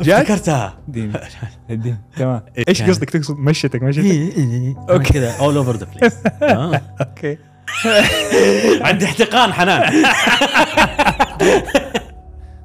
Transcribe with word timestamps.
جد؟ 0.00 0.10
افتكرتها. 0.10 0.78
اديني 0.88 1.12
اديني 1.70 1.98
تمام. 2.16 2.42
إيه، 2.58 2.64
إيش 2.68 2.82
قصدك؟ 2.82 3.10
تقصد 3.10 3.36
مشيتك 3.38 3.82
مشيتك؟ 3.82 4.08
أوكي. 4.08 4.76
أوكي. 4.90 5.12
كذا 5.12 5.36
اول 5.40 5.56
اوفر 5.56 5.76
ذا 5.76 5.86
بليس 5.96 6.14
أوكي. 7.00 7.38
عندي 8.80 9.04
احتقان 9.04 9.52
حنان. 9.52 9.92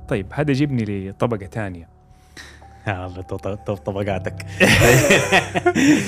طيب 0.09 0.27
هذا 0.33 0.51
يجيبني 0.51 1.09
لطبقة 1.09 1.45
ثانية. 1.45 1.87
يا 2.87 3.05
الله 3.05 3.21
طبقاتك. 3.85 4.35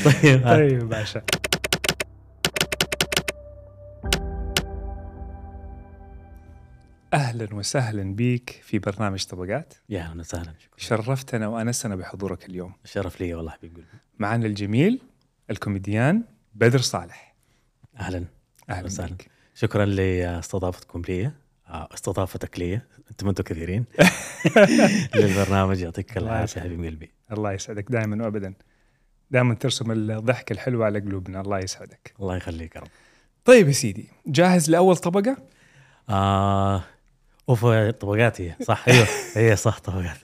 طيب 0.06 0.48
ها. 0.48 0.56
طيب 0.56 0.90
باشا. 0.90 1.22
أهلا 7.14 7.56
وسهلا 7.56 8.16
بيك 8.16 8.62
في 8.64 8.80
برنامج 8.80 9.26
طبقات. 9.26 9.74
يا 9.90 10.00
أهلا 10.02 10.20
وسهلا 10.20 10.54
شرفتنا 10.78 11.48
وأنسنا 11.48 11.96
بحضورك 11.96 12.50
اليوم. 12.50 12.74
شرف 12.86 13.22
لي 13.22 13.34
والله 13.34 13.52
حبيب 13.52 13.76
قلبي. 13.76 13.88
معنا 14.20 14.46
الجميل 14.46 15.02
الكوميديان 15.50 16.24
بدر 16.56 16.80
صالح. 16.80 17.36
أهلا 18.00 18.26
أهلا 18.70 18.86
وسهلا. 18.86 19.14
بك 19.14 19.28
شكرا 19.56 19.86
لاستضافتكم 19.86 21.02
لي 21.10 21.32
آه، 21.68 21.90
استضافتك 21.94 22.60
لي. 22.60 22.82
أنتم 23.12 23.28
أنتم 23.28 23.44
كثيرين. 23.44 23.86
للبرنامج 25.16 25.82
يعطيك 25.82 26.18
العافية. 26.18 26.62
حبيب 26.62 26.86
قلبي. 26.86 27.12
الله 27.32 27.52
يسعدك 27.52 27.92
دائما 27.92 28.26
وابدا. 28.26 28.54
دائما 29.32 29.54
ترسم 29.54 29.92
الضحكه 29.92 30.54
الحلوه 30.54 30.86
على 30.86 31.00
قلوبنا. 31.00 31.42
الله 31.42 31.60
يسعدك. 31.60 32.14
الله 32.20 32.38
يخليك 32.38 32.76
يا 32.76 32.82
رب. 32.82 32.88
طيب 33.46 33.68
يا 33.68 33.72
سيدي 33.72 34.08
جاهز 34.28 34.70
لأول 34.70 34.98
طبقة؟ 34.98 35.38
آه 36.10 36.84
أوف 37.50 37.66
طبقات 38.00 38.42
هي 38.42 38.56
صح 38.62 38.86
أيوه. 38.88 39.08
هي 39.36 39.56
صح 39.56 39.80
طبقات. 39.80 40.18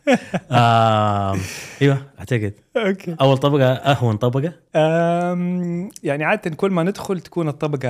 أيوه 1.82 2.06
أعتقد. 2.20 2.54
okay. 2.78 3.16
أول 3.22 3.38
طبقة 3.38 3.74
أهون 3.74 4.18
طبقة؟ 4.18 4.54
أم 4.76 5.90
يعني 6.04 6.24
عادة 6.24 6.56
كل 6.56 6.72
ما 6.72 6.84
ندخل 6.84 7.20
تكون 7.20 7.48
الطبقة 7.48 7.90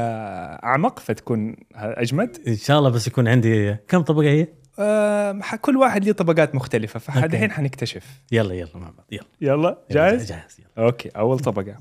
أعمق 0.64 1.00
فتكون 1.00 1.56
أجمد. 1.76 2.38
إن 2.48 2.56
شاء 2.56 2.80
الله 2.80 2.90
بس 2.90 3.08
يكون 3.08 3.28
عندي 3.28 3.76
كم 3.88 4.02
طبقة 4.02 4.28
هي؟ 4.28 4.48
أم، 4.80 5.42
كل 5.62 5.78
واحد 5.78 6.06
له 6.06 6.14
طبقات 6.14 6.56
مختلفة. 6.56 7.00
فالحين 7.00 7.52
حنكتشف. 7.52 8.22
يلا 8.32 8.54
يلا 8.54 8.70
مع 8.78 8.90
بعض 8.90 9.06
يلا. 9.12 9.26
يلا 9.42 9.78
يلا، 9.90 10.10
جاهز؟ 10.12 10.30
جاهز 10.30 10.60
يلا. 10.60 10.86
okay 10.86 11.10
أول 11.10 11.40
طبقة. 11.40 11.76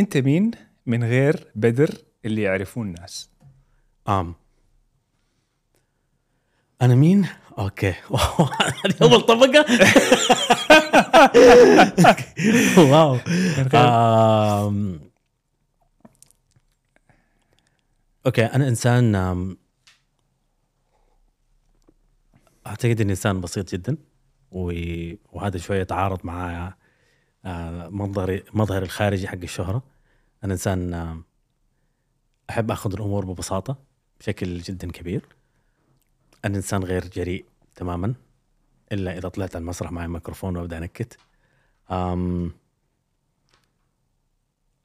أنت 0.00 0.16
مين 0.16 0.50
من 0.86 1.04
غير 1.04 1.46
بدر 1.54 1.90
اللي 2.24 2.42
يعرفون 2.42 2.86
الناس؟ 2.86 3.30
آم. 4.08 4.34
أنا 6.82 6.94
مين؟ 6.94 7.26
okay 7.58 7.90
هذه 7.90 8.94
أول 9.02 9.20
طبقة 9.20 9.64
wow. 12.90 13.18
okay 18.26 18.44
أنا 18.44 18.68
إنسان 18.68 19.14
أعتقد 22.66 23.00
إني 23.00 23.10
إنسان 23.10 23.40
بسيط 23.40 23.72
جدا 23.72 23.96
وهذا 24.52 25.58
شوية 25.58 25.80
يتعارض 25.80 26.20
مع 26.26 26.74
آه، 27.44 27.88
مظهري 27.88 28.42
مظهري 28.54 28.84
الخارجي 28.84 29.28
حق 29.28 29.38
الشهرة 29.42 29.82
أنا 30.44 30.52
إنسان 30.52 30.94
أحب 32.50 32.70
آخذ 32.70 32.92
الأمور 32.92 33.24
ببساطة 33.24 33.76
بشكل 34.20 34.58
جدا 34.58 34.90
كبير 34.90 35.22
أنا 36.44 36.56
إنسان 36.56 36.84
غير 36.84 37.08
جريء 37.08 37.44
تماما 37.74 38.14
إلا 38.92 39.18
إذا 39.18 39.28
طلعت 39.28 39.56
على 39.56 39.62
المسرح 39.62 39.92
معي 39.92 40.08
ميكروفون 40.08 40.56
وأبدأ 40.56 40.78
أنكت. 40.78 41.16
أم 41.90 42.52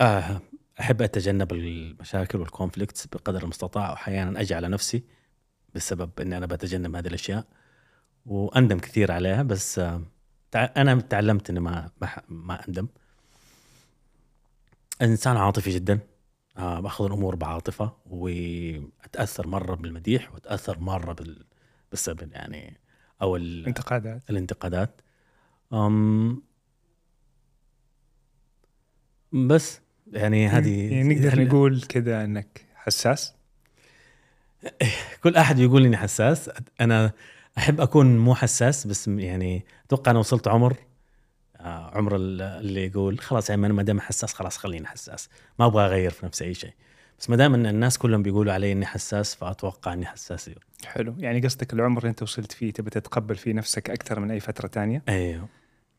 آه 0.02 0.42
أحب 0.80 1.02
أتجنب 1.02 1.54
المشاكل 1.54 2.40
وال 2.40 2.52
conflicts 2.52 3.08
بقدر 3.08 3.44
المستطاع 3.44 3.92
واحيانا 3.92 4.42
أجي 4.42 4.56
على 4.56 4.68
نفسي 4.68 5.04
بسبب 5.76 6.12
إني 6.20 6.38
أنا 6.38 6.46
بتجنب 6.46 6.96
هذه 6.96 7.08
الأشياء 7.08 7.46
وأندم 8.26 8.80
كثير 8.80 9.12
عليها 9.12 9.44
بس 9.44 9.80
آه 9.80 10.02
أنا 10.56 11.02
تعلمت 11.02 11.50
إني 11.50 11.60
ما 11.60 11.90
ما, 12.30 12.68
أندم. 12.68 12.88
إنسان 15.02 15.38
عاطفي 15.38 15.70
جدا. 15.70 16.00
بأخذ 16.58 17.06
الأمور 17.06 17.36
بعاطفة 17.36 17.92
وأتأثر 18.10 19.48
مرة 19.48 19.76
بالمديح 19.76 20.34
وأتأثر 20.34 20.80
مرة 20.80 21.14
بال 21.14 21.46
بالسبب 21.92 22.32
يعني 22.32 22.78
أو 23.22 23.36
ال... 23.36 23.66
انتقادات 23.66 24.22
الانتقادات. 24.30 25.02
أم 25.74 26.42
بس 29.34 29.82
يعني 30.12 30.48
هذه 30.48 30.94
يعني 30.94 31.16
نقدر 31.16 31.34
هل- 31.34 31.48
نقول 31.48 31.82
كذا 31.82 32.24
إنك 32.24 32.66
حساس؟ 32.76 33.34
كل 35.24 35.36
أحد 35.36 35.60
يقول 35.60 35.86
إني 35.86 35.98
حساس. 35.98 36.52
أنا 36.82 37.12
أحب 37.58 37.82
أكون 37.82 38.18
مو 38.18 38.36
حساس 38.36 38.88
بس 38.88 39.08
يعني 39.08 39.66
أتوقع 39.86 40.12
أنا 40.12 40.20
وصلت 40.20 40.48
عمر 40.48 40.72
آه، 40.72 40.78
عمر 41.94 42.16
ال- 42.16 42.42
اللي 42.42 42.86
يقول 42.86 43.20
خلاص 43.20 43.50
يعني 43.50 43.66
أنا 43.66 43.74
ما 43.74 43.84
دام 43.84 44.00
حساس 44.00 44.34
خلاص 44.34 44.58
خليني 44.58 44.88
حساس. 44.88 45.30
ما 45.60 45.66
أبغى 45.66 45.86
أغير 45.86 46.12
في 46.12 46.26
نفسي 46.26 46.46
أي 46.46 46.54
شيء. 46.54 46.74
بس 47.20 47.30
ما 47.30 47.36
دام 47.36 47.54
إن 47.54 47.66
الناس 47.66 47.98
كلهم 47.98 48.24
بيقولوا 48.24 48.54
علي 48.54 48.72
إني 48.72 48.86
حساس 48.86 49.36
فأتوقع 49.36 49.94
إني 49.94 50.06
حساس 50.06 50.52
حلو. 50.86 51.16
يعني 51.20 51.40
قصدك 51.42 51.74
العمر 51.74 51.98
اللي 52.00 52.10
أنت 52.10 52.24
وصلت 52.24 52.52
فيه 52.52 52.74
تبي 52.74 52.90
تتقبل 52.90 53.36
فيه 53.36 53.54
نفسك 53.54 53.90
أكثر 53.90 54.20
من 54.20 54.32
أي 54.32 54.40
فترة 54.40 54.68
تانية؟ 54.68 55.04
أيوه. 55.10 55.48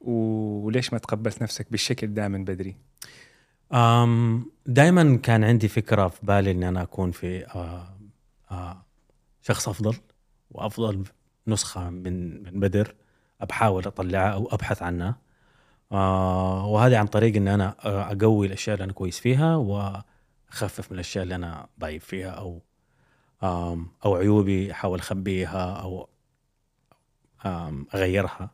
وليش 0.01 0.93
ما 0.93 0.99
تقبلت 0.99 1.43
نفسك 1.43 1.67
بالشكل 1.71 2.15
ده 2.15 2.29
من 2.29 2.45
بدري؟ 2.45 2.77
أم 3.73 4.47
دائما 4.67 5.17
كان 5.17 5.45
عندي 5.45 5.69
فكرة 5.69 6.09
في 6.09 6.19
بالي 6.27 6.51
إني 6.51 6.69
أنا 6.69 6.83
أكون 6.83 7.11
في 7.11 7.47
آه 7.47 7.99
آه 8.51 8.85
شخص 9.43 9.69
أفضل 9.69 9.97
وأفضل 10.51 11.05
نسخة 11.47 11.91
من 11.91 12.43
من 12.43 12.61
بدر 12.61 12.95
بحاول 13.49 13.87
اطلعها 13.87 14.29
أو 14.33 14.49
أبحث 14.53 14.83
عنها 14.83 15.19
آه 15.93 16.67
وهذه 16.67 16.99
عن 16.99 17.07
طريق 17.07 17.37
ان 17.37 17.49
أنا 17.49 17.77
آه، 17.85 18.13
أقوي 18.13 18.47
الأشياء 18.47 18.75
اللي 18.75 18.85
أنا 18.85 18.93
كويس 18.93 19.21
فيها 19.21 19.57
وأخفف 19.57 20.91
من 20.91 20.95
الأشياء 20.95 21.25
اللي 21.25 21.35
أنا 21.35 21.69
ضعيف 21.81 22.05
فيها 22.05 22.31
أو 22.31 22.63
أو 24.05 24.17
عيوبي 24.17 24.73
أحاول 24.73 24.99
أخبيها 24.99 25.73
أو 25.73 26.09
أغيرها. 27.95 28.51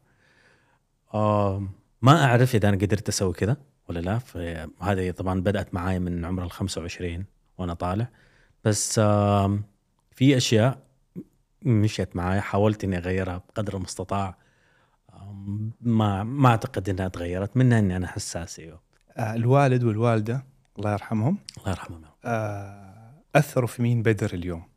ما 2.02 2.24
أعرف 2.24 2.54
إذا 2.54 2.68
أنا 2.68 2.76
قدرت 2.76 3.08
أسوي 3.08 3.32
كذا 3.32 3.56
ولا 3.88 4.00
لا. 4.00 4.18
فهذه 4.18 5.10
طبعا 5.10 5.40
بدأت 5.40 5.74
معاي 5.74 5.98
من 5.98 6.24
عمر 6.24 6.44
ال 6.44 6.50
25 6.50 7.24
وأنا 7.58 7.74
طالع. 7.74 8.08
بس 8.64 9.00
في 10.10 10.36
أشياء 10.36 10.78
مشيت 11.62 12.16
معاي 12.16 12.40
حاولت 12.40 12.84
إني 12.84 12.98
أغيرها 12.98 13.36
بقدر 13.36 13.76
المستطاع. 13.76 14.38
ما 15.80 16.22
ما 16.22 16.48
أعتقد 16.48 16.88
إنها 16.88 17.08
تغيرت 17.08 17.56
منها 17.56 17.78
اني 17.78 17.96
أنا 17.96 18.06
حساس 18.06 18.58
إيوه. 18.58 18.80
آه 19.16 19.34
الوالد 19.34 19.84
والوالدة 19.84 20.44
الله 20.78 20.92
يرحمهم. 20.92 21.38
الله 21.58 21.70
يرحمهم. 21.70 22.04
آه 22.24 23.22
أثروا 23.34 23.66
في 23.68 23.82
مين 23.82 24.02
بدر 24.02 24.34
اليوم؟ 24.34 24.68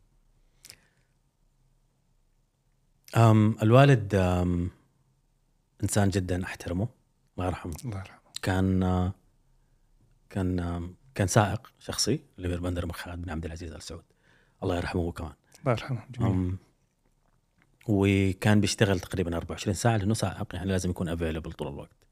أم 3.17 3.57
الوالد 3.61 4.15
أم 4.15 4.71
إنسان 5.83 6.09
جدا 6.09 6.43
أحترمه 6.43 6.87
الله 7.37 7.47
يرحمه. 7.47 7.75
الله 7.85 7.97
يرحمه. 7.97 8.19
كان 8.41 8.83
آه، 8.83 9.13
كان 10.29 10.89
كان 11.15 11.27
سائق 11.27 11.71
شخصي 11.79 12.19
اللي 12.37 12.57
بندر 12.57 12.85
بن 12.85 12.91
خالد 12.91 13.21
بن 13.21 13.29
عبد 13.29 13.45
العزيز 13.45 13.71
آل 13.73 13.81
سعود. 13.81 14.03
الله 14.63 14.77
يرحمه 14.77 15.01
هو 15.01 15.11
كمان. 15.11 15.33
الله 15.59 15.71
يرحمه 15.71 16.01
جميل. 16.09 16.57
وكان 17.87 18.61
بيشتغل 18.61 18.99
تقريبا 18.99 19.37
24 19.37 19.73
ساعة 19.73 19.97
لأنه 19.97 20.13
سائق 20.13 20.55
يعني 20.55 20.69
لازم 20.69 20.89
يكون 20.89 21.09
افيلبل 21.09 21.51
طول 21.51 21.67
الوقت. 21.67 22.07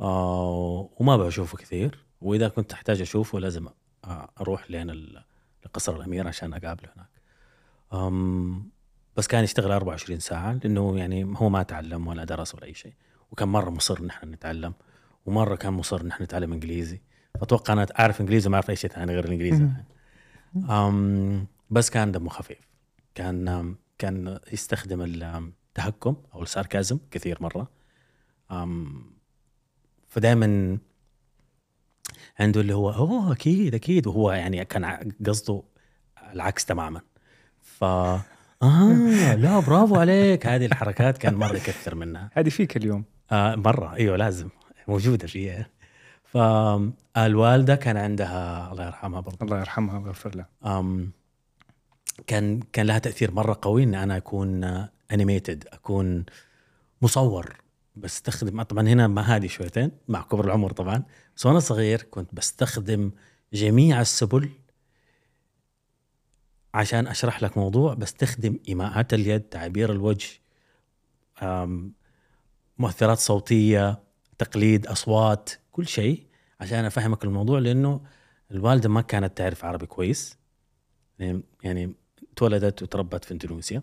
آه 0.00 0.90
وما 0.96 1.16
بشوفه 1.16 1.58
كثير 1.58 2.04
وإذا 2.20 2.48
كنت 2.48 2.72
أحتاج 2.72 3.00
أشوفه 3.00 3.38
لازم 3.40 3.68
أروح 4.40 4.70
لين 4.70 4.90
لقصر 5.64 5.96
الأمير 5.96 6.28
عشان 6.28 6.52
أقابله 6.54 6.88
هناك. 6.96 7.08
أم 7.92 8.70
بس 9.16 9.26
كان 9.26 9.44
يشتغل 9.44 9.72
24 9.72 10.18
ساعة 10.18 10.52
لأنه 10.52 10.98
يعني 10.98 11.34
هو 11.36 11.48
ما 11.48 11.62
تعلم 11.62 12.06
ولا 12.06 12.24
درس 12.24 12.54
ولا 12.54 12.64
أي 12.64 12.74
شيء. 12.74 12.92
وكان 13.30 13.48
مرة 13.48 13.70
مصر 13.70 13.98
ان 13.98 14.10
إحنا 14.10 14.30
نتعلم 14.30 14.74
ومرة 15.26 15.54
كان 15.54 15.72
مصر 15.72 16.00
ان 16.00 16.10
إحنا 16.10 16.24
نتعلم 16.26 16.52
إنجليزي. 16.52 17.00
فأتوقع 17.40 17.72
أنا 17.72 17.86
أعرف 17.98 18.20
إنجليزي 18.20 18.48
وما 18.48 18.54
أعرف 18.54 18.70
أي 18.70 18.76
شيء 18.76 18.90
ثاني 18.90 19.12
غير 19.12 19.24
الإنجليزي. 19.24 19.68
أم 20.70 21.46
بس 21.70 21.90
كان 21.90 22.12
دمه 22.12 22.28
خفيف. 22.28 22.68
كان 23.14 23.74
كان 24.02 24.38
يستخدم 24.52 25.02
التهكم 25.02 26.16
أو 26.34 26.42
الساركازم 26.42 26.98
كثير 27.10 27.38
مرة. 27.40 27.70
فدائما 30.08 30.78
عنده 32.40 32.60
اللي 32.60 32.74
هو 32.74 32.90
أوه 32.90 33.32
أكيد 33.32 33.74
أكيد. 33.74 34.06
وهو 34.06 34.32
يعني 34.32 34.64
كان 34.64 35.12
قصده 35.26 35.62
العكس 36.32 36.64
تماما. 36.64 37.00
ف 37.60 37.84
آه 38.62 39.34
لا 39.34 39.60
برافو 39.60 39.96
عليك. 39.96 40.46
هذه 40.46 40.66
الحركات 40.66 41.18
كان 41.18 41.34
مرة 41.34 41.56
يكثر 41.56 41.94
منها. 41.94 42.30
هذه 42.32 42.48
فيك 42.48 42.76
اليوم. 42.76 43.04
آه 43.32 43.54
مرة. 43.54 43.94
إيوه 43.94 44.16
لازم. 44.16 44.48
موجودة 44.88 45.26
فيها. 45.26 45.70
فالوالده 46.24 47.74
كان 47.74 47.96
عندها 47.96 48.72
الله 48.72 48.86
يرحمها 48.86 49.20
برضه 49.20 49.38
الله 49.42 49.60
يرحمها 49.60 49.98
ويغفر 49.98 50.34
لها. 50.36 50.48
كان 52.26 52.60
كان 52.60 52.86
لها 52.86 52.98
تأثير 52.98 53.30
مرة 53.30 53.58
قوي 53.62 53.82
إن 53.82 53.94
أنا 53.94 54.16
أكون 54.16 54.64
animated 55.12 55.64
أكون 55.72 56.24
مصور. 57.02 57.56
بستخدم 57.96 58.62
طبعا 58.62 58.88
هنا 58.88 59.06
ما 59.06 59.22
هذه 59.22 59.46
شويتين 59.46 59.90
مع 60.08 60.22
كبر 60.22 60.44
العمر 60.44 60.72
طبعا. 60.72 61.02
بس 61.36 61.46
وأنا 61.46 61.60
صغير 61.60 62.02
كنت 62.02 62.34
بستخدم 62.34 63.10
جميع 63.52 64.00
السبل 64.00 64.50
عشان 66.74 67.06
أشرح 67.06 67.42
لك 67.42 67.58
موضوع. 67.58 67.94
بستخدم 67.94 68.58
إيماءات 68.68 69.14
اليد 69.14 69.40
تعبير 69.40 69.92
الوجه 69.92 70.28
مؤثرات 72.78 73.18
صوتية 73.18 74.02
تقليد 74.38 74.86
أصوات 74.86 75.50
كل 75.72 75.86
شيء 75.86 76.26
عشان 76.60 76.84
أفهمك 76.84 77.24
الموضوع. 77.24 77.58
لأنه 77.58 78.00
الوالدة 78.50 78.88
ما 78.88 79.00
كانت 79.00 79.38
تعرف 79.38 79.64
عربي 79.64 79.86
كويس. 79.86 80.38
يعني- 81.62 81.94
يعني 82.32 82.36
تولدت 82.36 82.82
وتربت 82.82 83.24
في 83.24 83.32
اندونيسيا. 83.32 83.82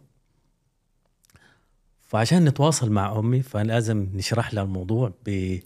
فعشان 2.01 2.45
نتواصل 2.45 2.91
مع 2.91 3.19
أمي 3.19 3.41
فلازم 3.41 4.09
نشرح 4.13 4.53
لها 4.53 4.63
الموضوع 4.63 5.13
ب 5.25 5.59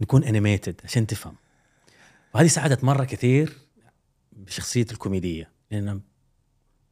نكون 0.00 0.24
انيميتد 0.24 0.80
عشان 0.84 1.06
تفهم. 1.06 1.36
وهذه 2.34 2.46
ساعدت 2.46 2.84
مرة 2.84 3.04
كثير 3.04 3.58
بشخصيتي 4.32 4.94
الكوميدية. 4.94 5.50
لأن 5.70 6.00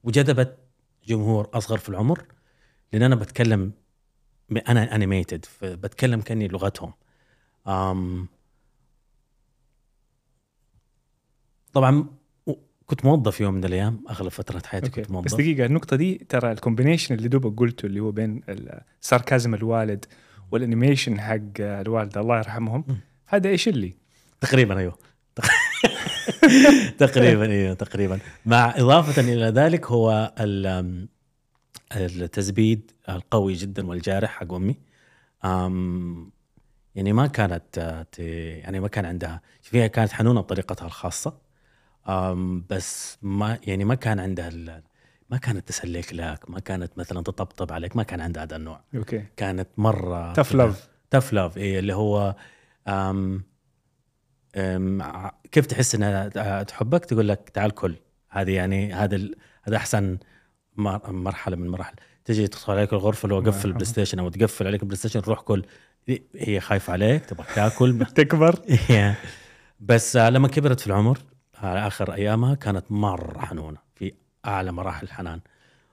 وجذبت 0.04 0.58
جمهور 1.06 1.48
أصغر 1.54 1.78
في 1.78 1.88
العمر 1.88 2.24
لأن 2.92 3.02
أنا 3.02 3.14
بتكلم 3.14 3.72
أنا 4.68 4.94
animated 4.94 5.46
بتكلم 5.62 6.20
كأني 6.20 6.48
لغتهم. 6.48 6.92
طبعا 11.72 12.19
كنت 12.90 13.04
موظف 13.04 13.40
يوم 13.40 13.54
من 13.54 13.64
الأيام 13.64 14.04
أغلب 14.10 14.28
فتره 14.28 14.62
حياتي 14.66 14.86
okay. 14.86 15.00
كنت 15.02 15.10
موظف. 15.10 15.24
بس 15.26 15.34
دقيقة 15.34 15.66
النقطة 15.66 15.96
دي 15.96 16.26
ترى 16.28 16.52
ال 16.52 16.57
combination 16.57 17.14
اللي 17.14 17.28
دوبك 17.28 17.58
قلته 17.60 17.86
اللي 17.86 18.00
هو 18.00 18.10
بين 18.10 18.42
sarcasm 19.00 19.54
الوالد 19.54 20.04
وال 20.52 20.64
animation 20.64 21.20
حق 21.20 21.38
الوالده 21.60 22.20
الله 22.20 22.38
يرحمهم. 22.38 22.84
هذا 23.26 23.48
إيش 23.48 23.68
اللي؟ 23.68 23.94
تقريبا 24.40 24.78
أيوه. 24.78 24.98
تقريبا 26.98 27.46
أيوه 27.52 27.74
تقريبا. 27.74 28.18
مع 28.46 28.74
إضافة 28.76 29.22
إلى 29.22 29.44
ذلك 29.46 29.86
هو 29.86 30.34
ال- 30.40 31.08
التزبيد 31.96 32.90
القوي 33.08 33.52
جدا 33.52 33.86
والجارح 33.86 34.30
حق 34.30 34.52
أمي. 34.52 34.76
أم، 35.44 36.30
يعني 36.94 37.12
ما 37.12 37.26
كانت 37.26 37.78
آه، 37.78 38.06
يعني 38.58 38.80
ما 38.80 38.88
كان 38.88 39.04
عندها 39.04 39.40
فيها 39.62 39.86
كانت 39.86 40.12
حنونة 40.12 40.40
بطريقتها 40.40 40.86
الخاصة. 40.86 41.49
بس 42.70 43.18
ما 43.22 43.58
يعني 43.66 43.84
ما 43.84 43.94
كان 43.94 44.18
عندها 44.20 44.50
ما 45.30 45.36
كانت 45.36 45.68
تسلك 45.68 46.14
لك 46.14 46.50
ما 46.50 46.60
كانت 46.60 46.98
مثلا 46.98 47.22
تطبطب 47.22 47.72
عليك 47.72 47.96
ما 47.96 48.02
كان 48.02 48.20
عندها 48.20 48.42
هذا 48.42 48.56
النوع. 48.56 48.80
أوكي. 48.94 49.24
كانت 49.36 49.68
مرة 49.76 50.32
تف 50.32 50.54
لاف 50.54 50.88
تف 51.10 51.32
لاف 51.32 51.56
إيه 51.58 51.78
اللي 51.78 51.94
هو 51.94 52.34
أم 52.88 53.42
أم 54.56 55.02
كيف 55.52 55.66
تحس 55.66 55.94
إنها 55.94 56.62
تحبك؟ 56.62 57.04
تقول 57.04 57.28
لك 57.28 57.50
تعال 57.54 57.70
كل. 57.70 57.96
هذه 58.28 58.50
يعني 58.50 58.92
هذا 58.94 59.20
هذا 59.62 59.76
أحسن 59.76 60.18
مر- 60.76 61.12
مرحلة 61.12 61.56
من 61.56 61.64
المراحل 61.66 61.94
تجي 62.24 62.46
تدخل 62.48 62.72
عليك 62.72 62.92
الغرفة 62.92 63.28
لو 63.28 63.38
الله 63.38 63.50
قفل 63.50 63.56
يرحمها. 63.58 63.70
ال 63.72 63.84
PlayStation 63.86 64.18
أو 64.18 64.28
تقفل 64.28 64.66
عليك 64.66 64.82
ال 64.82 64.96
PlayStation 64.96 65.20
روح 65.20 65.40
كل. 65.40 65.64
هي 66.36 66.60
خايفة 66.60 66.92
عليك 66.92 67.24
تبغى 67.24 67.46
تاكل. 67.54 68.04
تكبر. 68.14 68.54
بس 69.80 70.16
آه، 70.16 70.30
لما 70.30 70.48
كبرت 70.48 70.80
في 70.80 70.86
العمر 70.86 71.18
على 71.62 71.86
آخر 71.86 72.14
أيامها 72.14 72.54
كانت 72.54 72.92
مرة 72.92 73.38
حنونة 73.38 73.78
في 73.94 74.12
أعلى 74.46 74.72
مراحل 74.72 75.06
الحنان. 75.06 75.40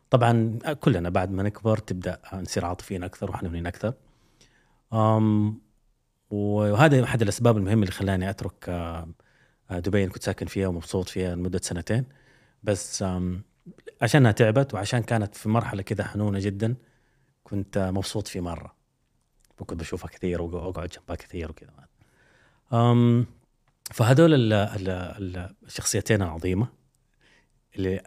طبعا 0.10 0.60
كلنا 0.80 1.10
بعد 1.10 1.32
ما 1.32 1.44
نكبر 1.44 1.78
تبدأ 1.78 2.20
نصير 2.34 2.66
عاطفيين 2.66 3.04
أكثر 3.04 3.32
وحنونين 3.32 3.68
أكثر. 3.68 3.94
أم 4.94 5.60
وهذا 6.30 7.04
أحد 7.04 7.22
الأسباب 7.22 7.58
المهمة 7.58 7.82
اللي 7.82 7.92
خلاني 7.92 8.30
أترك 8.30 8.70
آه، 8.70 9.08
دبي 9.72 10.04
اللي 10.04 10.14
كنت 10.14 10.24
ساكن 10.24 10.46
فيها 10.46 10.68
ومبسوط 10.68 11.10
فيها 11.10 11.36
لمدة 11.36 11.60
سنتين. 11.64 12.06
بس 12.64 13.06
عشانها 14.02 14.32
تعبت 14.32 14.74
وعشان 14.74 15.04
كانت 15.04 15.36
في 15.36 15.50
مرحلة 15.50 15.82
كذا 15.82 16.04
حنونة 16.04 16.40
جدا 16.40 16.76
كنت 17.44 17.78
مبسوط 17.78 18.28
في 18.28 18.42
مرة. 18.42 18.76
وكنت 19.60 19.80
بشوفها 19.80 20.10
كثير 20.10 20.42
وأقعد 20.42 20.90
جنبها 20.90 21.16
كثير 21.16 21.52
وكذا. 21.52 21.88
فهذول 23.92 24.34
ال 24.34 24.54
ال 24.54 24.90
ال 24.90 25.56
الشخصيتين 25.66 26.22
العظيمة 26.22 26.68
اللي 27.76 28.02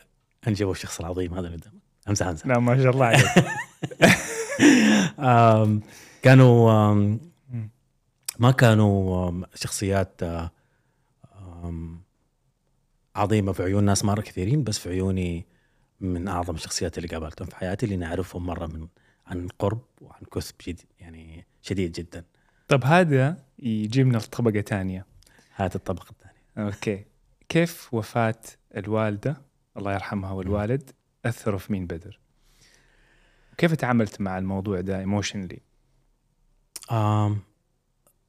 أنجبوا 0.48 0.72
الشخص 0.72 1.00
العظيم 1.00 1.34
هذا 1.34 1.46
اللي 1.46 1.58
قدامك 1.58 1.82
أمزح 2.08 2.26
أمزح. 2.26 2.46
لا 2.46 2.58
ما 2.58 2.82
شاء 2.82 2.90
الله 2.90 3.06
عليك. 3.06 3.26
كانوا. 6.22 6.94
ما 8.38 8.50
كانوا 8.50 9.32
شخصيات 9.54 10.20
عظيمة 13.16 13.52
في 13.52 13.62
عيون 13.62 13.84
ناس 13.84 14.04
مرة 14.04 14.20
كثيرين 14.20 14.64
بس 14.64 14.78
في 14.78 14.88
عيوني 14.88 15.46
من 16.00 16.28
أعظم 16.28 16.54
الشخصيات 16.54 16.98
اللي 16.98 17.08
قابلتهم 17.08 17.48
في 17.48 17.56
حياتي 17.56 17.86
اللي 17.86 17.96
نعرفهم 17.96 18.46
مرة 18.46 18.66
من 18.66 18.88
عن 19.26 19.48
قرب 19.58 19.82
وعن 20.00 20.20
كثب 20.34 20.54
جد 20.66 20.80
يعني 21.00 21.46
شديد 21.62 21.92
جدا. 21.92 22.24
طب 22.68 22.84
هذا 22.84 23.44
يجيبنا 23.58 24.18
لطبقه 24.18 24.60
ثانية. 24.60 25.06
هذه 25.60 25.74
الطبقة 25.74 26.10
الثانية. 26.10 26.42
أوكي. 26.58 27.04
كيف 27.48 27.94
وفاة 27.94 28.40
الوالدة؟ 28.76 29.42
الله 29.76 29.92
يرحمها 29.92 30.32
والوالد 30.32 30.90
اثروا 31.24 31.58
في 31.58 31.72
مين 31.72 31.86
بدر؟ 31.86 32.20
كيف 33.58 33.74
تعاملت 33.74 34.20
مع 34.20 34.38
الموضوع 34.38 34.80
ده 34.80 34.98
ايموشنلي؟ 34.98 35.60
آم 36.92 37.38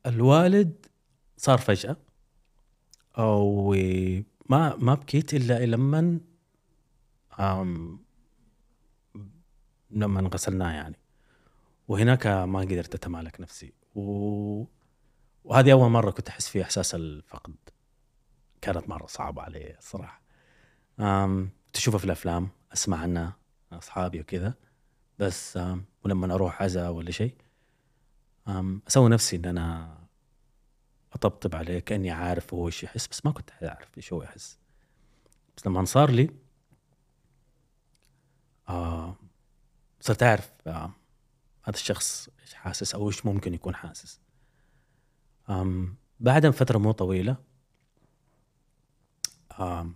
الوالد 0.05 0.85
صار 1.37 1.57
فجأة. 1.57 1.97
أو 3.17 3.71
ما 4.49 4.75
ما 4.75 4.93
بكيت 4.93 5.33
إلا 5.33 5.65
لما 5.65 6.19
آم 7.39 7.99
لما 9.91 10.29
غسلناه 10.33 10.71
يعني. 10.71 10.95
وهناك 11.87 12.27
ما 12.27 12.59
قدرت 12.59 12.95
أتمالك 12.95 13.41
نفسي. 13.41 13.73
و... 13.95 14.63
وهذه 15.43 15.71
أول 15.71 15.89
مرة 15.89 16.11
كنت 16.11 16.29
أحس 16.29 16.47
فيها 16.47 16.63
إحساس 16.63 16.95
الفقد. 16.95 17.55
كانت 18.61 18.89
مرة 18.89 19.05
صعبة 19.05 19.41
علي 19.41 19.77
الصراحة 19.77 20.21
آم 20.99 21.49
تشوفها 21.73 21.97
في 21.97 22.05
الأفلام 22.05 22.49
أسمع 22.73 22.97
عنها 22.97 23.37
أصحابي 23.71 24.19
وكذا. 24.19 24.53
بس 25.19 25.59
ولما 26.05 26.33
أروح 26.33 26.61
عزاء 26.61 26.91
ولا 26.91 27.11
شيء 27.11 27.35
أسوي 28.87 29.09
نفسي 29.09 29.35
إن 29.35 29.45
أنا 29.45 29.97
أطبطب 31.13 31.55
عليه 31.55 31.79
كأني 31.79 32.11
عارف 32.11 32.53
هو 32.53 32.67
إيش 32.67 32.83
يحس 32.83 33.07
بس 33.07 33.25
ما 33.25 33.31
كنت 33.31 33.49
أعرف 33.63 33.97
إيش 33.97 34.13
هو 34.13 34.23
يحس. 34.23 34.59
بس 35.57 35.67
لما 35.67 35.85
صار 35.85 36.11
لي 36.11 36.29
صرت 40.01 40.23
أعرف 40.23 40.51
هذا 40.67 41.75
الشخص 41.75 42.29
إيش 42.41 42.53
حاسس 42.53 42.95
أو 42.95 43.07
إيش 43.07 43.25
ممكن 43.25 43.53
يكون 43.53 43.75
حاسس. 43.75 44.19
أم 45.51 45.95
بعد 46.19 46.49
فترة 46.49 46.77
مو 46.77 46.91
طويلة 46.91 47.37
أم 49.59 49.93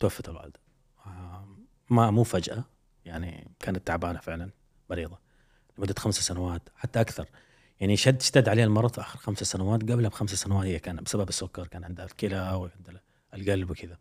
توفت 0.00 0.28
الوالدة. 0.28 0.60
أم، 1.06 1.66
ما 1.90 2.10
مو 2.10 2.22
فجأة 2.24 2.64
يعني 3.04 3.50
كانت 3.58 3.86
تعبانة 3.86 4.20
فعلا 4.20 4.50
مريضة 4.90 5.18
لمدة 5.78 5.94
خمس 5.98 6.14
سنوات 6.14 6.62
حتى 6.76 7.00
أكثر. 7.00 7.28
يعني 7.80 7.96
شد 7.96 8.16
اشتد 8.16 8.48
عليها 8.48 8.64
المرض 8.64 8.92
في 8.94 9.00
آخر 9.00 9.18
خمس 9.18 9.42
سنوات 9.42 9.82
قبلها 9.82 10.10
بخمس 10.10 10.34
سنوات 10.34 10.66
هي 10.66 10.78
كان 10.78 10.96
بسبب 10.96 11.28
السكر 11.28 11.66
كان 11.66 11.84
عندها 11.84 12.04
الكلى 12.04 12.40
وعندها 12.40 13.02
القلب 13.34 13.70
وكذا. 13.70 13.98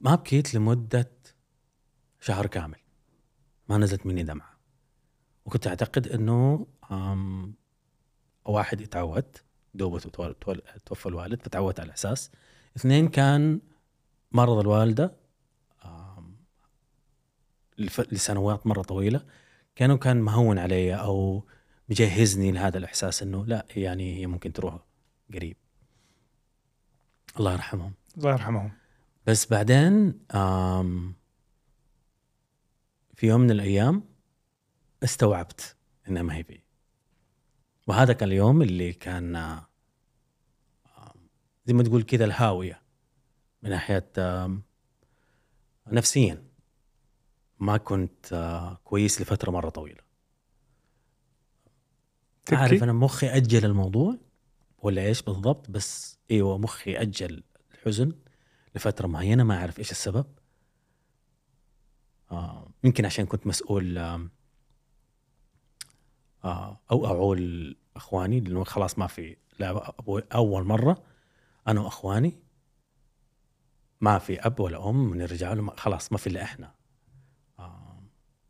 ما 0.00 0.14
بكيت 0.14 0.54
لمدة 0.54 1.10
شهر 2.20 2.46
كامل. 2.46 2.78
ما 3.68 3.78
نزلت 3.78 4.06
مني 4.06 4.22
دمعة. 4.22 4.53
وكنت 5.44 5.66
أعتقد 5.66 6.08
أنه 6.08 6.66
أم 6.90 7.54
واحد 8.44 8.82
اتعود 8.82 9.24
دوبته 9.74 10.10
تول- 10.10 10.34
تول- 10.40 10.62
توفى 10.86 11.06
الوالد 11.06 11.42
فتعودت 11.42 11.80
على 11.80 11.86
الإحساس 11.86 12.30
اثنين 12.76 13.08
كان 13.08 13.60
مرض 14.32 14.58
لف- 17.78 18.12
لسنوات 18.12 18.66
مرة 18.66 18.82
طويلة. 18.82 19.24
كانوا 19.76 19.96
كان 19.96 20.20
مهون 20.20 20.58
علي 20.58 20.94
أو 20.94 21.44
مجهزني 21.88 22.52
لهذا 22.52 22.78
الإحساس 22.78 23.22
إنه 23.22 23.46
لا 23.46 23.66
يعني 23.76 24.16
هي 24.16 24.26
ممكن 24.26 24.52
تروح 24.52 24.78
قريب. 25.34 25.56
الله 27.38 27.52
يرحمهم. 27.52 27.94
الله 28.18 28.30
يرحمهم. 28.32 28.72
بس 29.26 29.46
بعدين 29.46 30.18
في 33.14 33.26
يوم 33.26 33.40
من 33.40 33.50
الأيام 33.50 34.02
استوعبت 35.04 35.76
إنها 36.08 36.22
ما 36.22 36.36
هي 36.36 36.44
فيه. 36.44 36.64
وهذا 37.86 38.12
كان 38.12 38.28
اليوم 38.28 38.62
اللي 38.62 38.92
كان 38.92 39.36
آه، 39.36 39.66
زي 41.66 41.74
ما 41.74 41.82
تقول 41.82 42.02
كذا 42.02 42.24
الهاوية 42.24 42.82
من 43.62 43.70
ناحية 43.70 44.10
آم، 44.18 44.62
نفسيا. 45.86 46.44
ما 47.58 47.76
كنت 47.76 48.32
آه، 48.32 48.80
كويس 48.84 49.20
لفترة 49.20 49.50
مرة 49.50 49.68
طويلة. 49.70 50.00
تبكي؟ 52.46 52.56
عارف 52.56 52.82
أنا 52.82 52.92
مخي 52.92 53.28
أجل 53.28 53.64
الموضوع 53.64 54.16
ولا 54.78 55.02
إيش 55.02 55.22
بالضبط 55.22 55.70
بس 55.70 56.18
إيوه 56.30 56.58
مخي 56.58 56.96
أجل 56.96 57.42
الحزن 57.74 58.12
لفترة 58.74 59.06
معينة 59.06 59.44
ما 59.44 59.56
أعرف 59.58 59.78
إيش 59.78 59.90
السبب. 59.90 60.26
آه 62.30 62.70
يمكن 62.84 63.04
عشان 63.04 63.26
كنت 63.26 63.46
مسؤول 63.46 63.98
آه 63.98 64.28
أو 66.44 67.06
اعول 67.06 67.76
أخواني 67.96 68.40
لأنه 68.40 68.64
خلاص 68.64 68.98
ما 68.98 69.06
في 69.06 69.36
لا 69.58 69.88
أبوي 69.98 70.22
أول 70.34 70.64
مرة 70.64 71.02
أنا 71.68 71.80
وأخواني 71.80 72.38
ما 74.00 74.18
في 74.18 74.40
أب 74.40 74.60
ولا 74.60 74.90
أم 74.90 75.10
من 75.10 75.22
الرجال 75.22 75.78
خلاص 75.78 76.12
ما 76.12 76.18
في 76.18 76.26
إلا 76.26 76.42
إحنا. 76.42 76.74
آه 77.58 78.02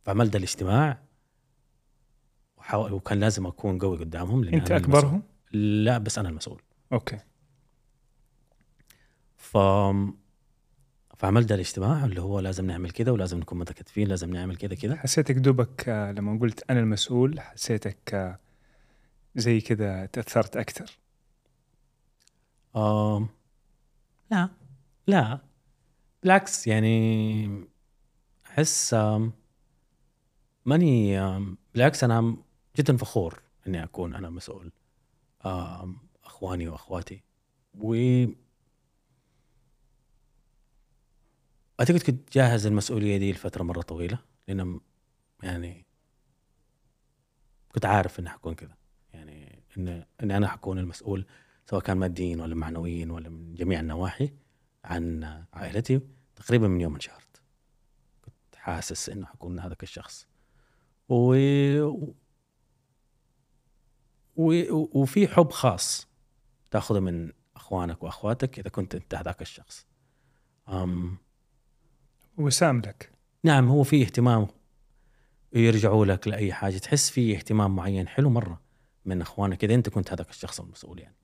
فعملت 0.02 0.36
الاجتماع 0.36 1.02
وحاول 2.56 2.92
وكان 2.92 3.20
لازم 3.20 3.46
أكون 3.46 3.78
قوي 3.78 3.98
قدامهم 3.98 4.44
لأن 4.44 4.54
أنت. 4.54 4.70
أكبرهم؟ 4.70 5.22
لا 5.52 5.98
بس 5.98 6.18
أنا 6.18 6.28
المسؤول. 6.28 6.62
أوكي. 6.92 7.18
ف 9.36 9.56
فعملت 11.16 11.48
ده 11.48 11.54
الاجتماع 11.54 12.04
اللي 12.04 12.20
هو 12.20 12.40
لازم 12.40 12.66
نعمل 12.66 12.90
كده 12.90 13.12
ولازم 13.12 13.38
نكون 13.38 13.58
متكاتفين 13.58 14.08
لازم 14.08 14.30
نعمل 14.32 14.56
كده 14.56 14.74
كده. 14.76 14.96
حسيتك 14.96 15.34
دوبك 15.34 15.88
آه، 15.88 16.12
لما 16.12 16.38
قلت 16.40 16.70
أنا 16.70 16.80
المسؤول 16.80 17.40
حسيتك 17.40 18.14
آه، 18.14 18.38
زي 19.36 19.60
كذا 19.60 20.06
تأثرت 20.06 20.56
أكثر؟ 20.56 20.98
آم 22.76 23.28
لا 24.30 24.48
لا. 25.06 25.38
بالعكس 26.22 26.66
يعني 26.66 27.64
أحس 28.46 28.96
ماني 30.66 31.18
بالعكس 31.74 32.04
أنا 32.04 32.36
جدا 32.76 32.96
فخور 32.96 33.42
إني 33.66 33.84
أكون 33.84 34.14
أنا 34.14 34.30
مسؤول 34.30 34.72
أخواني 36.24 36.68
وأخواتي. 36.68 37.22
و 37.74 37.94
أعتقد 41.80 42.02
كنت 42.02 42.32
جاهز 42.32 42.66
المسؤوليه 42.66 43.18
دي 43.18 43.32
لفترة 43.32 43.62
مرة 43.62 43.82
طويلة 43.82 44.18
لأن 44.48 44.80
يعني 45.42 45.86
كنت 47.72 47.86
عارف 47.86 48.18
إني 48.20 48.28
حكون 48.28 48.54
كذا 48.54 48.76
يعني 49.12 49.62
ان 49.78 50.04
ان 50.22 50.30
أنا 50.30 50.48
حكون 50.48 50.78
المسؤول 50.78 51.26
سواء 51.70 51.82
كان 51.82 51.96
ماديا 51.96 52.36
ولا 52.42 52.54
معنويا 52.54 53.12
ولا 53.12 53.28
من 53.28 53.54
جميع 53.54 53.80
النواحي 53.80 54.32
عن 54.84 55.24
عائلتي 55.52 56.00
تقريبا 56.36 56.68
من 56.68 56.80
يوم 56.80 56.94
انشهرت. 56.94 57.42
كنت 58.24 58.56
حاسس 58.56 59.08
إنه 59.08 59.26
حكون 59.26 59.58
هذاك 59.60 59.82
الشخص. 59.82 60.26
و... 61.08 61.34
و... 64.36 64.52
وفي 65.00 65.28
حب 65.28 65.50
خاص 65.50 66.08
تأخذه 66.70 67.00
من 67.00 67.32
أخوانك 67.56 68.02
وأخواتك 68.02 68.58
إذا 68.58 68.68
كنت 68.68 68.94
أنت 68.94 69.14
هذاك 69.14 69.42
الشخص. 69.42 69.86
أم... 70.68 71.18
وسام 72.38 72.78
لك. 72.80 73.10
نعم 73.44 73.68
هو 73.68 73.82
في 73.82 74.02
اهتمام 74.02 74.46
يرجعوا 75.52 76.06
لك 76.06 76.28
لأي 76.28 76.52
حاجة. 76.52 76.78
تحس 76.78 77.10
في 77.10 77.36
اهتمام 77.36 77.76
معين. 77.76 78.08
حلو 78.08 78.30
مرة 78.30 78.60
من 79.04 79.20
إخوانك 79.20 79.64
إذا 79.64 79.74
أنت 79.74 79.88
كنت 79.88 80.12
هذاك 80.12 80.30
الشخص 80.30 80.60
المسؤول 80.60 81.00
يعني. 81.00 81.14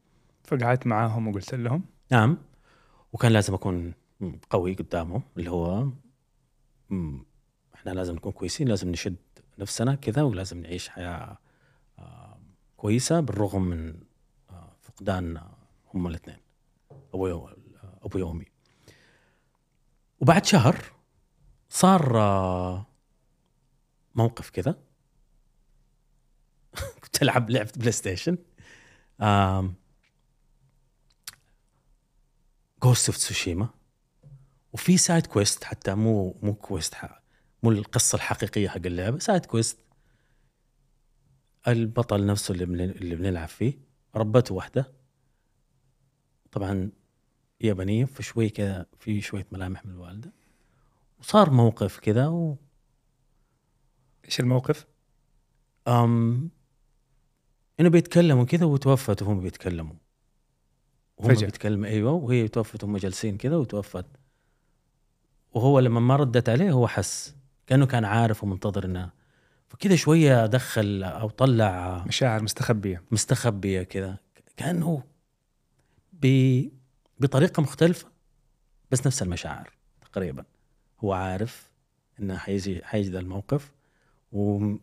فقعدت 0.44 0.86
معاهم 0.86 1.28
وقلت 1.28 1.54
لهم؟ 1.54 1.84
نعم. 2.12 2.38
وكان 3.12 3.32
لازم 3.32 3.54
أكون 3.54 3.94
قوي 4.50 4.74
قدامهم 4.74 5.22
اللي 5.36 5.50
هو 5.50 5.88
إحنا 7.74 7.90
لازم 7.90 8.14
نكون 8.14 8.32
كويسين 8.32 8.68
لازم 8.68 8.88
نشد 8.90 9.16
نفسنا 9.58 9.94
كذا 9.94 10.22
ولازم 10.22 10.60
نعيش 10.62 10.88
حياة 10.88 11.38
آه، 11.98 12.38
كويسة 12.76 13.20
بالرغم 13.20 13.62
من 13.62 13.94
آه، 14.50 14.72
فقدان 14.80 15.36
آه، 15.36 15.56
هم 15.94 16.06
الاثنين 16.06 16.36
أبوي 17.14 17.32
و- 17.32 17.50
أبوي 18.02 18.22
وامي 18.22 18.44
وبعد 20.20 20.44
شهر 20.46 20.76
صار 21.70 22.20
آه، 22.20 22.86
موقف 24.14 24.50
كذا. 24.50 24.74
كنت 27.04 27.22
ألعب 27.22 27.50
لعبة 27.50 27.72
PlayStation. 27.76 28.38
Ghost 32.82 33.08
of 33.08 33.16
Tsushima 33.16 33.68
وفي 34.72 34.96
side 34.96 35.26
quest 35.26 35.64
حتى 35.64 35.94
مو 35.94 36.38
مو 36.42 36.54
quest 36.54 36.94
حق 36.94 37.22
مو 37.62 37.70
القصة 37.70 38.16
الحقيقية 38.16 38.68
حق 38.68 38.86
اللعبة 38.86 39.18
side 39.18 39.46
quest 39.46 39.78
البطل 41.68 42.26
نفسه 42.26 42.52
اللي 42.54 42.64
اللي 42.84 43.16
بنلعب 43.16 43.48
فيه 43.48 43.78
ربته 44.16 44.54
واحدة. 44.54 44.92
طبعا 46.52 46.90
يابانية 47.60 48.04
فشوي 48.04 48.48
كذا 48.48 48.86
في 48.98 49.20
شوية 49.20 49.46
ملامح 49.52 49.86
من 49.86 49.92
الوالدة. 49.92 50.32
وصار 51.20 51.50
موقف 51.50 51.98
كذا 51.98 52.28
و 52.28 52.56
إيش 54.24 54.40
الموقف؟ 54.40 54.86
أم 55.88 56.50
إنه 57.80 57.88
بيتكلموا 57.88 58.44
كذا 58.44 58.64
وتوفت 58.64 59.22
وهم 59.22 59.40
بيتكلموا. 59.40 59.94
وهم 61.16 61.34
فجأة. 61.34 61.46
بيتكلموا 61.46 61.86
أيوه 61.86 62.12
وهي 62.12 62.48
توفت 62.48 62.84
وهم 62.84 62.96
جالسين 62.96 63.36
كذا 63.36 63.56
وتوفت. 63.56 64.06
وهو 65.52 65.78
لما 65.78 66.00
ما 66.00 66.16
ردت 66.16 66.48
عليه 66.48 66.70
هو 66.70 66.88
حس 66.88 67.34
كأنه 67.66 67.86
كان 67.86 68.04
عارف 68.04 68.44
ومنتظر 68.44 68.84
إنه. 68.84 69.10
فكذا 69.68 69.96
شوية 69.96 70.46
دخل 70.46 71.02
أو 71.02 71.30
طلع 71.30 72.04
مشاعر 72.06 72.42
مستخبية. 72.42 73.02
مستخبية 73.10 73.82
كذا. 73.82 74.18
كأنه 74.56 75.02
ب... 76.12 76.26
بطريقة 77.18 77.60
مختلفة 77.60 78.08
بس 78.90 79.06
نفس 79.06 79.22
المشاعر 79.22 79.70
تقريبا. 80.02 80.44
هو 81.04 81.12
عارف 81.12 81.70
إنه 82.20 82.36
حيجي 82.36 82.84
حيجي 82.84 83.10
ذا 83.10 83.18
الموقف 83.18 83.72
و... 84.32 84.74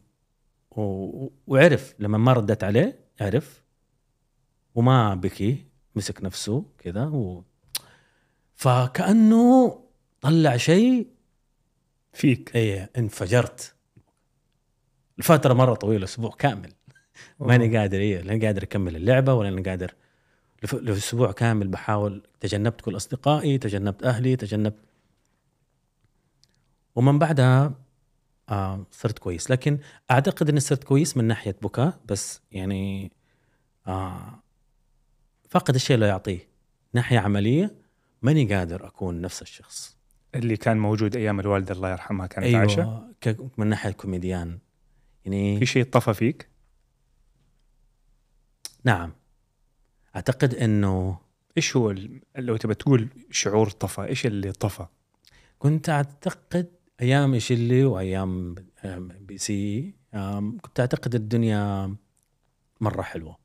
و... 0.71 1.29
وعرف 1.47 1.95
لما 2.00 2.17
ما 2.17 2.33
ردت 2.33 2.63
عليه 2.63 3.00
عرف 3.21 3.63
وما 4.75 5.15
بكي 5.15 5.65
مسك 5.95 6.24
نفسه 6.24 6.65
كذا 6.77 7.05
و... 7.05 7.43
فكأنه 8.55 9.79
طلع 10.21 10.57
شيء 10.57 11.07
فيك. 12.13 12.55
إيه 12.55 12.89
انفجرت. 12.97 13.75
لفتره 15.17 15.53
مرة 15.53 15.74
طويلة 15.74 16.03
أسبوع 16.03 16.29
كامل. 16.31 16.74
ماني 17.39 17.77
قادر 17.77 17.97
إيه 17.97 18.21
لاني 18.21 18.45
قادر 18.45 18.63
أكمل 18.63 18.95
اللعبة 18.95 19.33
ولا 19.33 19.50
أنا 19.50 19.62
قادر. 19.62 19.93
لف- 20.63 20.74
لأسبوع 20.74 21.31
كامل 21.31 21.67
بحاول 21.67 22.24
تجنبت 22.39 22.81
كل 22.81 22.95
أصدقائي 22.95 23.57
تجنبت 23.57 24.03
أهلي 24.03 24.36
تجنبت 24.36 24.79
ومن 26.98 27.20
بعدها 27.20 27.74
آه 28.50 28.86
صرت 28.92 29.20
كويس. 29.20 29.51
لكن 29.51 29.80
أعتقد 30.12 30.50
إني 30.50 30.60
صرت 30.60 30.84
كويس 30.84 31.18
من 31.18 31.25
ناحية 31.25 31.56
بكاء 31.62 32.00
بس 32.06 32.42
يعني 32.51 33.12
آه 33.88 34.44
فقد 35.50 35.75
الشيء 35.75 35.96
اللي 35.96 36.08
يعطيه 36.08 36.48
ناحية 36.94 37.20
عملية 37.20 37.75
ماني 38.22 38.56
قادر 38.56 38.88
أكون 38.88 39.22
نفس 39.22 39.42
الشخص. 39.42 39.98
اللي 40.36 40.58
كان 40.58 40.77
موجود 40.77 41.16
أيام 41.16 41.39
الوالدة 41.39 41.74
الله 41.74 41.92
يرحمها 41.92 42.27
كانت 42.27 42.46
أيوة. 42.46 42.60
عايشة؟ 42.60 43.13
من 43.58 43.68
ناحية 43.68 43.92
كوميديان. 43.92 44.60
يعني 45.25 45.60
في 45.60 45.66
شيء 45.66 45.84
طفى 45.84 46.13
فيك؟ 46.13 46.50
نعم. 48.84 49.13
أعتقد 50.16 50.54
إنه 50.54 51.18
إيش 51.58 51.75
هو 51.75 51.96
لو 52.36 52.58
تبى 52.58 52.74
تقول 52.74 53.08
شعور 53.32 53.70
طفى 53.70 54.01
إيش 54.01 54.25
اللي 54.25 54.51
طفى؟ 54.51 54.86
كنت 55.60 55.89
أعتقد 55.89 56.76
أيام 57.01 57.34
ايشيلي 57.34 57.84
وأيام 57.84 58.56
بي 59.20 59.38
سي 59.38 59.94
كنت 60.62 60.80
أعتقد 60.80 61.16
الدنيا 61.16 61.96
مرة 62.82 63.01
حلوة. 63.01 63.38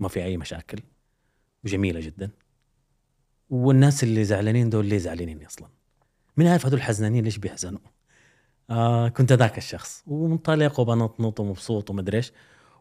ما 0.00 0.08
في 0.08 0.24
أي 0.24 0.36
مشاكل. 0.36 0.78
وجميله 1.64 2.00
جدا. 2.00 2.30
والناس 3.50 4.04
اللي 4.04 4.24
زعلانين 4.24 4.70
دول 4.70 4.86
ليه 4.86 4.98
زعلانين 4.98 5.44
أصلا؟ 5.44 5.68
مين 6.36 6.48
عارف 6.48 6.66
هذول 6.66 6.82
حزنانين 6.82 7.24
ليش 7.24 7.38
بيحزنوا؟ 7.38 7.80
آه 8.70 9.08
كنت 9.08 9.32
ذاك 9.32 9.58
الشخص. 9.58 10.02
ومنطلق 10.06 10.80
وبنطنط 10.80 11.40
ومبسوط 11.40 11.90
ومدري 11.90 12.16
إيش 12.16 12.32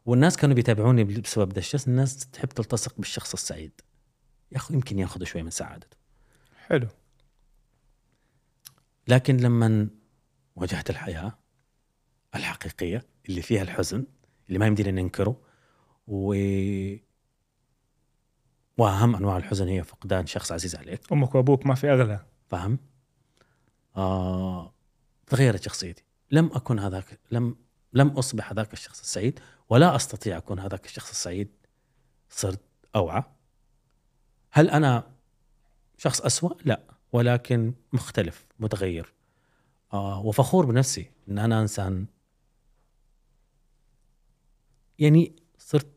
والناس 0.06 0.38
كانوا 0.38 0.56
بيتابعوني 0.56 1.04
بسبب 1.04 1.50
ده 1.50 1.60
الشخص. 1.60 1.88
الناس 1.88 2.18
تحب 2.18 2.50
تلتصق 2.50 2.98
بالشخص 2.98 3.34
السعيد. 3.34 3.82
ياخذ 4.52 4.74
يمكن 4.74 5.00
ياخذوا 5.00 5.26
شوي 5.26 5.44
من 5.44 5.50
سعادته. 5.50 5.98
حلو. 6.68 6.88
لكن 9.08 9.38
لما 9.38 9.90
واجهت 10.56 10.90
الحياة 10.90 11.38
الحقيقية 12.36 13.06
اللي 13.30 13.42
فيها 13.42 13.62
الحزن 13.62 14.06
اللي 14.48 14.60
ما 14.60 14.68
يمدينا 14.68 14.92
ننكره 14.92 15.42
و 16.08 16.36
وأهم 18.78 19.16
أنواع 19.16 19.38
الحزن 19.38 19.68
هي 19.68 19.84
فقدان 19.84 20.26
شخص 20.26 20.52
عزيز 20.52 20.76
عليك. 20.76 21.12
أمك 21.12 21.36
وأبوك 21.36 21.66
ما 21.66 21.76
في 21.76 21.92
أغلى. 21.92 22.26
فاهم؟ 22.50 22.80
آه 23.98 24.74
تغيرت 25.28 25.64
شخصيتي. 25.64 26.04
لم 26.32 26.46
أكن 26.54 26.80
هذاك 26.80 27.20
لم 27.32 27.56
لم 27.94 28.08
أصبح 28.08 28.52
هذاك 28.52 28.74
الشخص 28.74 29.00
السعيد 29.00 29.40
ولا 29.70 29.96
أستطيع 29.96 30.38
أكون 30.38 30.60
هذاك 30.60 30.86
الشخص 30.86 31.10
السعيد. 31.10 31.50
صرت 32.30 32.62
أوعى. 32.96 33.24
هل 34.52 34.70
أنا 34.70 35.12
شخص 35.98 36.22
أسوأ؟ 36.22 36.54
لا. 36.66 36.97
ولكن 37.12 37.74
مختلف 37.94 38.46
متغير. 38.60 39.14
آه 39.94 40.20
وفخور 40.22 40.66
بنفسي 40.66 41.12
إن 41.30 41.40
أنا 41.40 41.62
إنسان. 41.62 42.06
يعني 45.00 45.36
صرت 45.58 45.88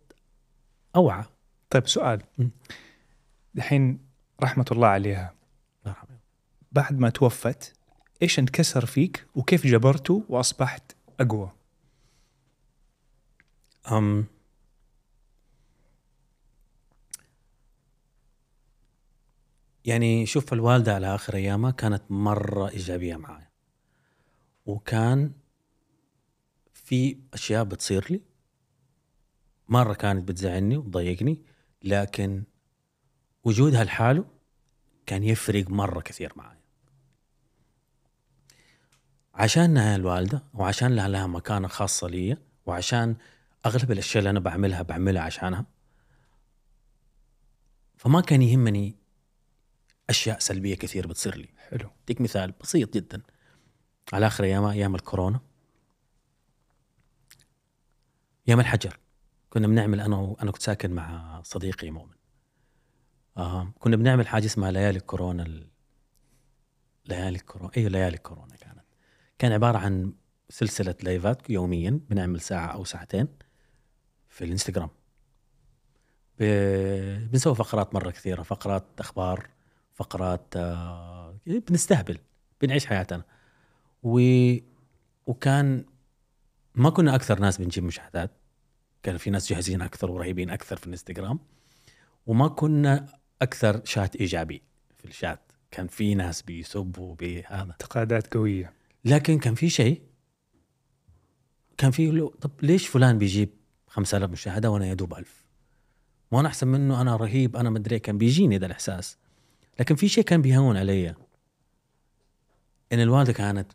أوعى. 0.97 1.25
طيب 1.71 1.89
سؤال. 1.89 2.23
الحين 3.57 4.07
رحمة 4.43 4.65
الله 4.73 4.89
عليها. 4.89 5.35
بعد 6.73 6.99
ما 6.99 7.11
توفت 7.11 7.75
إيش 8.23 8.39
انكسر 8.39 8.87
فيك 8.87 9.27
وكيف 9.35 9.67
جبرته 9.67 10.25
وأصبحت 10.29 10.93
أقوى؟ 11.21 11.51
أم 13.93 14.27
يعني 19.85 20.27
شوف 20.27 20.53
الوالدة 20.53 20.95
على 20.95 21.15
آخر 21.15 21.35
أيامها 21.35 21.71
كانت 21.71 22.03
مرة 22.11 22.69
إيجابية 22.69 23.17
معايا 23.17 23.51
وكان 24.67 25.33
في 26.73 27.17
أشياء 27.35 27.65
بتصير 27.65 28.07
لي. 28.11 28.21
مرة 29.69 29.95
كانت 29.95 30.29
بتزعلني 30.29 30.77
وتضايقني 30.77 31.43
لكن 31.83 32.43
وجودها 33.45 33.85
لحاله 33.85 34.25
كان 35.07 35.25
يفرق 35.25 35.71
مرة 35.71 36.01
كثير 36.01 36.33
معايا. 36.37 36.61
عشانها 39.35 39.97
الوالدة 39.97 40.43
وعشان 40.55 40.97
لها 40.97 41.09
لها 41.09 41.27
مكانة 41.27 41.69
خاصة 41.69 42.09
لي 42.09 42.37
وعشان 42.67 43.17
أغلب 43.67 43.93
الأشياء 43.93 44.19
اللي 44.19 44.31
أنا 44.31 44.41
بعملها 44.41 44.83
بعملها 44.83 45.23
عشانها 45.23 45.65
فما 47.97 48.21
كان 48.21 48.43
يهمني 48.43 49.00
أشياء 50.11 50.39
سلبية 50.39 50.75
كثير 50.75 51.07
بتصير 51.07 51.37
لي. 51.37 51.49
حلو. 51.57 51.91
أديك 52.05 52.21
مثال 52.21 52.53
بسيط 52.61 52.95
جدا. 52.95 53.23
على 54.13 54.27
آخر 54.27 54.45
أيام 54.45 54.65
أيام 54.65 54.95
الكورونا 54.95 55.41
أيام 58.49 58.61
الحجر 58.61 58.99
كنا 59.51 59.67
بنعمل 59.67 60.01
أنا 60.01 60.17
و... 60.17 60.37
أنا 60.43 60.51
كنت 60.51 60.63
ساكن 60.63 60.91
مع 60.91 61.41
صديقي 61.43 61.91
مؤمن. 61.91 62.15
آه 63.37 63.73
كنا 63.79 63.97
بنعمل 63.97 64.29
حاجة 64.29 64.47
اسمها 64.47 64.71
ليالي 64.71 64.99
الكورونا 64.99 65.43
ال... 65.43 65.69
ليالي 67.07 67.37
الكورونا 67.37 67.71
أيوة 67.77 67.91
ليالي 67.91 68.17
الكورونا 68.17 68.57
كانت. 68.57 68.85
كان 69.39 69.53
عبارة 69.53 69.79
عن 69.79 70.13
سلسلة 70.49 70.95
لايفات 71.03 71.51
يوميا 71.51 72.01
بنعمل 72.11 72.41
ساعة 72.41 72.67
أو 72.67 72.85
ساعتين 72.85 73.29
في 74.29 74.45
الإنستغرام. 74.45 74.91
ب... 76.39 76.45
بنسوي 77.31 77.55
فقرات 77.55 77.95
مرة 77.95 78.11
كثيرة 78.11 78.43
فقرات 78.43 78.85
أخبار 78.99 79.51
فقرات 80.01 80.57
آه، 80.57 81.37
بنستهبل 81.47 82.19
بنعيش 82.61 82.87
حياتنا. 82.87 83.23
و... 84.03 84.21
وكان 85.27 85.85
ما 86.75 86.91
كنا 86.91 87.15
أكثر 87.15 87.41
ناس 87.41 87.59
بنجيب 87.59 87.85
مشاهدات. 87.85 88.31
كان 89.03 89.17
في 89.17 89.31
ناس 89.31 89.53
جاهزين 89.53 89.83
أكثر 89.83 90.11
ورهيبين 90.11 90.51
أكثر 90.51 90.77
في 90.77 90.87
الإنستغرام. 90.87 91.39
وما 92.27 92.49
كنا 92.49 93.07
أكثر 93.43 93.81
شات 93.85 94.17
إيجابي 94.17 94.63
في 94.99 95.05
الشات. 95.05 95.41
كان 95.71 95.87
في 95.87 96.15
ناس 96.15 96.43
بيسبوا 96.43 97.15
بهذا. 97.15 97.63
انتقادات 97.63 98.35
قوية. 98.35 98.73
لكن 99.05 99.39
كان 99.39 99.55
في 99.55 99.71
شيء. 99.71 100.03
كان 101.79 101.91
في 101.91 102.07
له 102.11 102.33
طب 102.41 102.51
ليش 102.63 102.87
فلان 102.89 103.19
بيجيب 103.19 103.51
5000 103.89 104.31
مشاهدة 104.31 104.71
وأنا 104.71 104.87
يدوب 104.91 105.15
1000 105.15 105.45
وأنا 106.31 106.49
أحسن 106.49 106.69
منه 106.69 107.01
أنا 107.01 107.17
رهيب 107.17 107.57
أنا 107.57 107.71
مدري 107.71 107.99
كان 107.99 108.19
بيجيني 108.19 108.59
ذا 108.59 108.67
الإحساس. 108.67 109.20
لكن 109.81 109.95
في 109.95 110.09
شيء 110.09 110.25
كان 110.25 110.43
بيهون 110.43 110.77
علي 110.77 111.09
إن 112.93 113.01
الوالدة 113.01 113.33
كانت 113.33 113.73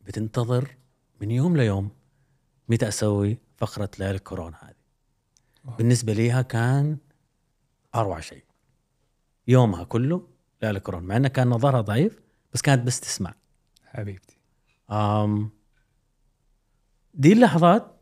بتنتظر 0.00 0.76
من 1.20 1.30
يوم 1.30 1.56
ليوم 1.56 1.90
متى 2.68 2.88
أسوي 2.88 3.38
فقرة 3.56 3.90
ليالي 3.98 4.16
الكورونا 4.16 4.56
هذه. 4.62 5.76
بالنسبة 5.78 6.12
ليها 6.12 6.42
كان 6.42 6.98
أروع 7.94 8.20
شيء. 8.20 8.44
يومها 9.48 9.84
كله 9.84 10.28
ليالي 10.62 10.78
الكورونا 10.78 11.06
مع 11.06 11.16
إنه 11.16 11.28
كان 11.28 11.48
نظرها 11.48 11.80
ضعيف 11.80 12.20
بس 12.52 12.62
كانت 12.62 12.86
بس 12.86 13.00
تسمع 13.00 13.34
حبيبتي. 13.84 14.38
أم 14.90 15.50
دي 17.14 17.32
اللحظات 17.32 18.00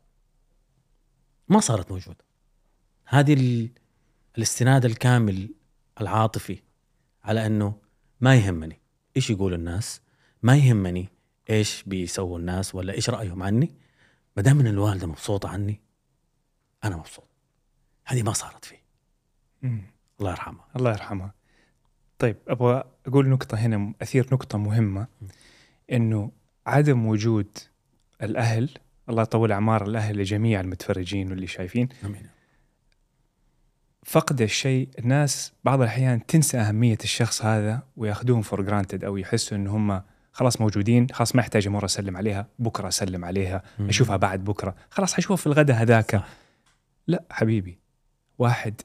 ما 1.49 1.61
صارت 1.61 1.91
موجودة. 1.91 2.25
هذه 3.05 3.33
ال... 3.35 3.71
الاستناد 4.37 4.85
الكامل 4.85 5.55
العاطفي 6.01 6.63
على 7.25 7.47
أنه 7.47 7.75
ما 8.21 8.37
يهمني. 8.37 8.81
إيش 9.17 9.31
يقولوا 9.31 9.59
الناس؟ 9.59 10.01
ما 10.43 10.57
يهمني 10.57 11.09
إيش 11.51 11.83
بيسووا 11.87 12.39
الناس 12.39 12.75
ولا 12.75 12.93
إيش 12.93 13.11
رأيهم 13.11 13.43
عني. 13.43 13.75
ما 14.37 14.43
دام 14.43 14.61
إن 14.61 14.67
الوالدة 14.67 15.07
مبسوطة 15.07 15.49
عني 15.49 15.81
أنا 16.85 16.97
مبسوط. 16.97 17.29
هذه 18.05 18.23
ما 18.23 18.33
صارت 18.33 18.65
فيه. 18.65 18.83
مم. 19.63 19.83
الله 20.21 20.31
يرحمها. 20.31 20.69
الله 20.77 20.91
يرحمها. 20.91 21.35
طيب 22.19 22.37
أبغى 22.49 22.85
أقول 23.07 23.29
نقطة 23.29 23.57
هنا 23.57 23.93
أثير 24.03 24.29
نقطة 24.33 24.59
مهمة. 24.59 25.07
إنه 25.93 26.33
عدم 26.67 27.07
وجود 27.07 27.59
الأهل 28.23 28.71
الله 29.09 29.23
يطول 29.23 29.53
أعمار 29.53 29.87
الأهل 29.87 30.19
لجميع 30.19 30.61
المتفرجين 30.61 31.31
واللي 31.31 31.47
شايفين. 31.47 31.89
آمين. 32.05 32.29
فقد 34.05 34.43
الشيء. 34.43 34.89
الناس 34.99 35.53
بعض 35.65 35.81
الأحيان 35.81 36.27
تنسى 36.27 36.59
أهمية 36.59 36.99
الشخص 37.05 37.45
هذا 37.45 37.83
وياخذوهم 37.97 38.43
for 38.43 38.63
granted 38.63 39.05
أو 39.05 39.17
يحسوا 39.17 39.57
إن 39.57 39.67
هم 39.67 40.03
خلاص 40.33 40.61
موجودين 40.61 41.07
خلاص 41.13 41.35
ما 41.35 41.41
يحتاج 41.41 41.69
مره 41.69 41.85
أسلم 41.85 42.17
عليها 42.17 42.47
بكرة 42.59 42.89
أسلم 42.89 43.25
عليها 43.25 43.63
مم. 43.79 43.89
أشوفها 43.89 44.17
بعد 44.17 44.45
بكرة 44.45 44.75
خلاص 44.91 45.15
حشوفها 45.15 45.37
في 45.37 45.47
الغداء 45.47 45.77
هذاك. 45.77 46.23
لا 47.07 47.25
حبيبي 47.31 47.79
واحد 48.39 48.81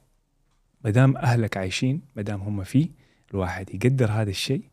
ما 0.84 0.90
دام 0.90 1.16
أهلك 1.16 1.56
عايشين 1.56 2.02
ما 2.16 2.22
دام 2.22 2.40
هم 2.40 2.64
فيه 2.64 2.88
الواحد 3.30 3.74
يقدر 3.74 4.10
هذا 4.10 4.30
الشيء 4.30 4.64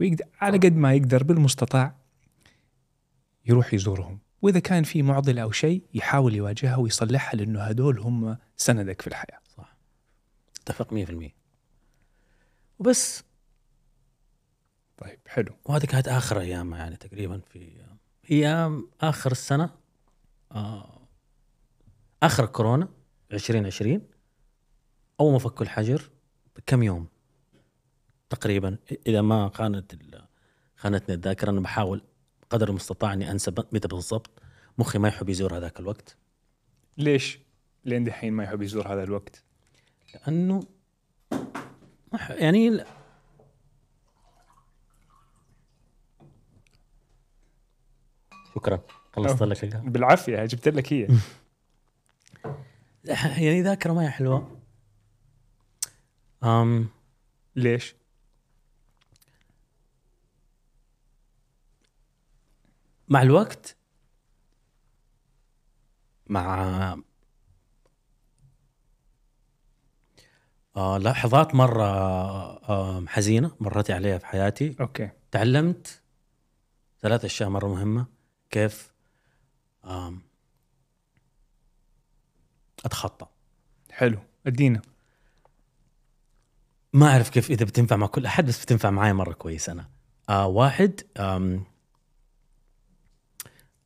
ويقدر 0.00 0.24
على 0.40 0.58
قد 0.58 0.76
ما 0.76 0.94
يقدر 0.94 1.22
بالمستطاع 1.22 1.94
يروح 3.46 3.74
يزورهم. 3.74 4.18
وإذا 4.42 4.58
كان 4.58 4.82
في 4.82 5.02
معضلة 5.02 5.42
أو 5.42 5.50
شيء 5.50 5.82
يحاول 5.94 6.34
يواجهها 6.34 6.76
ويصلحها 6.76 7.36
لأنه 7.36 7.60
هذول 7.60 7.98
هم 7.98 8.36
سندك 8.56 9.00
في 9.02 9.06
الحياة. 9.06 9.40
اتفق 10.70 10.94
100% 10.94 11.30
وبس. 12.78 13.24
طيب 14.96 15.18
حلو. 15.26 15.54
وهذه 15.64 15.86
كانت 15.86 16.08
آخر 16.08 16.40
أيام 16.40 16.74
يعني 16.74 16.96
تقريبا 16.96 17.40
في 17.40 17.86
أيام 18.30 18.88
آخر 19.00 19.32
السنة 19.32 19.70
آه 20.52 21.00
آخر 22.22 22.46
كورونا 22.46 22.88
2020 23.32 24.02
أول 25.20 25.32
ما 25.32 25.38
فكوا 25.38 25.62
الحجر 25.62 26.10
بكم 26.56 26.82
يوم؟ 26.82 27.06
تقريبا 28.30 28.76
إذا 29.06 29.22
ما 29.22 29.50
خانت 29.54 29.94
خانتني 30.76 31.14
الذاكرة 31.14 31.50
أنا 31.50 31.60
بحاول 31.60 32.02
قدر 32.50 32.68
المستطاع 32.68 33.12
إني 33.12 33.30
أنسى 33.30 33.50
متى 33.50 33.88
بالضبط. 33.88 34.30
مخي 34.78 34.98
ما 34.98 35.08
يحب 35.08 35.28
يزور 35.28 35.56
هذاك 35.56 35.80
الوقت. 35.80 36.16
ليش؟ 36.96 37.38
لين 37.84 38.04
دحين 38.04 38.32
ما 38.32 38.44
يحب 38.44 38.62
يزور 38.62 38.92
هذا 38.92 39.02
الوقت. 39.02 39.44
لأنه 40.14 40.60
ما 42.12 42.18
ح- 42.18 42.30
يعني 42.30 42.84
شكرا. 48.54 48.80
خلصت 49.12 49.42
لك. 49.42 49.76
بالعافية 49.76 50.44
جبت 50.44 50.68
لك 50.68 50.92
هي. 50.92 51.08
يعني 53.44 53.62
ذاكرة 53.62 53.92
ما 53.92 54.02
هي 54.04 54.10
حلوة. 54.10 54.60
أم. 56.44 56.88
ليش؟ 57.56 57.94
مع 63.08 63.22
الوقت 63.22 63.76
مع 66.26 66.96
آه 70.76 70.98
لحظات 70.98 71.54
مرة 71.54 71.84
آه 71.84 73.04
حزينة 73.06 73.50
مرت 73.60 73.90
عليها 73.90 74.18
في 74.18 74.26
حياتي. 74.26 74.76
أوكي. 74.80 75.10
تعلمت 75.30 76.02
ثلاث 77.00 77.24
أشياء 77.24 77.48
مرة 77.48 77.68
مهمة. 77.68 78.06
كيف؟ 78.50 78.92
أتخطى. 82.84 83.26
حلو. 83.90 84.18
ادينا. 84.46 84.82
ما 86.92 87.06
أعرف 87.06 87.30
كيف 87.30 87.50
إذا 87.50 87.64
بتنفع 87.64 87.96
مع 87.96 88.06
كل 88.06 88.26
أحد 88.26 88.46
بس 88.46 88.64
بتنفع 88.64 88.90
معي 88.90 89.12
مرة 89.12 89.32
كويس 89.32 89.68
أنا. 89.68 89.88
آه 90.28 90.46
واحد 90.46 91.00
آم 91.16 91.64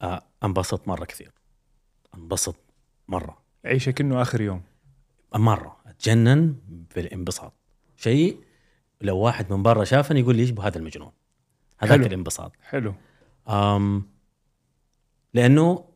آه 0.03 0.23
أنبسط 0.45 0.89
مرة 0.89 1.05
كثير. 1.05 1.33
أنبسط 2.15 2.57
مرة. 3.09 3.39
عيشه 3.65 3.91
كأنه 3.91 4.23
آخر 4.23 4.41
يوم. 4.41 4.63
مرة. 5.35 5.84
اتجنن 5.95 6.57
بالانبساط. 6.95 7.53
شيء 7.97 8.45
لو 9.01 9.19
واحد 9.19 9.53
من 9.53 9.63
برا 9.63 9.85
شافني 9.85 10.21
يقول 10.21 10.37
لي 10.37 10.43
يشبه 10.43 10.67
هذا 10.67 10.79
المجنون؟ 10.79 11.13
هذاك. 11.79 12.01
الانبساط. 12.01 12.53
حلو. 12.63 12.95
أم 13.49 14.09
لأنه 15.35 15.89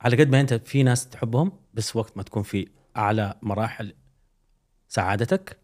على 0.00 0.16
قد 0.16 0.28
ما 0.28 0.40
أنت 0.40 0.54
في 0.54 0.82
ناس 0.82 1.08
تحبهم 1.08 1.52
بس 1.74 1.96
وقت 1.96 2.16
ما 2.16 2.22
تكون 2.22 2.42
في 2.42 2.68
أعلى 2.96 3.38
مراحل 3.42 3.94
سعادتك 4.88 5.58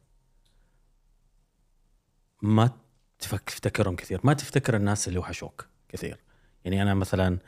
ما 2.42 2.70
تفتكرهم 3.18 3.96
كثير. 3.96 4.20
ما 4.24 4.32
تفتكر 4.32 4.76
الناس 4.76 5.08
اللي 5.08 5.18
وحشوك 5.18 5.66
كثير. 5.88 6.20
يعني 6.64 6.82
أنا 6.82 6.94
مثلا 6.94 7.38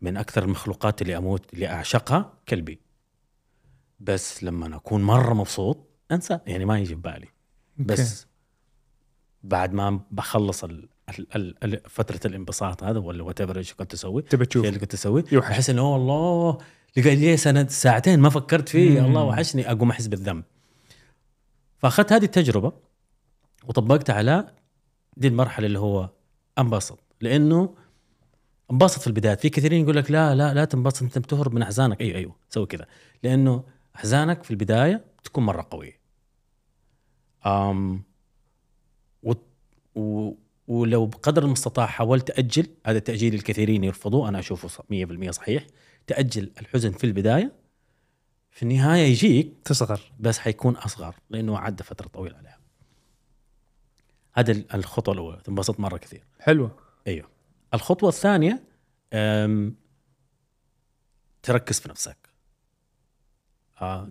من 0.00 0.16
أكثر 0.16 0.42
المخلوقات 0.42 1.02
اللي 1.02 1.16
أموت 1.16 1.54
اللي 1.54 1.66
أعشقها 1.68 2.34
كلبي. 2.48 2.80
بس 4.02 4.44
لما 4.44 4.76
اكون 4.76 5.02
مرة 5.02 5.34
مبسوط 5.34 5.78
انسى. 6.12 6.38
يعني 6.46 6.64
ما 6.64 6.78
يجي 6.78 6.94
ببالي 6.94 7.28
بس 7.78 8.26
بعد 9.42 9.72
ما 9.72 10.00
بخلص 10.10 10.64
ال 10.64 10.88
ال 11.18 11.26
ال 11.36 11.64
ال 11.64 11.80
فترة 11.90 12.20
الانبساط 12.24 12.82
هذا 12.84 12.98
ولا 12.98 13.22
whatever 13.22 13.56
إيش 13.58 13.74
كنت 13.74 13.92
أسوي 13.94 14.22
تبى 14.22 14.46
تشوف. 14.46 14.64
اللي 14.66 14.78
كنت 14.78 14.94
اسويه 14.94 15.24
يوحش. 15.32 15.50
أحس 15.50 15.70
إنه 15.70 15.82
"أوه 15.82 15.96
الله 15.96 16.58
لقى 16.96 17.16
لي 17.16 17.36
سنة 17.36 17.66
ساعتين 17.66 18.20
ما 18.20 18.30
فكرت 18.30 18.68
فيه. 18.68 19.00
مم. 19.00 19.06
الله 19.06 19.22
وحشني 19.22 19.70
أقوم 19.70 19.90
أحس 19.90 20.06
بالذنب. 20.06 20.44
فأخذت 21.78 22.12
هذه 22.12 22.24
التجربة 22.24 22.72
وطبقتها 23.68 24.14
على 24.14 24.54
دي 25.16 25.28
المرحلة 25.28 25.66
اللي 25.66 25.78
هو 25.78 26.10
انبسط. 26.58 26.98
لأنه 27.20 27.74
انبسط 28.70 29.00
في 29.00 29.06
البداية. 29.06 29.34
في 29.34 29.48
كثيرين 29.48 29.82
يقول 29.82 29.96
لك 29.96 30.10
لا 30.10 30.34
لا 30.34 30.54
لا 30.54 30.64
تنبسط 30.64 31.02
أنت 31.02 31.18
بتهرب 31.18 31.54
من 31.54 31.62
أحزانك. 31.62 32.00
أيوه 32.00 32.16
أيوه 32.18 32.36
سوي 32.50 32.66
كذا. 32.66 32.86
لأنه 33.22 33.64
أحزانك 33.96 34.42
في 34.44 34.50
البداية 34.50 35.04
تكون 35.24 35.44
مرة 35.46 35.66
قوية. 35.70 36.00
أم 37.46 38.02
و 39.22 39.32
و 39.94 40.32
ولو 40.66 41.06
بقدر 41.06 41.42
المستطاع 41.44 41.86
حاولت 41.86 42.28
تاجل 42.28 42.66
هذا 42.86 42.98
التاجيل 42.98 43.34
الكثيرين 43.34 43.84
يرفضوه 43.84 44.28
أنا 44.28 44.38
أشوفه 44.38 44.68
ص- 44.68 44.80
100% 44.90 45.30
صحيح 45.30 45.66
تأجل 46.06 46.50
الحزن 46.60 46.92
في 46.92 47.04
البداية 47.04 47.52
في 48.50 48.62
النهاية 48.62 49.02
يجيك 49.02 49.52
تصغر. 49.64 50.00
بس 50.20 50.38
حيكون 50.38 50.76
أصغر 50.76 51.14
لأنه 51.30 51.58
عدى 51.58 51.82
فترة 51.84 52.08
طويلة 52.08 52.36
عليها. 52.36 52.58
هذا 54.32 54.52
ال- 54.52 54.72
الخطوة 54.74 55.14
الأولى 55.14 55.40
تنبسط 55.44 55.80
مرة 55.80 55.96
كثير. 55.96 56.24
حلوة. 56.40 56.76
أيوه. 57.06 57.28
الخطوة 57.74 58.08
الثانية 58.08 58.62
تركز 61.42 61.80
في 61.80 61.88
نفسك. 61.88 62.16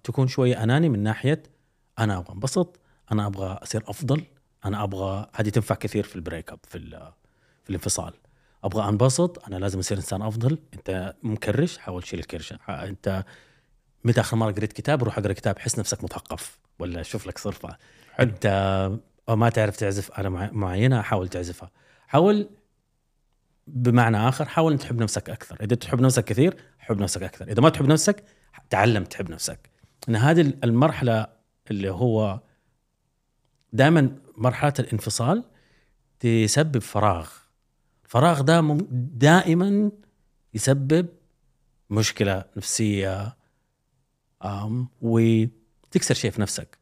تكون 0.03 0.27
شوية 0.27 0.63
أناني 0.63 0.89
من 0.89 1.03
ناحية 1.03 1.43
أنا 1.99 2.17
أبغى 2.17 2.33
انبسط 2.33 2.79
أنا 3.11 3.27
أبغى 3.27 3.59
أصير 3.63 3.83
أفضل 3.87 4.23
أنا 4.65 4.83
أبغى 4.83 5.29
هذه 5.35 5.49
تنفع 5.49 5.75
كثير 5.75 6.03
في 6.03 6.15
البريك 6.15 6.51
أب 6.51 6.59
في 6.67 6.79
في 7.63 7.69
الانفصال. 7.69 8.13
أبغى 8.63 8.89
أنبسط 8.89 9.45
أنا 9.47 9.55
لازم 9.55 9.79
أصير 9.79 9.97
إنسان 9.97 10.21
أفضل. 10.21 10.57
أنت 10.73 11.15
مكرش 11.23 11.77
حاول 11.77 12.03
تشيل 12.03 12.19
الكرشه 12.19 12.59
أنت 12.69 13.23
متى 14.03 14.19
آخر 14.21 14.37
مرة 14.37 14.51
قريت 14.51 14.73
كتاب؟ 14.73 15.03
روح 15.03 15.17
اقرأ 15.17 15.33
كتاب 15.33 15.59
حس 15.59 15.79
نفسك 15.79 16.03
مثقف. 16.03 16.59
ولا 16.79 17.03
شوف 17.03 17.27
لك 17.27 17.37
صرفة. 17.37 17.77
حلو. 18.13 18.29
أنت 18.29 18.47
ما 19.29 19.49
تعرف 19.49 19.77
تعزف 19.77 20.19
آلة 20.19 20.29
مع- 20.29 20.49
معينة 20.51 21.01
حاول 21.01 21.27
تعزفها. 21.27 21.71
حاول 22.07 22.49
بمعنى 23.67 24.17
آخر 24.29 24.45
حاول 24.45 24.71
أن 24.71 24.77
تحب 24.79 25.01
نفسك 25.01 25.29
أكثر. 25.29 25.57
إذا 25.61 25.75
تحب 25.75 26.01
نفسك 26.01 26.23
كثير 26.25 26.57
حب 26.79 26.99
نفسك 27.01 27.23
أكثر. 27.23 27.47
إذا 27.47 27.61
ما 27.61 27.69
تحب 27.69 27.85
نفسك 27.85 28.23
تعلم 28.69 29.03
تحب 29.03 29.29
نفسك. 29.31 29.69
أن 30.09 30.15
هذه 30.15 30.41
المرحلة 30.63 31.27
اللي 31.71 31.89
هو 31.89 32.39
دائما 33.73 34.17
مرحلة 34.37 34.73
الانفصال 34.79 35.43
تسبب 36.19 36.79
فراغ. 36.79 37.29
الفراغ 38.05 38.41
ده 38.41 38.77
دائما 39.13 39.91
يسبب 40.53 41.07
مشكلة 41.89 42.45
نفسية 42.57 43.37
أم 44.45 44.87
وتكسر 45.01 46.13
شيء 46.13 46.31
في 46.31 46.41
نفسك. 46.41 46.77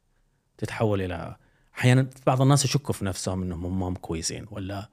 تتحول 0.57 1.01
إلى 1.01 1.35
أحيانا 1.77 2.09
بعض 2.27 2.41
الناس 2.41 2.65
يشكوا 2.65 2.93
في 2.93 3.05
نفسهم 3.05 3.41
إنهم 3.41 3.65
هم 3.65 3.83
هم 3.83 3.95
كويسين 3.95 4.45
ولا 4.51 4.89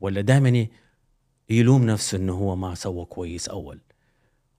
ولا 0.00 0.20
دائما 0.20 0.66
يلوم 1.50 1.86
نفسه 1.86 2.18
إنه 2.18 2.32
هو 2.32 2.56
ما 2.56 2.74
سوى 2.74 3.04
كويس 3.04 3.48
أول. 3.48 3.80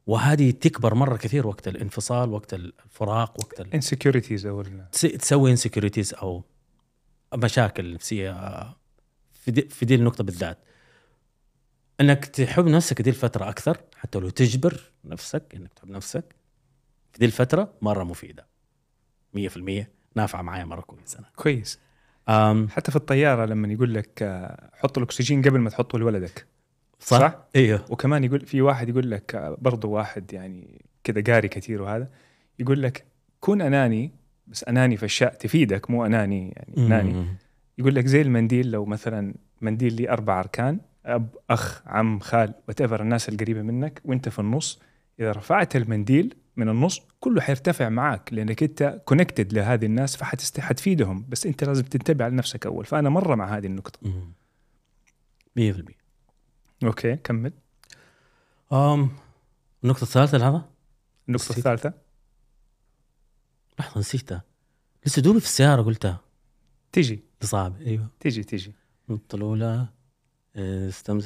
وهذه 0.07 0.51
تكبر 0.51 0.93
مرة 0.93 1.17
كثير 1.17 1.47
وقت 1.47 1.67
الانفصال 1.67 2.29
وقت 2.29 2.53
الفراق 2.53 3.39
وقت 3.39 3.61
ال... 3.61 3.73
insecurities 3.73 4.45
أو 4.45 4.63
تسوي 4.91 5.51
insecurities 5.51 6.13
أو 6.13 6.43
مشاكل 7.35 7.93
نفسيه 7.93 8.61
في 9.33 9.51
دي, 9.51 9.61
في 9.61 9.85
دي 9.85 9.95
النقطة 9.95 10.23
بالذات. 10.23 10.57
إنك 12.01 12.25
تحب 12.25 12.67
نفسك 12.67 13.01
دي 13.01 13.09
الفترة 13.09 13.49
أكثر 13.49 13.77
حتى 13.95 14.19
لو 14.19 14.29
تجبر 14.29 14.81
نفسك 15.05 15.43
إنك 15.55 15.73
تحب 15.73 15.89
نفسك 15.89 16.35
في 17.11 17.19
دي 17.19 17.25
الفترة 17.25 17.73
مرة 17.81 18.03
مفيدة. 18.03 18.47
100% 19.37 19.85
نافعة 20.15 20.41
معايا 20.41 20.65
مرة 20.65 20.81
كويس 20.81 21.15
أنا 21.15 21.29
كويس. 21.35 21.79
أم 22.29 22.69
حتى 22.69 22.91
في 22.91 22.97
الطيارة 22.97 23.45
لما 23.45 23.73
يقول 23.73 23.93
لك 23.93 24.23
حط 24.73 24.97
الأكسجين 24.97 25.41
قبل 25.41 25.59
ما 25.59 25.69
تحطه 25.69 25.99
لولدك. 25.99 26.47
صح؟ 26.99 27.19
صح؟ 27.19 27.37
إيوه 27.55 27.85
وكمان 27.89 28.23
يقول 28.23 28.45
في 28.45 28.61
واحد 28.61 28.89
يقول 28.89 29.11
لك 29.11 29.55
برضو 29.61 29.89
واحد 29.89 30.33
يعني 30.33 30.85
كذا 31.03 31.33
قاري 31.33 31.47
كثير 31.47 31.81
وهذا 31.81 32.09
يقول 32.59 32.83
لك 32.83 33.05
كون 33.39 33.61
أناني 33.61 34.11
بس 34.47 34.63
أناني 34.63 34.97
في 34.97 35.05
اشياء 35.05 35.33
تفيدك 35.33 35.91
مو 35.91 36.05
أناني 36.05 36.53
يعني 36.55 36.87
أناني. 36.87 37.25
يقول 37.77 37.95
لك 37.95 38.05
زي 38.05 38.21
المنديل 38.21 38.71
لو 38.71 38.85
مثلا 38.85 39.33
منديل 39.61 39.93
لي 39.93 40.09
أربع 40.09 40.39
أركان 40.39 40.79
أب 41.05 41.35
أخ 41.49 41.81
عم 41.85 42.19
خال 42.19 42.53
والناس 42.67 43.29
القريبة 43.29 43.61
منك 43.61 44.01
وأنت 44.05 44.29
في 44.29 44.39
النص 44.39 44.81
إذا 45.19 45.31
رفعت 45.31 45.75
المنديل 45.75 46.35
من 46.57 46.69
النص 46.69 47.01
كله 47.19 47.41
حيرتفع 47.41 47.89
معك 47.89 48.29
لأنك 48.33 48.63
أنت 48.63 49.01
connected 49.05 49.53
لهذه 49.53 49.85
الناس 49.85 50.17
فحتست 50.17 50.59
حتفيدهم 50.59 51.25
بس 51.29 51.45
أنت 51.45 51.63
لازم 51.63 51.83
تنتبه 51.83 52.25
على 52.25 52.35
نفسك 52.35 52.65
أول 52.65 52.85
فأنا 52.85 53.09
مرة 53.09 53.35
مع 53.35 53.57
هذه 53.57 53.65
النقطة 53.65 53.99
مم. 54.01 54.33
100% 55.73 56.06
أوكي 56.83 57.15
كمل. 57.15 57.53
أم 58.73 59.09
النقطة 59.83 60.03
الثالثة 60.03 60.37
لحظة 60.37 60.69
النقطة 61.27 61.43
نسيت. 61.43 61.57
الثالثة. 61.57 61.93
لحظة 63.79 63.99
نسيتها. 63.99 64.43
لسه 65.05 65.21
دوبي 65.21 65.39
في 65.39 65.45
السيارة 65.45 65.81
قلتها. 65.81 66.21
تيجي. 66.91 67.23
صعب 67.41 67.81
أيوه. 67.81 68.07
تيجي 68.19 68.43
تيجي. 68.43 68.73
النقطة 69.09 69.35
الأولى 69.35 69.87
آه، 70.55 70.89
استمسك 70.89 71.25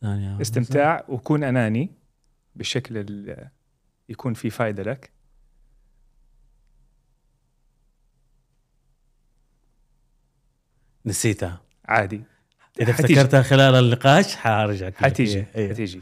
ثانية 0.00 0.40
استمتاع 0.40 1.04
وكون 1.08 1.44
أناني 1.44 1.90
بالشكل 2.56 2.96
اللي 2.96 3.50
يكون 4.08 4.34
فيه 4.34 4.48
فائده 4.50 4.82
لك. 4.82 5.10
نسيتها. 11.06 11.60
عادي. 11.84 12.22
إذا 12.80 12.92
حتيجي. 12.92 13.14
افتكرتها 13.14 13.42
خلال 13.42 13.74
النقاش 13.84 14.34
حارجع 14.36 14.90
حتيجي 14.96 15.38
إيه، 15.38 15.46
إيه. 15.56 15.68
حتيجي. 15.70 16.00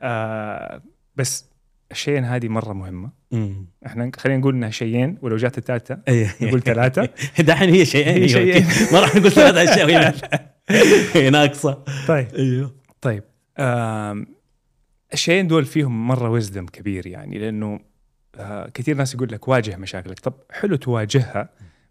آه 0.00 0.82
بس 1.16 1.44
الشيئين 1.90 2.24
هذه 2.24 2.48
مرة 2.48 2.72
مهمة. 2.72 3.10
مم. 3.32 3.66
إحنا 3.86 4.10
خلينا 4.16 4.38
نقول 4.40 4.54
إنها 4.54 4.70
شيئين 4.70 5.18
ولو 5.22 5.36
جات 5.36 5.58
الثالثه 5.58 5.98
إيه. 6.08 6.34
نقول 6.40 6.62
ثلاثة. 6.62 7.08
دحين 7.48 7.70
هي 7.70 7.84
شيئين 7.84 8.22
هي 8.22 8.28
شيئين. 8.28 8.66
ما 8.92 9.00
راح 9.00 9.16
نقول 9.16 9.32
ثلاث 9.32 9.68
أشياء 9.68 9.86
وهي 9.86 10.12
هي 11.24 11.30
ناقصة. 11.30 11.84
طيب. 12.08 12.34
أيوه 12.34 12.74
طيب. 13.00 13.22
الشيئين 15.12 15.46
دول 15.46 15.64
فيهم 15.64 16.06
مرة 16.08 16.30
وزدم 16.30 16.66
كبير 16.66 17.06
يعني 17.06 17.38
لأنه 17.38 17.80
آه 18.36 18.68
كثير 18.74 18.96
ناس 18.96 19.14
يقول 19.14 19.28
لك 19.32 19.48
واجه 19.48 19.76
مشاكلك. 19.76 20.18
طب 20.18 20.34
حلو 20.50 20.76
تواجهها 20.76 21.48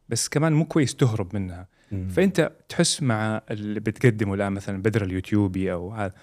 بس 0.09 0.29
كمان 0.29 0.53
مو 0.53 0.65
كويس 0.65 0.95
تهرب 0.95 1.35
منها. 1.35 1.67
مم. 1.91 2.09
فأنت 2.09 2.51
تحس 2.69 3.01
مع 3.01 3.41
اللي 3.51 3.79
بتقدمه 3.79 4.33
الآن 4.33 4.51
مثلا 4.53 4.81
بدر 4.81 5.03
اليوتيوبي 5.03 5.71
أو 5.73 5.91
هذا. 5.93 6.13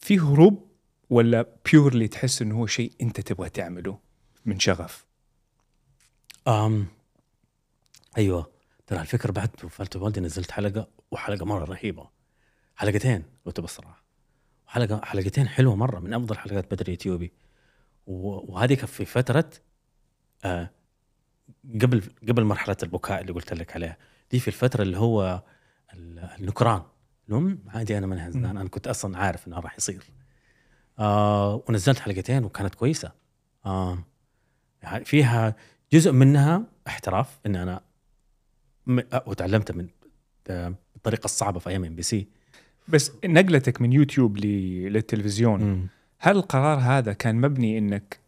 في 0.00 0.18
هروب 0.20 0.66
ولا 1.10 1.46
purely 1.72 2.08
تحس 2.08 2.42
إنه 2.42 2.58
هو 2.58 2.66
شيء 2.66 2.92
أنت 3.02 3.20
تبغى 3.20 3.48
تعمله 3.48 3.98
من 4.46 4.58
شغف؟ 4.60 5.06
أم 6.48 6.86
أيوه. 8.18 8.50
ترى 8.86 8.98
على 8.98 9.06
فكرة 9.06 9.32
بعد 9.32 9.50
وفاه 9.64 9.88
والدي 9.96 10.20
نزلت 10.20 10.50
حلقة 10.50 10.88
وحلقة 11.10 11.46
مرة 11.46 11.64
رهيبة. 11.64 12.08
حلقتين 12.76 13.22
قلت 13.46 13.60
بصراحه 13.60 14.04
حلقه 14.66 15.00
حلقتين 15.04 15.48
حلوة 15.48 15.76
مرة 15.76 15.98
من 16.00 16.14
أفضل 16.14 16.36
حلقات 16.38 16.74
بدر 16.74 16.88
يوتيوبي 16.88 17.32
و- 18.06 18.52
وهذه 18.52 18.74
كانت 18.74 18.88
في 18.90 19.04
فترة 19.04 19.50
آه 20.44 20.70
قبل 21.82 22.02
قبل 22.28 22.44
مرحلة 22.44 22.76
البكاء 22.82 23.20
اللي 23.20 23.32
قلت 23.32 23.52
لك 23.54 23.74
عليها. 23.76 23.96
دي 24.30 24.38
في 24.40 24.48
الفترة 24.48 24.82
اللي 24.82 24.98
هو 24.98 25.42
ال- 25.94 26.18
النكران. 26.40 26.82
لهم 27.28 27.58
عادي 27.68 27.98
أنا 27.98 28.06
من 28.06 28.16
مم. 28.16 28.22
حزنان 28.22 28.56
أنا 28.56 28.68
كنت 28.68 28.86
أصلا 28.86 29.18
عارف 29.18 29.48
إنه 29.48 29.58
راح 29.60 29.76
يصير. 29.78 30.04
آه 30.98 31.62
ونزلت 31.68 31.98
حلقتين 31.98 32.44
وكانت 32.44 32.74
كويسة. 32.74 33.12
آه 33.66 33.98
يعني 34.82 35.04
فيها 35.04 35.56
جزء 35.92 36.12
منها 36.12 36.62
احتراف 36.86 37.38
ان 37.46 37.56
أنا 37.56 37.80
وتعلمته 39.26 39.74
من 39.74 39.88
آه، 40.48 40.74
الطريقة 40.96 41.24
الصعبة 41.24 41.58
في 41.58 41.70
أيام 41.70 41.84
إم 41.84 41.94
بي 41.94 42.02
سي. 42.02 42.28
بس 42.88 43.12
نقلتك 43.24 43.80
من 43.80 43.92
يوتيوب 43.92 44.36
للتلفزيون 44.36 45.88
هل 46.18 46.36
القرار 46.36 46.78
هذا 46.78 47.12
كان 47.12 47.36
مبني 47.40 47.78
إنك 47.78 48.18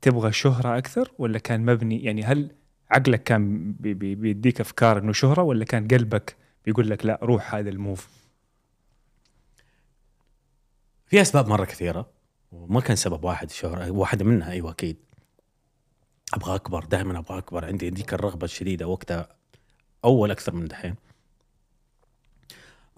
تبغى 0.00 0.32
شهرة 0.32 0.78
أكثر 0.78 1.12
ولا 1.18 1.38
كان 1.38 1.64
مبني 1.64 2.04
يعني 2.04 2.22
هل 2.24 2.50
عقلك 2.90 3.22
كان 3.22 3.72
بي- 3.72 3.94
بي- 3.94 4.14
بيديك 4.14 4.60
أفكار 4.60 4.98
إنه 4.98 5.12
شهرة 5.12 5.42
ولا 5.42 5.64
كان 5.64 5.88
قلبك 5.88 6.36
بيقول 6.64 6.90
لك 6.90 7.06
لا 7.06 7.18
روح 7.22 7.54
هذا 7.54 7.70
الموف؟ 7.70 8.08
في 11.06 11.20
أسباب 11.20 11.48
مرة 11.48 11.64
كثيرة 11.64 12.10
وما 12.52 12.80
كان 12.80 12.96
سبب 12.96 13.24
واحد 13.24 13.48
الشهره 13.50 13.90
واحدة 13.90 14.24
منها 14.24 14.50
أيوه 14.50 14.70
أكيد. 14.70 14.96
أبغى 16.34 16.54
أكبر 16.54 16.84
دائما 16.84 17.18
أبغى 17.18 17.38
أكبر 17.38 17.64
عندي 17.64 17.90
ذيك 17.90 18.14
الرغبة 18.14 18.44
الشديدة 18.44 18.86
وقتها 18.86 19.28
أول 20.04 20.30
أكثر 20.30 20.54
من 20.54 20.64
دحين. 20.66 20.94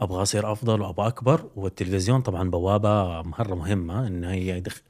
أبغى 0.01 0.23
أصير 0.23 0.53
أفضل 0.53 0.81
وأبغى 0.81 1.07
أكبر 1.07 1.51
والتلفزيون 1.57 2.21
طبعا 2.23 2.51
بوابة 2.51 3.23
مرة 3.23 3.55
مهمة 3.55 4.07
إنه 4.07 4.33
يدخ 4.33 4.83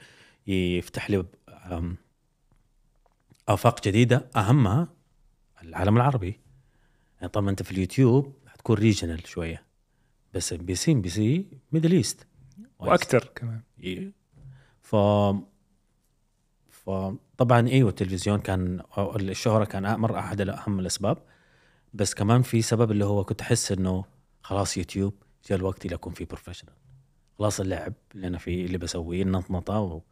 يفتح 0.47 1.11
لي 1.11 1.25
آفاق 3.49 3.85
جديدة 3.85 4.31
أهمها 4.37 4.89
العالم 5.63 5.97
العربي. 5.97 6.41
يعني 7.17 7.29
طبعا 7.29 7.51
أنت 7.51 7.63
في 7.63 7.73
اليوتيوب 7.73 8.37
حتكون 8.47 8.77
regional 8.77 9.27
شوية 9.29 9.67
بس 10.35 10.53
ام 10.53 10.59
بي 10.59 10.75
سي 10.75 10.93
ام 10.93 11.01
بي 11.03 11.09
سي 11.09 11.47
Middle 11.73 11.93
East. 11.93 12.27
وأكثر 12.79 13.25
كمان. 13.35 13.61
ف 14.83 14.97
فطبعا 16.71 17.69
أيوه 17.69 17.91
التلفزيون 17.91 18.39
كان 18.41 18.81
أو 18.99 19.17
الشهرة 19.17 19.65
كان 19.65 20.01
مرة 20.01 20.19
أحد 20.19 20.41
اهم 20.41 20.81
الأسباب. 20.81 21.19
بس 21.95 22.15
كمان 22.15 22.43
في 22.43 22.63
سبب 22.63 22.91
اللي 22.91 23.05
هو 23.05 23.25
كنت 23.25 23.41
أحس 23.41 23.73
إنه 23.73 24.05
خلاص 24.43 24.77
يوتيوب 24.77 25.15
جاء 25.49 25.59
الوقت 25.59 25.85
اللي 25.85 25.95
أكون 25.95 26.13
فيه 26.13 26.25
professional 26.25 26.73
خلاص 27.39 27.61
اللعب 27.61 27.93
اللي 28.15 28.27
أنا 28.27 28.39
فيه 28.39 28.67
اللي 28.67 28.79
بسويه 28.79 29.23
النطنطة 29.23 29.81
و- 29.81 30.03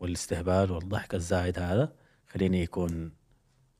والاستهبال 0.00 0.70
والضحك 0.72 1.14
الزايد 1.14 1.58
هذا. 1.58 1.92
خليني 2.36 2.62
يكون 2.62 3.12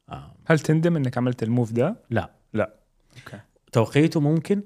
آه 0.08 0.34
هل 0.46 0.58
تندم 0.58 0.96
إنك 0.96 1.18
عملت 1.18 1.42
ال 1.42 1.48
move 1.48 1.72
ده؟ 1.72 1.96
لا 2.10 2.34
لا. 2.52 2.74
okay. 3.16 3.40
توقيته 3.72 4.20
ممكن 4.20 4.62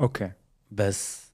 okay 0.00 0.32
بس 0.70 1.32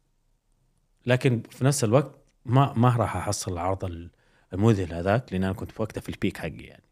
لكن 1.07 1.42
في 1.51 1.64
نفس 1.64 1.85
الوقت 1.85 2.14
ما 2.44 2.73
ما 2.73 2.96
راح 2.96 3.16
أحصل 3.16 3.53
العرض 3.53 3.85
ال- 3.85 4.11
المذهل 4.53 4.92
هذاك 4.94 5.33
لأن 5.33 5.44
أنا 5.44 5.53
كنت 5.53 5.73
في 5.73 5.83
وقتها 5.83 6.01
في 6.01 6.09
ال 6.09 6.14
peak 6.14 6.37
حقي 6.38 6.64
يعني 6.64 6.85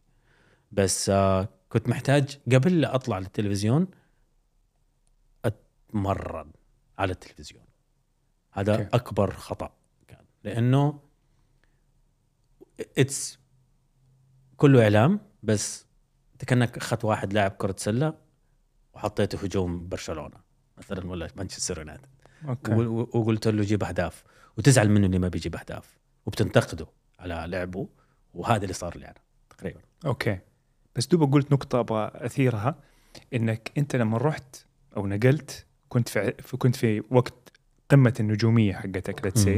بس 0.72 1.11
آه 1.11 1.48
كنت 1.68 1.88
محتاج 1.88 2.38
قبل 2.52 2.81
لا 2.81 2.94
أطلع 2.94 3.18
للتلفزيون 3.18 3.87
أتمرن 5.44 6.50
على 6.98 7.12
التلفزيون 7.12 7.64
هذا 8.52 8.72
okay. 8.72 8.85
okay. 8.85 8.88
أكبر 8.94 9.33
خطأ 9.35 9.72
كان 10.09 10.24
لأنه 10.44 11.00
it's 12.98 13.38
كله 14.59 14.83
إعلام 14.83 15.21
بس 15.42 15.87
أنت 16.33 16.44
كأنك 16.44 16.77
أخذت 16.77 17.05
واحد 17.05 17.33
لاعب 17.33 17.51
كرة 17.51 17.75
سلة 17.79 18.14
وحطيته 18.94 19.38
هجوم 19.44 19.88
برشلونة 19.88 20.37
مثلا 20.79 21.11
ولا 21.11 21.29
مانشستر 21.37 21.79
يونايتد. 21.79 22.07
okay. 22.48 22.72
وقلت 23.18 23.49
له 23.49 23.62
جيب 23.62 23.85
أهداف 23.85 24.25
وتزعل 24.57 24.90
منه 24.90 25.07
اللي 25.07 25.18
ما 25.18 25.29
بيجيب 25.29 25.57
أهداف 25.57 25.99
وبتنتقده 26.27 26.87
على 27.18 27.44
لعبه 27.49 27.88
وهذا 28.35 28.62
اللي 28.62 28.75
صار 28.75 28.99
لي 28.99 29.05
أنا 29.05 29.14
تقريبا. 29.51 29.81
أوكي. 30.07 30.38
بس 30.97 31.07
دوبك 31.07 31.35
قلت 31.35 31.53
نقطة 31.53 31.81
أبغى 31.81 32.11
أثيرها 32.14 32.79
إنك 33.35 33.73
أنت 33.79 33.97
لما 33.97 34.18
رحت 34.18 34.57
أو 34.97 35.07
نقلت 35.07 35.66
كنت 35.88 36.09
في 36.09 36.57
كنت 36.59 36.77
في 36.77 37.03
وقت 37.11 37.53
قمة 37.90 38.14
النجومية 38.21 38.75
حقتك 38.75 39.25
ليتس. 39.25 39.49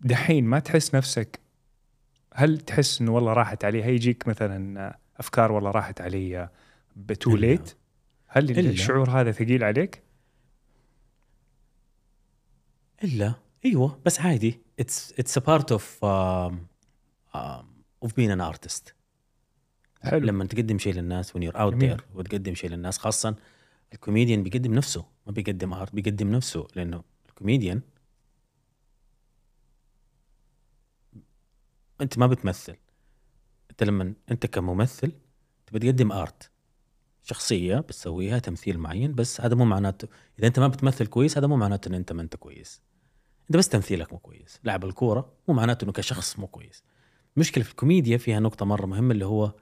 دحين 0.00 0.44
ما 0.44 0.58
تحس 0.58 0.94
نفسك 0.94 1.43
هل 2.36 2.58
تحس 2.58 3.00
إنه 3.00 3.12
والله 3.12 3.32
راحت 3.32 3.64
علي 3.64 3.84
هيجيك 3.84 4.28
مثلا 4.28 4.98
أفكار 5.16 5.52
والله 5.52 5.70
راحت 5.70 6.00
علي 6.00 6.48
بتو 6.96 7.34
إلا. 7.34 7.40
ليت 7.46 7.74
هل 8.26 8.50
إلا. 8.50 8.70
الشعور 8.70 9.10
هذا 9.10 9.32
ثقيل 9.32 9.64
عليك؟ 9.64 10.02
إلا 13.04 13.34
إيوه 13.64 13.98
بس 14.06 14.20
عادي 14.20 14.60
اتس 14.80 15.14
اتس 15.18 15.38
بارت 15.38 15.72
اوف 15.72 16.04
اوف 18.02 18.14
بين 18.16 18.30
ان 18.30 18.40
ارتست 18.40 18.94
حلو 20.02 20.26
لما 20.26 20.44
تقدم 20.44 20.78
شيء 20.78 20.94
للناس 20.94 21.30
when 21.32 21.40
you're 21.40 21.56
out 21.56 21.62
جميل. 21.74 21.98
there 22.00 22.02
وتقدم 22.14 22.54
شيء 22.54 22.70
للناس 22.70 22.98
خاصه 22.98 23.36
الكوميديان 23.92 24.42
بيقدم 24.42 24.74
نفسه 24.74 25.04
ما 25.26 25.32
بيقدم 25.32 25.72
art 25.72 25.94
بيقدم 25.94 26.30
نفسه 26.32 26.66
لأنه 26.76 27.02
الكوميديان 27.28 27.80
أنت 32.00 32.18
ما 32.18 32.26
بتمثل. 32.26 32.76
أنت 33.70 33.82
لما 33.82 34.14
أنت 34.30 34.46
كممثل 34.46 35.12
تبي 35.66 35.78
تقدم 35.78 36.12
art 36.12 36.50
شخصية 37.22 37.76
بتسويها 37.76 38.38
تمثيل 38.38 38.78
معين 38.78 39.14
بس 39.14 39.40
هذا 39.40 39.54
مو 39.54 39.64
معناته. 39.64 40.08
إذا 40.38 40.46
أنت 40.46 40.58
ما 40.58 40.68
بتمثل 40.68 41.06
كويس 41.06 41.38
هذا 41.38 41.46
مو 41.46 41.56
معناته 41.56 41.88
إن 41.88 41.94
أنت 41.94 42.12
ما 42.12 42.22
أنت 42.22 42.36
كويس. 42.36 42.82
أنت 43.50 43.56
بس 43.56 43.68
تمثيلك 43.68 44.12
مو 44.12 44.18
كويس. 44.18 44.60
لعب 44.64 44.84
الكورة 44.84 45.32
مو 45.48 45.54
معناته 45.54 45.84
إنه 45.84 45.92
كشخص 45.92 46.38
مو 46.38 46.46
كويس. 46.46 46.84
المشكلة 47.36 47.64
في 47.64 47.70
الكوميديا 47.70 48.18
فيها 48.18 48.40
نقطة 48.40 48.66
مرة 48.66 48.86
مهمة 48.86 49.12
اللي 49.12 49.26
هو 49.26 49.54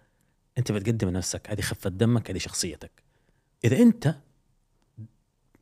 أنت 0.58 0.72
بتقدم 0.72 1.08
نفسك 1.08 1.50
هذه 1.50 1.60
خفة 1.60 1.90
دمك 1.90 2.30
هذه 2.30 2.38
شخصيتك. 2.38 3.02
إذا 3.64 3.76
أنت 3.76 4.14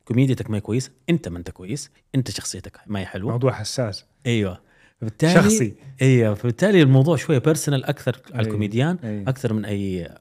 كوميديتك 0.05 0.49
ما 0.49 0.57
هي 0.57 0.61
كويس 0.61 0.91
أنت 1.09 1.27
ما 1.27 1.37
أنت 1.37 1.49
كويس 1.51 1.91
أنت 2.15 2.31
شخصيتك 2.31 2.79
ما 2.85 2.99
هي 2.99 3.05
حلوة. 3.05 3.31
موضوع 3.31 3.51
حساس. 3.51 4.05
أيوه. 4.25 4.70
فبالتالي 5.01 5.33
شخصي. 5.33 5.75
أيوه 6.01 6.33
فبالتالي 6.33 6.81
الموضوع 6.81 7.15
شوية 7.15 7.37
personal 7.37 7.85
أكثر 7.85 8.21
على 8.33 8.39
أي. 8.39 8.47
الكوميديان 8.47 8.97
أي. 9.03 9.21
أكثر 9.21 9.53
من 9.53 9.65
أي 9.65 10.15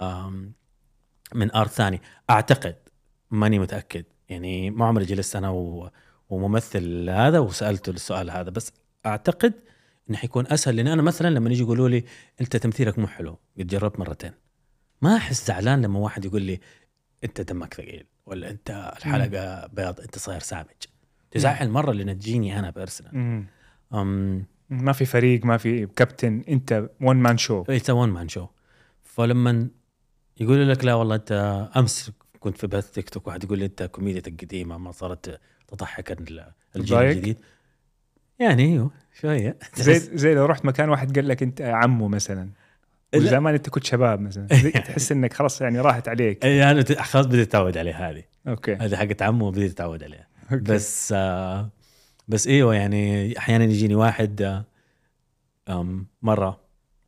آم، 0.00 0.52
من 1.34 1.54
art 1.54 1.70
ثاني. 1.70 2.00
أعتقد 2.30 2.76
ماني 3.30 3.58
متأكد. 3.58 4.04
يعني 4.28 4.70
ما 4.70 4.84
عمري 4.86 5.04
جلست 5.04 5.36
أنا 5.36 5.50
و- 5.50 5.90
وممثل 6.28 7.10
هذا 7.10 7.38
وسألته 7.38 7.90
السؤال 7.90 8.30
هذا. 8.30 8.50
بس 8.50 8.72
أعتقد 9.06 9.54
إنه 10.10 10.18
حيكون 10.18 10.46
أسهل. 10.46 10.76
لأن 10.76 10.86
أنا 10.86 11.02
مثلا 11.02 11.28
لما 11.28 11.50
يجي 11.50 11.62
يقولوا 11.62 11.88
لي 11.88 12.04
أنت 12.40 12.56
تمثيلك 12.56 12.98
مو 12.98 13.06
حلو 13.06 13.38
قد 13.58 13.66
جربت 13.66 13.98
مرتين. 14.00 14.32
ما 15.02 15.16
أحس 15.16 15.46
زعلان 15.46 15.82
لما 15.82 15.98
واحد 15.98 16.24
يقول 16.24 16.42
لي 16.42 16.60
أنت 17.24 17.40
دمك 17.40 17.74
ثقيل 17.74 18.06
ولا 18.26 18.50
أنت 18.50 18.92
الحلقة 18.96 19.66
بيض 19.66 20.00
أنت 20.00 20.18
صاير 20.18 20.40
سامج. 20.40 20.66
تزعل 21.30 21.68
مرة 21.70 21.92
لأن 21.92 22.18
تجيني 22.18 22.58
أنا 22.58 22.70
personal. 22.70 23.44
أم 23.94 24.44
ما 24.70 24.92
في 24.92 25.04
فريق 25.04 25.44
ما 25.44 25.56
في 25.56 25.86
كابتن 25.86 26.42
انت 26.48 26.88
one 27.00 27.16
man 27.16 27.36
show 27.38 27.64
it's 27.68 27.90
one 27.90 28.08
man 28.08 28.28
show 28.28 28.46
فلما 29.02 29.68
يقول 30.40 30.68
لك 30.70 30.84
لا 30.84 30.94
والله 30.94 31.14
انت 31.14 31.68
أمس 31.76 32.10
كنت 32.40 32.58
في 32.58 32.66
بث 32.66 32.90
تيك 32.90 33.10
توك 33.10 33.26
واحد 33.26 33.44
يقول 33.44 33.58
لي 33.58 33.64
انت 33.64 33.82
كوميديتك 33.82 34.44
قديمه 34.44 34.78
ما 34.78 34.92
صارت 34.92 35.40
تضحك 35.68 36.12
ال- 36.12 36.52
الجيل؟ 36.76 36.98
الجديد. 36.98 37.36
يعني 38.38 38.62
أيوه 38.64 38.90
شوية. 39.20 39.56
زي 39.76 39.98
زي 40.18 40.34
لو 40.34 40.46
رحت 40.46 40.64
مكان 40.64 40.88
واحد 40.88 41.14
قال 41.16 41.28
لك 41.28 41.42
انت 41.42 41.60
عمو 41.62 42.08
مثلا. 42.08 42.48
لا. 43.14 43.30
زمان 43.30 43.54
انت 43.54 43.68
كنت 43.68 43.84
شباب 43.84 44.20
مثلا. 44.20 44.46
تحس 44.86 45.12
إنك 45.12 45.32
خلاص 45.32 45.60
يعني 45.60 45.80
راحت 45.80 46.08
عليك. 46.08 46.44
إي 46.44 46.70
أنا 46.70 46.82
ت- 46.82 46.98
خلاص 47.00 47.26
بديت 47.26 47.48
أتعود 47.48 47.78
عليها 47.78 48.10
هذه. 48.10 48.22
okay. 48.48 48.74
هذه 48.74 48.96
حقت 48.96 49.22
عمو 49.22 49.50
بديت 49.50 49.70
أتعود 49.70 50.02
عليها. 50.04 50.26
okay. 50.52 50.64
بس 50.74 51.12
آه 51.16 51.70
بس 52.28 52.46
إيوه 52.46 52.74
يعني 52.74 53.38
أحيانا 53.38 53.64
يجيني 53.64 53.94
واحد 53.94 54.64
آم، 55.68 56.06
مرة 56.22 56.60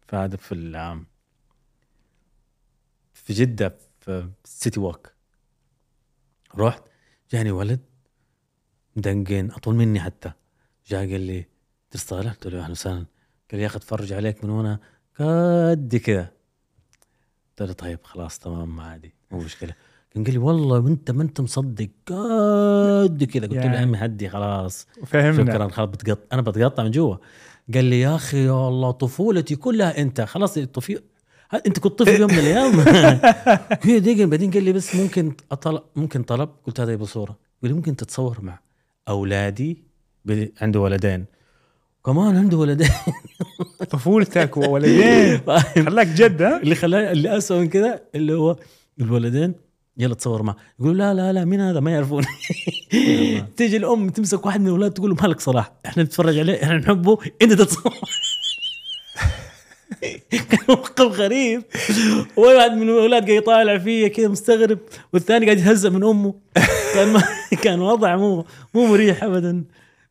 فهذا 0.09 0.37
في 0.37 0.55
ال- 0.55 1.05
في 3.15 3.33
جدة 3.33 3.77
في 4.01 4.29
سيتي 4.45 4.81
ووك 4.81 5.13
رحت 6.57 6.83
جاني 7.31 7.51
ولد 7.51 7.81
مدنقن 8.97 9.51
أطول 9.51 9.75
مني 9.75 10.01
حتى. 10.01 10.33
جاء 10.87 11.01
قال 11.11 11.21
لي 11.21 11.47
طالع 12.09 12.31
قلت 12.31 12.47
له 12.47 12.61
أهلا 12.61 12.71
وسهلا. 12.71 12.97
قال 12.99 13.07
لي 13.53 13.61
يا 13.63 13.67
أخي 13.67 13.77
اتفرج 13.77 14.13
عليك 14.13 14.45
من 14.45 14.51
هنا 14.51 14.81
قد 15.21 15.97
كذا 16.05 16.33
قلت 17.51 17.63
له 17.69 17.73
طيب 17.73 17.99
خلاص 18.05 18.39
تمام 18.39 18.77
ما 18.77 18.83
عادي 18.83 19.15
مو 19.31 19.39
مشكلة. 19.39 19.75
كان 20.15 20.25
قال 20.25 20.33
لي 20.33 20.39
والله 20.39 20.79
انت 20.79 21.11
ما 21.11 21.23
انت 21.23 21.41
مصدق. 21.41 21.89
قد 22.07 23.25
كذا. 23.25 23.47
قلت 23.47 23.55
له 23.55 23.75
يا. 23.75 23.79
عمي 23.81 23.99
هدي 23.99 24.29
خلاص. 24.29 24.87
فهمنا. 25.07 25.53
شكرا. 25.53 25.69
خلاص 25.69 25.89
بتقط 25.89 26.19
أنا 26.33 26.43
بتقطع 26.43 26.83
من 26.83 26.91
جوا. 26.91 27.17
قال 27.75 27.85
لي 27.85 28.01
يا 28.01 28.15
أخي 28.17 28.45
يا 28.47 28.69
الله 28.69 28.91
طفولتي 28.91 29.57
كلها 29.57 29.99
أنت. 30.01 30.21
خلاص 30.21 30.59
طفي 30.59 30.99
أنت 31.67 31.79
كنت 31.79 31.99
طفل 31.99 32.21
يوم 32.21 32.31
من 32.33 32.39
الأيام؟ 32.39 32.73
هي 33.83 34.01
دقيقة 34.01 34.25
بعدين 34.27 34.51
قال 34.51 34.63
لي 34.63 34.73
بس 34.73 34.97
ممكن 34.97 35.33
أطلب 35.53 35.83
ممكن 35.97 36.23
طلب. 36.23 36.49
قلت 36.67 36.81
هذا 36.81 36.93
يبغى 36.93 37.07
صورة. 37.07 37.37
قال 37.63 37.71
لي 37.71 37.73
ممكن 37.73 37.97
تتصور 37.97 38.39
مع 38.43 38.59
أولادي 39.09 39.83
ب- 40.25 40.49
عنده 40.61 40.81
ولدين. 40.81 41.25
كمان 42.07 42.37
عنده 42.37 42.57
ولدين. 42.57 42.89
طفولتك 43.91 44.57
وولدين. 44.57 45.41
خلاك 45.87 46.07
جد 46.07 46.43
ها؟ 46.43 46.63
اللي 46.63 46.75
خلاني 46.75 47.13
اللي 47.13 47.37
اسوء 47.37 47.59
من 47.59 47.69
كذا 47.69 48.01
اللي 48.15 48.33
هو 48.35 48.57
الولدين 49.01 49.55
يلا 49.99 50.15
تصور 50.15 50.43
معه. 50.43 50.57
يقولوا 50.81 50.95
لا 50.95 51.15
لا 51.15 51.33
لا 51.33 51.45
مين 51.45 51.61
هذا؟ 51.61 51.81
ما 51.81 51.91
يعرفون. 51.91 52.25
تيجي 53.57 53.77
الأم 53.77 54.09
تمسك 54.09 54.47
واحد 54.47 54.61
من 54.61 54.67
الأولاد 54.67 54.91
تقول 54.91 55.11
له 55.11 55.17
مالك 55.23 55.41
صلاح؟ 55.41 55.73
إحنا 55.87 56.03
نتفرج 56.03 56.39
عليه 56.39 56.63
إحنا 56.63 56.77
نحبه 56.77 57.19
إنت 57.43 57.53
تتصور. 57.53 57.93
كان 60.51 60.61
موقف 60.69 61.01
غريب. 61.01 61.63
واحد 62.37 62.71
من 62.71 62.83
الأولاد 62.83 63.23
قاعد 63.23 63.43
يطالع 63.43 63.79
فيه 63.79 64.09
كذا 64.09 64.29
مستغرب. 64.29 64.79
والثاني 65.13 65.47
قاعد 65.47 65.59
يتهزأ 65.59 65.91
من 65.91 66.05
أمه. 66.05 66.35
كان 66.95 67.13
ما 67.13 67.23
كان 67.65 67.81
وضع 67.81 68.17
مو 68.17 68.45
مو 68.75 68.87
مريح 68.87 69.25
ابدا. 69.25 69.65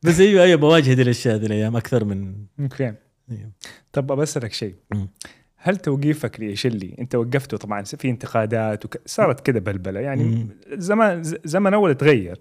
بس 0.04 0.20
أيوه 0.20 0.44
أيوه 0.44 0.60
بواجه 0.60 0.92
هذه 0.92 1.02
الأشياء 1.02 1.36
هذه 1.36 1.46
الأيام 1.46 1.76
أكثر 1.78 2.04
من 2.04 2.36
أوكي 2.60 2.94
أيوة. 3.32 3.52
طب 3.94 4.08
بسألك 4.08 4.54
شيء. 4.54 4.76
هل 5.66 5.78
توقيفك 5.78 6.40
لإيشيلي 6.40 6.96
أنت 7.00 7.16
وقفته 7.16 7.58
طبعا 7.58 7.84
في 7.84 8.10
انتقادات 8.10 8.86
وك... 8.86 8.98
صارت 9.06 9.40
كده 9.46 9.60
بلبلة 9.60 10.00
يعني. 10.00 10.48
زمان 10.74 11.24
زمن 11.24 11.74
أول 11.74 11.96
تغير. 11.96 12.40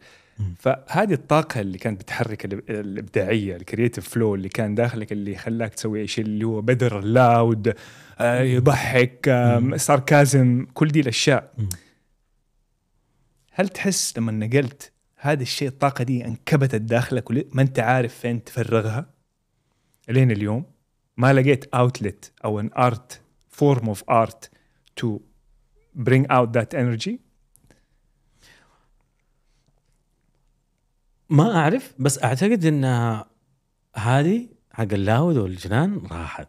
فهذه 0.59 1.13
الطاقة 1.13 1.61
اللي 1.61 1.79
كانت 1.79 2.01
بتحرك 2.01 2.45
ال- 2.45 2.71
الإبداعية 2.71 3.57
ال 3.57 3.63
creative 3.63 4.09
flow 4.09 4.35
اللي 4.35 4.49
كان 4.49 4.75
داخلك 4.75 5.13
اللي 5.13 5.37
خلاك 5.37 5.75
تسوي 5.75 6.01
إيش 6.01 6.19
اللي 6.19 6.45
هو 6.47 6.61
بدر 6.61 7.01
loud 7.01 7.75
آه 8.19 8.41
يضحك 8.41 9.29
آه. 9.29 9.77
sarcasm 9.77 10.67
كل 10.75 10.89
دي 10.89 11.01
الأشياء. 11.01 11.55
هل 13.53 13.69
تحس 13.69 14.19
لما 14.19 14.33
نقلت 14.33 14.93
هذا 15.17 15.43
الشيء 15.43 15.69
الطاقة 15.69 16.05
دي 16.05 16.25
انكبتت 16.25 16.81
داخلك 16.81 17.31
وما 17.31 17.63
أنت 17.63 17.79
عارف 17.79 18.15
فين 18.15 18.45
تفرغها 18.45 19.07
لين 20.09 20.31
اليوم 20.31 20.65
ما 21.17 21.33
لقيت 21.33 21.75
outlet 21.75 22.33
أو 22.45 22.61
an 22.61 22.71
art 22.79 23.21
form 23.49 23.89
of 23.89 24.11
art 24.11 24.51
to 24.97 25.21
bring 25.99 26.25
out 26.31 26.49
that 26.57 26.75
energy? 26.75 27.13
ما 31.31 31.57
أعرف 31.57 31.95
بس 31.99 32.25
أعتقد 32.25 32.65
إن 32.65 32.85
هذه 33.97 34.49
حق 34.71 34.93
ال 34.93 35.02
loud 35.02 35.37
والجنان 35.37 36.07
راحت. 36.11 36.49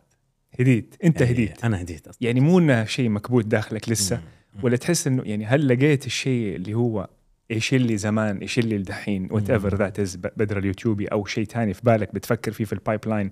هديت. 0.60 0.96
أنت 1.04 1.22
إيه، 1.22 1.30
هديت. 1.30 1.66
أنا 1.66 1.82
هديت 1.82 2.08
أصلا. 2.08 2.18
يعني 2.22 2.40
مو 2.40 2.60
انه 2.60 2.86
شيء 2.86 3.10
مكبوت 3.10 3.46
داخلك 3.46 3.90
لسه. 3.90 4.22
ولا 4.64 4.78
تحس 4.78 5.08
إنه 5.08 5.24
يعني 5.26 5.46
هل 5.46 5.68
لقيت 5.68 6.06
الشيء 6.06 6.56
اللي 6.56 6.74
هو 6.74 7.10
إيش 7.52 7.74
اللي 7.74 7.98
زمان 7.98 8.38
إيش 8.38 8.60
اللي 8.60 8.76
الدحين 8.76 9.28
whatever 9.32 9.76
that 9.76 10.00
is 10.00 10.16
بدر 10.16 10.58
اليوتيوبي 10.58 11.08
أو 11.08 11.26
شيء 11.26 11.46
تاني 11.46 11.74
في 11.74 11.82
بالك 11.84 12.16
بتفكر 12.16 12.52
فيه 12.52 12.66
في 12.66 12.74
ال 12.74 13.08
pipeline 13.08 13.32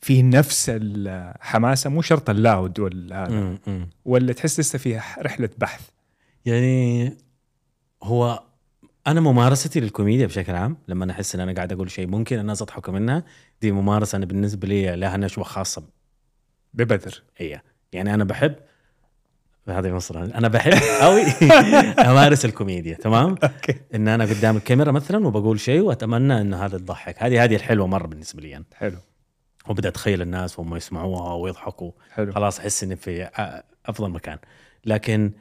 في 0.00 0.22
نفس 0.22 0.70
الحماسة 0.74 1.90
مو 1.90 2.02
شرط 2.02 2.30
ال 2.30 2.40
loud 2.40 2.80
ولا. 2.80 3.58
ولا 4.04 4.32
تحس 4.32 4.60
لسه 4.60 4.78
فيها 4.78 5.16
رحلة 5.20 5.50
بحث؟ 5.58 5.88
يعني 6.44 7.12
هو 8.02 8.42
أنا 9.06 9.20
ممارستي 9.20 9.80
للكوميديا 9.80 10.26
بشكل 10.26 10.52
عام 10.54 10.76
لما 10.88 11.04
أنا 11.04 11.12
أحس 11.12 11.34
إن 11.34 11.40
أنا 11.40 11.52
قاعد 11.52 11.72
أقول 11.72 11.90
شيء 11.90 12.06
ممكن 12.06 12.38
الناس 12.38 12.60
يضحكوا 12.60 12.92
منها 12.94 13.24
دي 13.62 13.72
ممارسة 13.72 14.16
أنا 14.16 14.26
بالنسبة 14.26 14.68
لي 14.68 14.96
لها 14.96 15.16
نشوة 15.16 15.44
خاصة. 15.44 15.82
ببدر 16.74 17.22
هي 17.36 17.60
يعني 17.92 18.14
أنا 18.14 18.24
بحب 18.24 18.54
هذه 19.68 19.92
مصر 19.92 20.22
أنا 20.22 20.48
بحب 20.48 20.72
قوي 21.00 21.22
أمارس 22.10 22.44
الكوميديا 22.44 22.94
تمام؟ 22.94 23.28
okay. 23.42 23.74
إن 23.94 24.08
أنا 24.08 24.24
قدام 24.24 24.56
الكاميرا 24.56 24.92
مثلا 24.92 25.26
وبقول 25.26 25.60
شيء 25.60 25.80
وأتمنى 25.80 26.40
انه 26.40 26.64
هذا 26.64 26.78
تضحك 26.78 27.22
هذه 27.22 27.44
هذه 27.44 27.56
الحلوة 27.56 27.86
مرة 27.86 28.06
بالنسبة 28.06 28.42
لي 28.42 28.56
أنا. 28.56 28.64
حلو. 28.74 28.98
وبدأ 29.68 29.88
اتخيل 29.88 30.22
الناس 30.22 30.58
وهم 30.58 30.76
يسمعوها 30.76 31.34
ويضحكوا. 31.34 31.92
حلو. 32.10 32.32
خلاص 32.32 32.58
أحس 32.58 32.84
إني 32.84 32.96
في 32.96 33.30
أفضل 33.86 34.10
مكان. 34.10 34.38
لكن 34.84 35.32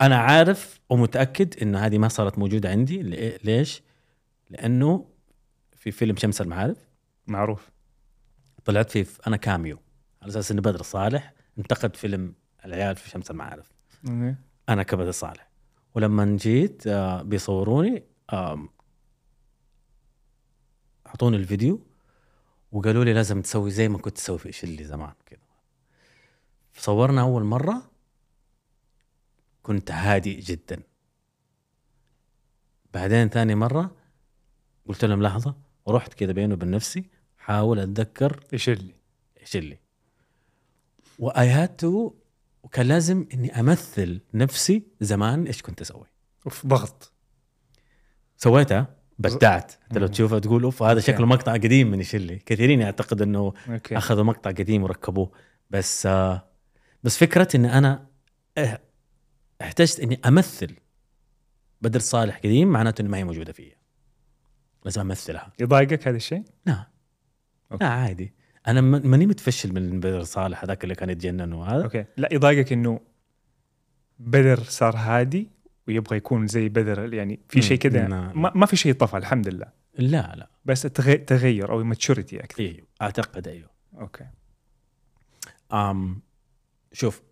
أنا 0.00 0.16
عارف 0.18 0.80
ومتأكد 0.90 1.62
إن 1.62 1.76
هذه 1.76 1.98
ما 1.98 2.08
صارت 2.08 2.38
موجودة 2.38 2.70
عندي. 2.70 3.02
ليش؟ 3.44 3.82
لأنه 4.50 5.06
في 5.76 5.90
فيلم 5.90 6.16
شمس 6.16 6.40
المعارف. 6.40 6.76
معروف. 7.26 7.70
طلعت 8.64 8.90
فيه 8.90 9.06
أنا 9.26 9.36
كاميو. 9.36 9.78
على 10.22 10.30
أساس 10.30 10.50
إن 10.50 10.60
بدر 10.60 10.82
صالح 10.82 11.34
انتقد 11.58 11.96
فيلم 11.96 12.34
العيال 12.64 12.96
في 12.96 13.10
شمس 13.10 13.30
المعارف. 13.30 13.72
أوكي. 14.08 14.34
أنا 14.68 14.82
كبدر 14.82 15.10
صالح. 15.10 15.50
ولما 15.94 16.36
جيت 16.36 16.86
آه، 16.86 17.22
بيصوروني 17.22 18.04
اعطوني 21.10 21.36
الفيديو 21.36 21.80
وقالوا 22.72 23.04
لي 23.04 23.12
لازم 23.12 23.42
تسوي 23.42 23.70
زي 23.70 23.88
ما 23.88 23.98
كنت 23.98 24.16
تسوي 24.16 24.38
في 24.38 24.46
إيش 24.46 24.64
اللي 24.64 24.84
زمان 24.84 25.12
كذا 25.26 25.40
صورنا 26.76 27.20
أول 27.20 27.44
مرة 27.44 27.90
كنت 29.62 29.90
هادئ 29.90 30.40
جدا. 30.40 30.82
بعدين 32.94 33.28
ثاني 33.28 33.54
مرة 33.54 33.96
قلت 34.88 35.04
لهم 35.04 35.22
لحظة 35.22 35.54
ورحت 35.86 36.14
كذا 36.14 36.32
بيني 36.32 36.54
وبين 36.54 36.70
نفسي 36.70 37.04
حاول 37.38 37.78
أتذكر 37.78 38.44
إيش 38.52 38.68
اللي؟ 38.68 38.94
إيش 39.40 39.56
اللي. 39.56 39.78
و 41.18 41.48
I 41.48 41.55
had 41.55 41.76
to 41.76 42.14
وكان 42.62 42.86
لازم 42.86 43.26
إني 43.34 43.60
أمثل 43.60 44.20
نفسي 44.34 44.82
زمان 45.00 45.46
إيش 45.46 45.62
كنت 45.62 45.80
أسوي. 45.80 46.06
أوف 46.46 46.66
ضغط. 46.66 47.12
سويتها 48.36 48.99
بدعت 49.20 49.72
انت 49.90 49.98
لو. 49.98 50.06
تشوفها 50.06 50.38
تقول 50.38 50.62
أوف 50.62 50.82
هذا 50.82 51.00
شكله 51.00 51.26
مقطع 51.26 51.52
قديم 51.52 51.90
من 51.90 51.98
إيش 51.98 52.14
اللي 52.14 52.36
كثيرين 52.36 52.80
يعتقد 52.80 53.22
إنه 53.22 53.52
okay. 53.68 53.96
أخذوا 53.96 54.24
مقطع 54.24 54.50
قديم 54.50 54.82
وركبوه. 54.82 55.30
بس 55.70 56.06
آه 56.06 56.44
بس 57.02 57.18
فكرة 57.18 57.48
إن 57.54 57.64
أنا 57.64 58.06
احتجت 59.62 60.00
إني 60.00 60.20
أمثل 60.26 60.76
بدر 61.82 62.00
صالح 62.00 62.38
قديم 62.38 62.68
معناته 62.68 63.02
إنه 63.02 63.10
ما 63.10 63.18
هي 63.18 63.24
موجودة 63.24 63.52
فيا. 63.52 63.76
لازم 64.84 65.00
أمثلها. 65.00 65.52
يضايقك 65.60 66.08
هذا 66.08 66.16
الشيء؟ 66.16 66.42
لا. 66.66 66.86
okay. 67.72 67.84
لا 67.84 67.90
عادي. 67.90 68.34
أنا 68.68 68.80
ماني 68.80 69.26
متفشل 69.26 69.72
من 69.72 70.00
بدر 70.00 70.22
صالح 70.22 70.64
هذاك 70.64 70.84
اللي 70.84 70.94
كان 70.94 71.10
يتجنن 71.10 71.52
وهذا 71.52 71.84
okay. 71.84 72.04
لا 72.16 72.28
يضايقك 72.32 72.72
إنه 72.72 73.00
بدر 74.18 74.62
صار 74.62 74.96
هادي 74.96 75.50
ويبغى 75.90 76.16
يكون 76.16 76.46
زي 76.46 76.68
بدر 76.68 77.14
يعني 77.14 77.40
في. 77.48 77.62
شيء 77.62 77.78
كذا. 77.78 78.08
ما, 78.08 78.52
ما 78.54 78.66
في 78.66 78.76
شيء 78.76 78.92
طفى 78.92 79.16
الحمد 79.16 79.48
لله. 79.48 79.72
لا 79.98 80.34
لا. 80.36 80.50
بس 80.64 80.82
تغي- 80.82 81.16
تغير 81.24 81.72
أو 81.72 81.84
maturity 81.84 82.44
أكثر. 82.44 82.62
أيوه 82.62 82.86
أعتقد 83.02 83.48
أيوه. 83.48 83.70
okay. 84.00 84.26
أم 85.72 86.22
شوف 86.92 87.22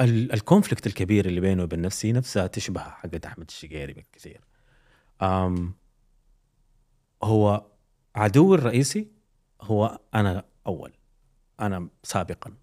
ال- 0.00 0.32
ال 0.32 0.38
conflict 0.38 0.86
الكبير 0.86 1.26
اللي 1.26 1.40
بينه 1.40 1.62
وبين 1.62 1.80
نفسي 1.82 2.12
نفسها 2.12 2.46
تشبه 2.46 2.80
حقت 2.80 3.26
أحمد 3.26 3.46
الشقيري 3.48 3.92
بالكثير 3.92 4.40
أم 5.22 5.74
هو 7.22 7.66
عدوي 8.14 8.56
الرئيسي 8.58 9.08
هو 9.62 10.00
أنا 10.14 10.44
أول 10.66 10.92
أنا 11.60 11.88
سابقا. 12.02 12.54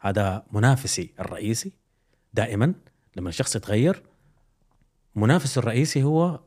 هذا 0.00 0.46
منافسي 0.52 1.14
الرئيسي 1.20 1.72
دائما. 2.32 2.74
لما 3.16 3.28
الشخص 3.28 3.56
يتغير 3.56 4.02
منافسه 5.14 5.58
الرئيسي 5.58 6.02
هو 6.02 6.40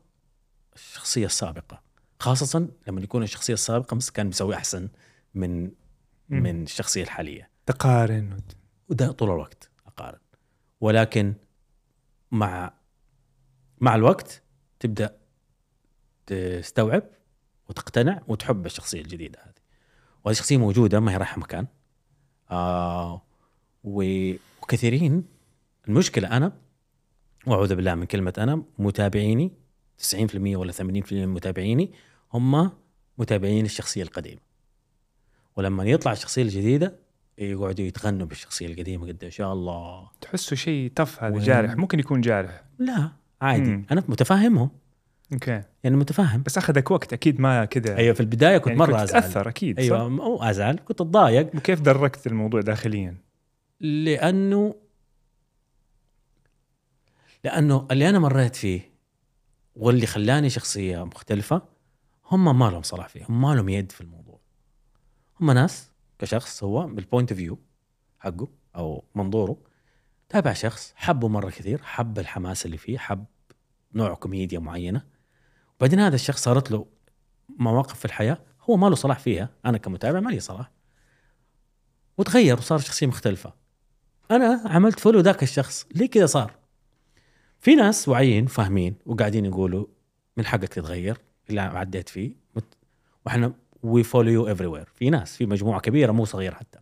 الشخصية 0.74 1.26
السابقة. 1.26 1.82
خاصة 2.20 2.68
لما 2.86 3.00
يكون 3.00 3.22
الشخصية 3.22 3.54
السابقة 3.54 3.98
كان 4.14 4.28
بيسوي 4.28 4.54
أحسن 4.54 4.88
من. 5.34 5.70
من 6.28 6.62
الشخصية 6.62 7.02
الحالية. 7.02 7.50
تقارن. 7.66 8.40
وده 8.88 9.12
طول 9.12 9.30
الوقت 9.30 9.70
أقارن. 9.86 10.18
ولكن 10.80 11.34
مع 12.30 12.72
مع 13.80 13.94
الوقت 13.94 14.42
تبدأ 14.80 15.16
تستوعب 16.26 17.02
وتقتنع 17.68 18.22
وتحب 18.28 18.66
الشخصية 18.66 19.00
الجديدة 19.00 19.38
هذه. 19.42 19.54
وهذه 20.24 20.32
الشخصيه 20.32 20.56
موجودة 20.56 21.00
ما 21.00 21.12
هي 21.12 21.16
رايحة 21.16 21.40
مكان. 21.40 21.66
آه 22.50 23.22
وكثيرين 23.84 25.33
المشكلة 25.88 26.36
أنا 26.36 26.52
وأعوذ 27.46 27.74
بالله 27.74 27.94
من 27.94 28.04
كلمة 28.04 28.32
أنا 28.38 28.62
متابعيني 28.78 29.52
90% 30.14 30.34
ولا 30.34 30.72
80% 30.72 30.82
من 31.12 31.28
متابعيني 31.28 31.92
هم 32.32 32.70
متابعين 33.18 33.64
الشخصية 33.64 34.02
القديمة. 34.02 34.40
ولما 35.56 35.84
يطلع 35.84 36.12
الشخصية 36.12 36.42
الجديدة 36.42 36.94
يقعدوا 37.38 37.84
يتغنوا 37.84 38.26
بالشخصية 38.26 38.66
القديمة 38.66 39.08
قد 39.08 39.24
إيش، 39.24 39.40
يا 39.40 39.52
الله. 39.52 40.10
تحسه 40.20 40.56
شيء 40.56 40.92
تف 40.96 41.22
هذا 41.24 41.34
وين؟ 41.34 41.44
جارح. 41.44 41.76
ممكن 41.76 41.98
يكون 41.98 42.20
جارح. 42.20 42.64
لا 42.78 43.10
عادي. 43.42 43.70
مم. 43.70 43.86
أنا 43.90 44.02
متفاهمهم. 44.08 44.70
okay. 45.32 45.62
يعني 45.84 45.96
متفهم 45.96 46.42
بس 46.42 46.58
أخذك 46.58 46.90
وقت 46.90 47.12
أكيد 47.12 47.40
ما 47.40 47.64
كذا 47.64 47.96
أيوه 47.96 48.14
في 48.14 48.20
البداية 48.20 48.58
كنت 48.58 48.66
يعني 48.66 48.78
مرة 48.78 48.92
كنت 48.92 49.00
أزعل. 49.00 49.22
تاثر 49.22 49.48
أكيد 49.48 49.78
أيوه 49.78 50.50
أزعل 50.50 50.78
كنت 50.84 51.00
أتضايق. 51.00 51.56
وكيف 51.56 51.80
دركت 51.80 52.26
الموضوع 52.26 52.60
داخليا؟ 52.60 53.16
لأنه 53.80 54.74
لأنه 57.44 57.86
اللي 57.90 58.08
أنا 58.08 58.18
مريت 58.18 58.56
فيه 58.56 58.94
واللي 59.76 60.06
خلاني 60.06 60.50
شخصية 60.50 61.04
مختلفة 61.04 61.62
هم 62.26 62.58
ما 62.58 62.70
لهم 62.70 62.82
صلاح 62.82 63.08
فيه 63.08 63.24
هم 63.28 63.40
ما 63.40 63.54
لهم 63.54 63.68
يد 63.68 63.92
في 63.92 64.00
الموضوع. 64.00 64.40
هم 65.40 65.50
ناس 65.50 65.90
كشخص 66.18 66.64
هو 66.64 66.86
بال 66.86 66.99
point 66.99 67.32
of 67.32 67.40
view 67.40 67.58
حقه 68.18 68.48
أو 68.76 69.04
منظوره 69.14 69.56
تابع 70.28 70.52
شخص 70.52 70.92
حبه 70.96 71.28
مرة 71.28 71.50
كثير 71.50 71.82
حب 71.82 72.18
الحماس 72.18 72.66
اللي 72.66 72.76
فيه 72.76 72.98
حب 72.98 73.24
نوع 73.94 74.14
كوميديا 74.14 74.58
معينة. 74.58 75.04
وبعدين 75.76 76.00
هذا 76.00 76.14
الشخص 76.14 76.44
صارت 76.44 76.70
له 76.70 76.86
مواقف 77.58 77.98
في 77.98 78.04
الحياة 78.04 78.38
هو 78.60 78.76
ما 78.76 78.86
له 78.86 78.94
صلاح 78.94 79.18
فيها 79.18 79.50
أنا 79.66 79.78
كمتابع 79.78 80.20
ما 80.20 80.30
لي 80.30 80.40
صلاح. 80.40 80.70
وتغير 82.18 82.58
وصار 82.58 82.78
شخصية 82.78 83.06
مختلفة. 83.06 83.52
أنا 84.30 84.62
عملت 84.66 85.00
follow 85.00 85.20
ذاك 85.20 85.42
الشخص 85.42 85.86
ليه 85.94 86.10
كذا 86.10 86.26
صار؟ 86.26 86.63
في 87.64 87.74
ناس 87.74 88.08
واعيين 88.08 88.46
فاهمين 88.46 88.94
وقاعدين 89.06 89.44
يقولوا 89.44 89.86
من 90.36 90.46
حقك 90.46 90.68
تتغير 90.68 91.18
اللي 91.50 91.60
عديت 91.60 92.08
فيه 92.08 92.32
وإحنا 93.26 93.52
we 93.82 94.02
follow 94.02 94.30
you 94.30 94.48
everywhere 94.48 94.88
في 94.94 95.10
ناس 95.10 95.36
في 95.36 95.46
مجموعة 95.46 95.80
كبيرة 95.80 96.12
مو 96.12 96.24
صغيرة 96.24 96.54
حتى 96.54 96.78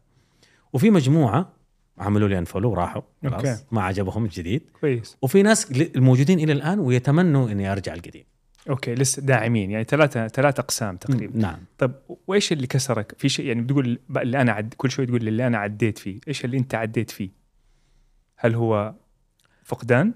وفي 0.73 0.91
مجموعة 0.91 1.53
عملوا 1.99 2.29
لي 2.29 2.39
unfollow 2.39 2.71
وراحوا 2.71 3.03
خلاص. 3.23 3.65
ما 3.73 3.83
عجبهم 3.83 4.25
الجديد 4.25 4.63
كويس 4.81 5.17
وفي 5.23 5.43
ناس 5.43 5.71
الموجودين 5.71 6.39
إلى 6.39 6.53
الآن 6.53 6.79
ويتمنوا 6.79 7.51
إني 7.51 7.73
أرجع 7.73 7.95
القديم 7.95 8.25
okay 8.71 8.95
لسه 8.95 9.23
داعمين 9.23 9.71
يعني 9.71 9.85
ثلاثة 9.85 10.29
ثلاث 10.29 10.59
أقسام 10.59 10.97
تقريبا 10.97 11.39
نعم 11.39 11.59
طيب 11.79 11.93
وإيش 12.27 12.53
اللي 12.53 12.67
كسرك؟ 12.67 13.15
في 13.19 13.29
شيء 13.29 13.47
يعني 13.47 13.61
بتقول 13.61 13.99
اللي 14.17 14.41
أنا 14.41 14.53
عد 14.53 14.75
كل 14.77 14.91
شوي 14.91 15.07
تقول 15.07 15.25
لي 15.25 15.31
اللي 15.31 15.47
أنا 15.47 15.59
عديت 15.59 15.99
فيه، 15.99 16.21
إيش 16.29 16.45
اللي 16.45 16.59
أنت 16.59 16.75
عديت 16.75 17.11
فيه؟ 17.11 17.31
هل 18.37 18.55
هو 18.55 18.95
فقدان؟ 19.65 20.15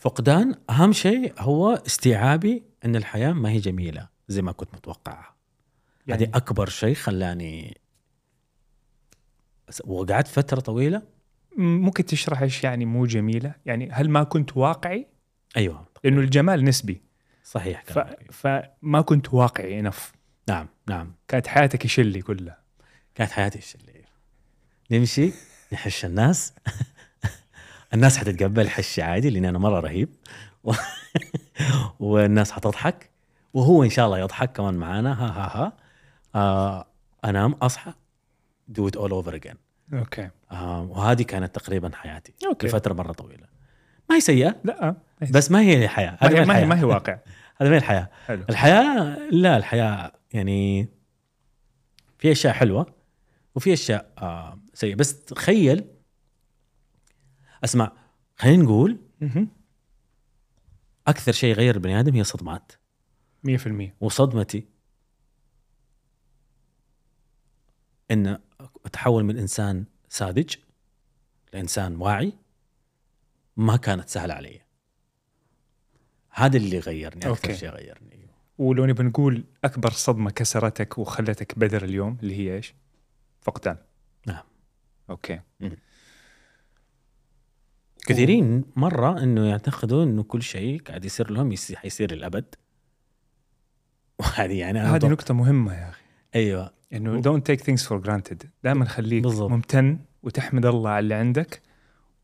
فقدان 0.00 0.54
أهم 0.70 0.92
شيء 0.92 1.34
هو 1.38 1.82
استيعابي 1.86 2.62
إن 2.84 2.96
الحياة 2.96 3.32
ما 3.32 3.50
هي 3.50 3.58
جميلة 3.58 4.08
زي 4.28 4.42
ما 4.42 4.52
كنت 4.52 4.74
متوقعها. 4.74 5.36
يعني؟ 6.06 6.24
هذه 6.24 6.30
أكبر 6.34 6.68
شيء 6.68 6.94
خلاني 6.94 7.80
وقعدت 9.84 10.28
فترة 10.28 10.60
طويلة. 10.60 11.02
ممكن 11.56 12.06
تشرح 12.06 12.42
إيش 12.42 12.64
يعني 12.64 12.84
مو 12.84 13.06
جميلة؟ 13.06 13.54
يعني 13.66 13.90
هل 13.92 14.10
ما 14.10 14.22
كنت 14.22 14.56
واقعي؟ 14.56 15.06
أيوه. 15.56 15.88
لأنه 16.04 16.20
الجمال 16.20 16.64
نسبي. 16.64 17.02
صحيح 17.44 17.84
ف... 17.84 17.98
فما 18.32 19.00
كنت 19.00 19.34
واقعي 19.34 19.80
إنف. 19.80 20.12
نعم 20.48 20.68
نعم. 20.88 21.14
كانت 21.28 21.46
حياتك 21.46 21.84
يشلي 21.84 22.22
كلها. 22.22 22.58
كانت 23.14 23.30
حياتي 23.30 23.58
إيش 23.58 23.74
اللي 23.74 24.04
نمشي 24.90 25.32
نحش 25.72 26.04
الناس. 26.04 26.52
الناس 27.94 28.18
حتتقبل 28.18 28.68
حشي 28.68 29.02
عادي 29.02 29.30
لاني 29.30 29.48
أنا 29.48 29.58
مرة 29.58 29.80
رهيب. 29.80 30.08
و... 30.64 30.72
والناس 32.00 32.52
حتضحك 32.52 33.10
وهو 33.54 33.84
إن 33.84 33.90
شاء 33.90 34.06
الله 34.06 34.18
يضحك 34.18 34.52
كمان 34.52 34.74
معانا. 34.74 35.12
ها 35.12 35.26
ها 35.26 35.56
ها. 35.56 35.72
آه 36.34 36.86
أنام 37.24 37.52
أصحى 37.52 37.92
do 38.68 38.88
it 38.88 38.96
all 38.96 39.10
over 39.10 39.34
again 39.34 39.54
okay. 39.92 40.30
وهذه 40.50 41.22
كانت 41.22 41.54
تقريبا 41.54 41.90
حياتي 41.94 42.34
okay. 42.46 42.66
لفترة 42.66 42.94
مرة 42.94 43.12
طويلة. 43.12 43.46
ما 44.10 44.16
هي 44.16 44.20
سيئة؟ 44.20 44.56
لا. 44.64 44.94
بس 45.30 45.50
ما 45.50 45.60
هي 45.60 45.84
الحياة 45.84 46.18
ما 46.22 46.28
هي, 46.28 46.44
ما 46.44 46.58
هي, 46.58 46.66
ما 46.66 46.78
هي 46.80 46.84
واقع. 46.84 47.18
هذا 47.60 47.68
ما 47.70 47.74
هي 47.74 47.78
الحياة. 47.78 48.08
حلو. 48.26 48.44
الحياة 48.50 49.18
لا 49.30 49.56
الحياة 49.56 50.12
يعني 50.32 50.88
في 52.18 52.32
أشياء 52.32 52.52
حلوة 52.52 52.86
وفي 53.54 53.72
أشياء 53.72 54.10
آه 54.18 54.58
سيئة. 54.74 54.94
بس 54.94 55.24
تخيل 55.24 55.84
أسمع 57.64 57.92
خلينا 58.36 58.62
نقول. 58.62 58.98
أكثر 61.06 61.32
شيء 61.32 61.50
يغير 61.50 61.74
البني 61.74 62.00
آدم 62.00 62.14
هي 62.14 62.24
صدمات 62.24 62.72
100% 63.46 63.50
وصدمتي 64.00 64.66
إن 68.10 68.38
اتحول 68.86 69.24
من 69.24 69.38
إنسان 69.38 69.84
ساذج 70.08 70.54
لإنسان 71.52 71.96
واعي 71.96 72.32
ما 73.56 73.76
كانت 73.76 74.08
سهلة 74.08 74.34
علي 74.34 74.60
هذا 76.30 76.56
اللي 76.56 76.78
غيرني 76.78 77.18
أكثر 77.18 77.28
أوكي. 77.28 77.56
شيء 77.56 77.68
غيرني 77.68 78.26
ولو 78.58 78.86
نبي 78.86 79.02
نقول 79.02 79.44
أكبر 79.64 79.90
صدمة 79.90 80.30
كسرتك 80.30 80.98
وخلتك 80.98 81.58
بدر 81.58 81.84
اليوم 81.84 82.18
اللي 82.22 82.36
هي 82.36 82.56
إيش؟ 82.56 82.74
فقدان 83.40 83.76
نعم. 84.26 84.44
أوكي 85.10 85.40
كثيرين 88.10 88.64
مرة 88.76 89.22
إنه 89.22 89.46
يعتقدوا 89.46 90.04
إنه 90.04 90.22
كل 90.22 90.42
شيء 90.42 90.82
قاعد 90.82 91.04
يصير 91.04 91.30
لهم 91.30 91.52
يصير 91.52 91.76
حيصير 91.76 92.14
للابد 92.14 92.54
وهذه 94.20 94.58
يعني 94.58 94.78
هذه 94.78 95.08
نقطة 95.08 95.34
مهمة 95.34 95.74
يا 95.74 95.88
أخي. 95.88 96.02
أيوه. 96.34 96.70
إنه 96.92 97.22
don't 97.22 97.42
take 97.42 97.60
things 97.60 97.82
for 97.86 98.06
granted. 98.06 98.46
دائما 98.64 98.84
خليك 98.84 99.22
بالضبط. 99.22 99.50
ممتن 99.50 99.98
وتحمد 100.22 100.66
الله 100.66 100.90
على 100.90 100.98
اللي 100.98 101.14
عندك 101.14 101.62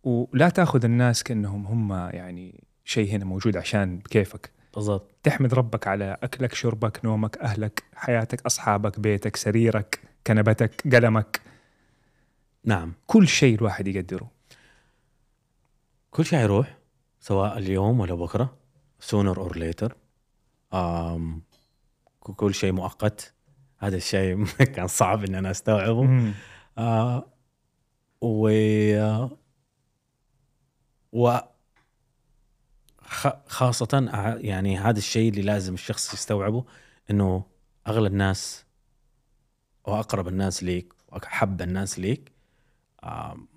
ولا 0.02 0.48
تأخذ 0.48 0.84
الناس 0.84 1.22
كأنهم 1.22 1.66
هم 1.66 1.92
يعني 1.92 2.64
شيء 2.84 3.10
هنا 3.10 3.24
موجود 3.24 3.56
عشان 3.56 3.98
بكيفك 3.98 4.50
بالضبط. 4.74 5.14
تحمد 5.22 5.54
ربك 5.54 5.86
على 5.86 6.16
أكلك 6.22 6.54
شربك 6.54 7.04
نومك 7.04 7.38
أهلك 7.38 7.82
حياتك 7.94 8.46
أصحابك 8.46 9.00
بيتك 9.00 9.36
سريرك 9.36 10.00
كنبتك 10.26 10.94
قلمك. 10.94 11.40
نعم. 12.64 12.92
كل 13.06 13.28
شيء 13.28 13.54
الواحد 13.54 13.88
يقدره. 13.88 14.35
كل 16.16 16.24
شيء 16.24 16.38
يروح 16.38 16.78
سواء 17.20 17.58
اليوم 17.58 18.00
ولا 18.00 18.14
بكرة 18.14 18.56
sooner 19.02 19.36
or 19.36 19.52
later. 19.56 19.92
آم 20.74 21.42
ك- 22.26 22.30
كل 22.30 22.54
شيء 22.54 22.72
مؤقت. 22.72 23.34
هذا 23.78 23.96
الشيء 23.96 24.44
كان 24.74 24.86
صعب 24.86 25.24
إن 25.24 25.34
أنا 25.34 25.50
أستوعبه. 25.50 26.32
آه 26.78 27.26
و 28.20 28.48
و 31.12 31.38
خاصة 33.46 34.08
يعني 34.40 34.78
هذا 34.78 34.98
الشيء 34.98 35.30
اللي 35.30 35.42
لازم 35.42 35.74
الشخص 35.74 36.14
يستوعبه 36.14 36.64
إنه 37.10 37.44
اغلى 37.86 38.08
الناس 38.08 38.64
وأقرب 39.84 40.28
الناس 40.28 40.62
ليك 40.62 40.92
وأحب 41.08 41.62
الناس 41.62 41.98
ليك 41.98 42.32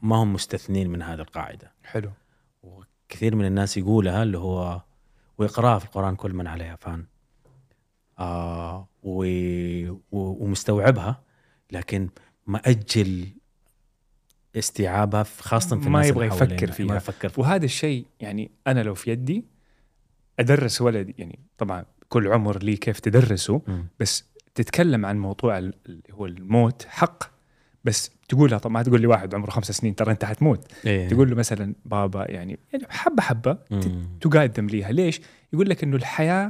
ما 0.02 0.16
هم 0.16 0.34
مستثنين 0.34 0.90
من 0.90 1.02
هذه 1.02 1.20
القاعدة. 1.20 1.72
حلو. 1.84 2.12
وكثير 3.10 3.36
من 3.36 3.46
الناس 3.46 3.78
يقولها 3.78 4.24
اللي 4.24 4.38
هو 4.38 4.82
ويقراها 5.38 5.80
في 5.80 5.86
القرآن 5.86 6.16
كل 6.16 6.34
من 6.34 6.48
عليها 6.48 6.76
فان 6.76 7.06
آه 8.20 8.88
و... 9.04 9.24
و... 9.92 9.98
ومستوعبها 10.44 11.22
لكن 11.72 12.10
مأجل 12.48 13.28
استيعابها 14.56 15.24
خاصة 15.24 15.80
في 15.80 15.90
ما 15.90 16.00
الناس 16.00 16.08
يبغى 16.10 16.28
يفكر. 16.28 16.72
فيها. 16.72 16.86
ما 16.86 16.96
يفكر 16.96 17.30
فيها 17.30 17.44
وهذا 17.46 17.66
الشيء 17.66 18.06
يعني 18.20 18.52
أنا 18.68 18.84
لو 18.84 18.96
في 18.96 19.12
يدي 19.12 19.46
أدرس 20.40 20.82
ولدي 20.82 21.16
يعني 21.18 21.40
طبعا 21.58 21.86
كل 22.10 22.28
عمر 22.28 22.64
لي 22.64 22.78
كيف 22.78 23.00
تدرسه 23.00 23.62
مم. 23.68 23.88
بس 24.00 24.26
تتكلم 24.56 25.06
عن 25.06 25.20
موضوع 25.20 25.58
ال- 25.58 25.74
اللي 25.86 26.04
هو 26.12 26.26
الموت 26.26 26.86
حق 26.90 27.24
بس 27.84 28.12
تقولها 28.30 28.58
طب 28.58 28.72
ما 28.72 28.84
تقول 28.84 29.02
لي 29.02 29.08
واحد 29.08 29.36
عمره 29.36 29.50
خمسة 29.50 29.74
سنين 29.74 29.96
ترى 29.96 30.12
أنت 30.12 30.26
حتموت 30.26 30.72
إيه. 30.86 31.08
تقول 31.08 31.30
له 31.30 31.36
مثلا 31.36 31.76
بابا 31.86 32.32
يعني 32.32 32.60
يعني 32.74 32.86
حبة 32.90 33.24
حبة. 33.24 33.58
تقدم 34.22 34.68
ليها 34.68 34.92
ليش؟ 34.92 35.22
يقول 35.54 35.70
لك 35.70 35.84
إنه 35.84 35.96
الحياة 35.96 36.50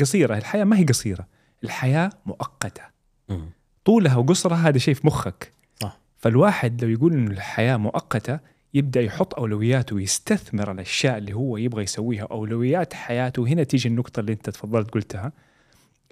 قصيرة 0.00 0.36
الحياة 0.36 0.64
ما 0.64 0.78
هي 0.78 0.84
قصيرة 0.84 1.26
الحياة 1.64 2.10
مؤقتة 2.26 2.82
مم. 3.28 3.50
طولها 3.84 4.16
وقصرها 4.16 4.68
هذا 4.68 4.78
شيء 4.78 4.94
في 4.94 5.06
مخك 5.06 5.52
صح. 5.80 6.00
فالواحد 6.18 6.84
لو 6.84 6.90
يقول 6.90 7.12
إنه 7.12 7.30
الحياة 7.30 7.76
مؤقتة 7.76 8.38
يبدأ 8.74 9.00
يحط 9.00 9.34
أولوياته 9.34 9.96
ويستثمر 9.96 10.72
الأشياء 10.72 11.18
اللي 11.18 11.32
هو 11.32 11.56
يبغى 11.56 11.82
يسويها 11.82 12.28
أولويات 12.30 12.94
حياته 12.94 13.46
هنا 13.46 13.62
تيجي 13.62 13.88
النقطة 13.88 14.20
اللي 14.20 14.32
أنت 14.32 14.50
تفضلت 14.50 14.90
قلتها 14.90 15.32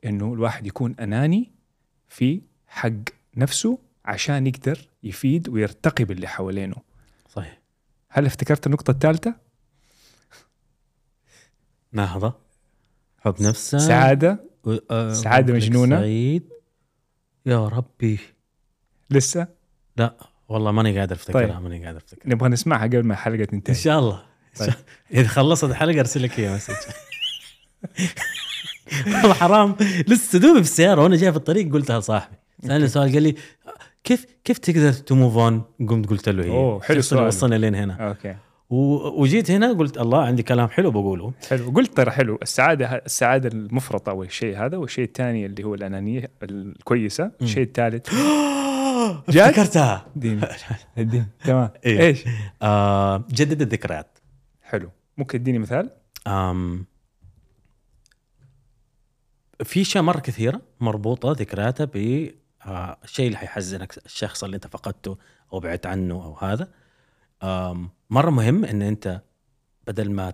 إنه 0.05 0.35
الواحد 0.35 0.67
يكون 0.67 0.95
أناني 1.01 1.53
في 2.09 2.41
حق 2.67 2.91
نفسه 3.37 3.79
عشان 4.09 4.47
يقدر 4.47 4.89
يفيد 5.03 5.49
ويرتقي 5.49 6.05
باللي 6.05 6.27
حوالينه. 6.29 6.77
صحيح. 7.29 7.59
هل 8.09 8.27
افتكرت 8.27 8.67
النقطة 8.67 8.91
الثالثة؟ 8.91 9.35
نهضة 11.93 12.35
حب 13.19 13.35
نفسه 13.43 13.79
سعادة. 13.79 14.45
و- 14.65 14.77
آه، 14.91 15.13
سعادة 15.13 15.55
مجنونة. 15.55 15.97
سعيد. 15.97 16.49
يا 17.47 17.69
ربي. 17.69 18.19
لسه؟ 19.11 19.49
لا 19.97 20.17
والله 20.49 20.73
ماني 20.73 20.99
قادر 20.99 21.15
أفتكرها 21.17 21.47
طيب. 21.55 21.63
ماني 21.63 21.87
قادر 21.87 21.99
أفتكرها. 21.99 22.35
نبغى 22.35 22.49
نسمعها 22.49 22.85
قبل 22.87 23.03
ما 23.05 23.15
الحلقة 23.15 23.41
إن 23.43 23.47
تنتهي 23.47 23.75
شاء 23.75 23.99
الله. 23.99 24.23
طيب. 24.59 24.73
إذا 25.13 25.29
خلصت 25.29 25.65
الحلقة 25.65 26.01
أرسل 26.01 26.23
لك 26.23 26.39
إياها 26.39 26.57
message. 26.57 26.75
والله 29.07 29.35
حرام. 29.35 29.77
لسه 30.09 30.39
دوبي 30.39 30.55
في 30.55 30.71
السيارة 30.71 31.03
وأنا 31.03 31.17
جاي 31.17 31.31
في 31.33 31.39
الطريق 31.39 31.73
قلتها 31.73 31.99
لصاحبي. 31.99 32.37
سألني 32.67 32.89
سؤال 32.89 33.13
قال 33.13 33.23
لي 33.23 33.35
كيف 34.09 34.27
كيف 34.45 34.59
تقدر 34.59 34.93
to 34.93 35.15
move 35.15 35.37
on 35.37 35.63
قمت 35.89 36.11
قلت 36.11 36.29
له 36.29 36.45
هي 36.45 36.51
أوه، 36.51 36.81
حلو 36.83 36.99
الشخص 36.99 37.13
اللي 37.13 37.29
السؤال. 37.29 37.49
وصلنا 37.51 37.55
لين 37.55 37.75
هنا. 37.75 38.09
okay. 38.09 38.37
وجيت 38.71 39.51
هنا 39.51 39.73
قلت 39.73 39.99
الله 39.99 40.23
عندي 40.23 40.43
كلام 40.43 40.69
حلو 40.69 40.91
بقوله. 40.91 41.33
حلو. 41.51 41.71
قلت 41.71 41.97
ترى 41.97 42.11
حلو 42.11 42.39
السعادة 42.43 42.87
السعادة 42.87 43.49
المفرطة 43.49 44.11
أو 44.11 44.23
الشيء 44.23 44.59
هذا 44.59 44.77
والشيء 44.77 45.05
الثاني 45.05 45.47
اللي 45.47 45.65
هو 45.65 45.75
الأنانية 45.75 46.31
الكويسة 46.43 47.31
الشيء 47.43 47.63
الثالث؟ 47.63 48.09
افتكرتها. 49.29 50.07
دين. 50.17 50.41
الدين 50.99 51.27
تمام. 51.45 51.71
إيه. 51.87 52.01
إيش؟ 52.01 52.25
آه 52.63 53.25
جدد 53.31 53.63
الذكريات. 53.63 54.19
حلو. 54.63 54.91
ممكن 55.19 55.39
تديني 55.39 55.59
مثال؟ 55.59 55.91
آم 56.27 56.87
في 59.65 59.81
اشياء 59.81 60.05
مرة 60.05 60.21
كثيرة 60.21 60.61
مربوطة 60.81 61.33
ذكرياتها 61.33 61.85
بالشيء 62.67 63.27
اللي 63.27 63.39
حيحزنك 63.39 63.99
الشخص 64.07 64.45
اللي 64.45 64.57
انت 64.57 64.67
فقدته 64.67 65.19
أو 65.53 65.61
بعدت 65.61 65.87
عنه 65.87 66.15
أو 66.15 66.35
هذا. 66.35 66.73
مرة 68.11 68.31
مهم 68.31 68.65
إن 68.65 68.83
أنت 68.83 69.23
بدل 69.87 70.11
ما. 70.11 70.33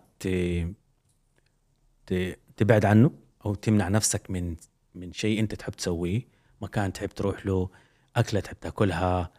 تبعد 2.57 2.85
عنه 2.85 3.11
أو 3.47 3.55
تمنع 3.55 3.89
نفسك 3.89 4.31
من 4.31 4.57
من 4.95 5.13
شيء 5.13 5.41
أنت 5.41 5.55
تحب 5.55 5.73
تسويه 5.73 6.29
مكان 6.63 6.93
تحب 6.93 7.09
تروح 7.09 7.47
له 7.47 7.71
أكلة 8.17 8.41
تحب 8.41 8.61
تاكلها 8.61 9.33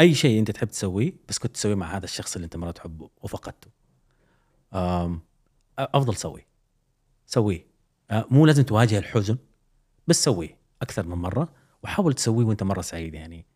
أي 0.00 0.14
شيء 0.14 0.38
أنت 0.38 0.50
تحب 0.50 0.68
تسويه 0.68 1.12
بس 1.28 1.38
كنت 1.38 1.54
تسويه 1.54 1.74
مع 1.74 1.96
هذا 1.96 2.04
الشخص 2.04 2.34
اللي 2.34 2.44
أنت 2.44 2.56
مرة 2.56 2.70
تحبه 2.70 3.10
وفقدته. 3.22 3.70
أفضل 5.78 6.16
سوي. 6.16 6.46
سويه 7.26 7.66
آه، 8.10 8.26
مو 8.30 8.46
لازم 8.46 8.62
تواجه 8.62 8.98
الحزن 8.98 9.38
بس 10.06 10.24
سويه 10.24 10.57
أكثر 10.82 11.06
من 11.06 11.16
مرة 11.16 11.48
وحاول 11.82 12.14
تسويه 12.14 12.44
وأنت 12.44 12.62
مرة 12.62 12.80
سعيد 12.80 13.14
يعني. 13.14 13.46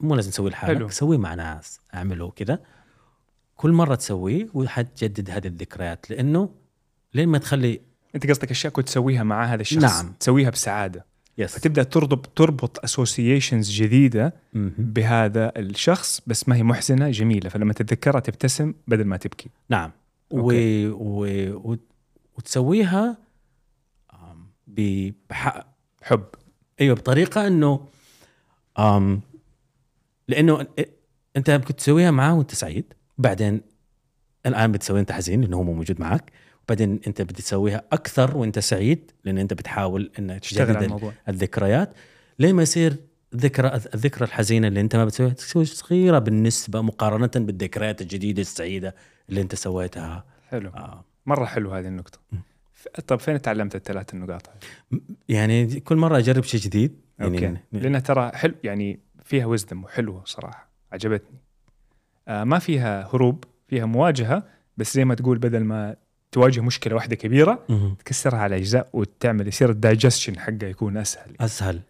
مو 0.00 0.14
لازم 0.14 0.30
تسويه. 0.30 0.50
لحالك 0.50 0.90
سويه 0.90 1.18
مع 1.18 1.34
ناس 1.34 1.80
أعمله 1.94 2.30
كذا 2.30 2.58
كل 3.56 3.72
مرة 3.72 3.94
تسويه 3.94 4.48
وحتجدد 4.54 5.30
هذه 5.30 5.46
الذكريات 5.46 6.10
لأنه 6.10 6.50
لين 7.14 7.28
ما 7.28 7.38
تخلي 7.38 7.80
أنت 8.14 8.30
قصدك 8.30 8.50
أشياء 8.50 8.72
كنت 8.72 8.86
تسويها 8.86 9.22
مع 9.22 9.44
هذا 9.44 9.60
الشخص؟ 9.60 9.82
نعم. 9.82 10.12
تسويها 10.20 10.50
بسعادة. 10.50 11.06
yes 11.38 11.54
فتبدأ 11.58 11.82
تربط 11.82 12.26
تربط 12.26 12.84
اسوسيشنز 12.84 13.70
جديدة 13.70 14.34
بهذا 14.78 15.52
الشخص 15.58 16.20
بس 16.26 16.48
ما 16.48 16.56
هي 16.56 16.62
محزنة 16.62 17.10
جميلة. 17.10 17.48
فلما 17.48 17.72
تتذكرها 17.72 18.20
تبتسم 18.20 18.74
بدل 18.88 19.04
ما 19.04 19.16
تبكي. 19.16 19.50
نعم. 19.68 19.90
و... 20.30 20.52
و... 20.90 21.26
و... 21.54 21.76
وتسويها 22.38 23.16
آم، 24.14 24.46
ب... 24.66 25.10
بح... 25.30 25.66
حب. 26.02 26.24
أيوه 26.82 26.96
بطريقة 26.96 27.46
إنه 27.46 27.88
أم 28.78 29.20
لأنه 30.28 30.66
أنت 31.36 31.50
كنت 31.50 31.78
تسويها 31.78 32.10
معاه 32.10 32.34
وأنت 32.34 32.54
سعيد. 32.54 32.84
بعدين 33.18 33.60
الآن 34.46 34.72
بتسويها 34.72 35.00
أنت 35.00 35.12
حزين 35.12 35.40
لأنه 35.40 35.56
هو 35.56 35.62
مو 35.62 35.72
موجود 35.72 36.00
معك. 36.00 36.32
بعدين 36.68 37.00
أنت 37.06 37.22
بدي 37.22 37.42
تسويها 37.42 37.82
أكثر 37.92 38.36
وأنت 38.36 38.58
سعيد 38.58 39.10
لأن 39.24 39.38
أنت 39.38 39.54
بتحاول 39.54 40.12
إنك 40.18 40.40
تشتغل 40.40 40.76
على 40.76 41.12
الذكريات. 41.28 41.94
لين 42.38 42.54
ما 42.54 42.62
يصير 42.62 42.96
ذكرى 43.36 43.74
الذكرى 43.94 44.24
الحزينة 44.24 44.68
اللي 44.68 44.80
أنت 44.80 44.96
ما 44.96 45.04
بتسويها 45.04 45.32
تسوي 45.32 45.64
صغيرة 45.64 46.18
بالنسبة 46.18 46.80
مقارنة 46.80 47.30
بالذكريات 47.36 48.02
الجديدة 48.02 48.42
السعيدة 48.42 48.94
اللي 49.28 49.40
أنت 49.40 49.54
سويتها. 49.54 50.24
حلو. 50.48 50.70
آه. 50.70 51.04
مرة 51.26 51.44
حلو 51.44 51.72
هذه 51.72 51.86
النقطة. 51.86 52.18
طب 53.06 53.18
فين 53.20 53.42
تعلمت 53.42 53.74
الثلاث 53.76 54.14
النقاط 54.14 54.48
هذه؟ 54.48 55.00
يعني 55.28 55.80
كل 55.80 55.96
مرة 55.96 56.18
أجرب 56.18 56.42
شيء 56.44 56.60
جديد 56.60 56.96
أوكي. 57.22 57.42
يعني 57.42 57.60
لأنها 57.72 58.00
ترى 58.00 58.30
حلو 58.34 58.54
يعني 58.64 58.98
فيها 59.24 59.46
wisdom 59.46 59.84
وحلوة 59.84 60.22
صراحة 60.24 60.68
عجبتني. 60.92 61.38
آه 62.28 62.44
ما 62.44 62.58
فيها 62.58 63.08
هروب 63.14 63.44
فيها 63.68 63.84
مواجهة 63.86 64.42
بس 64.76 64.94
زي 64.94 65.04
ما 65.04 65.14
تقول 65.14 65.38
بدل 65.38 65.64
ما 65.64 65.96
تواجه 66.32 66.60
مشكلة 66.60 66.94
واحدة 66.94 67.16
كبيرة 67.16 67.64
مهم. 67.68 67.94
تكسرها 67.94 68.38
على 68.38 68.56
أجزاء 68.56 68.88
وتعمل 68.92 69.48
يصير 69.48 69.70
ال 69.70 69.77
digestion 69.77 70.38
حقه 70.38 70.66
يكون 70.66 70.96
أسهل. 70.96 71.36
أسهل. 71.40 71.80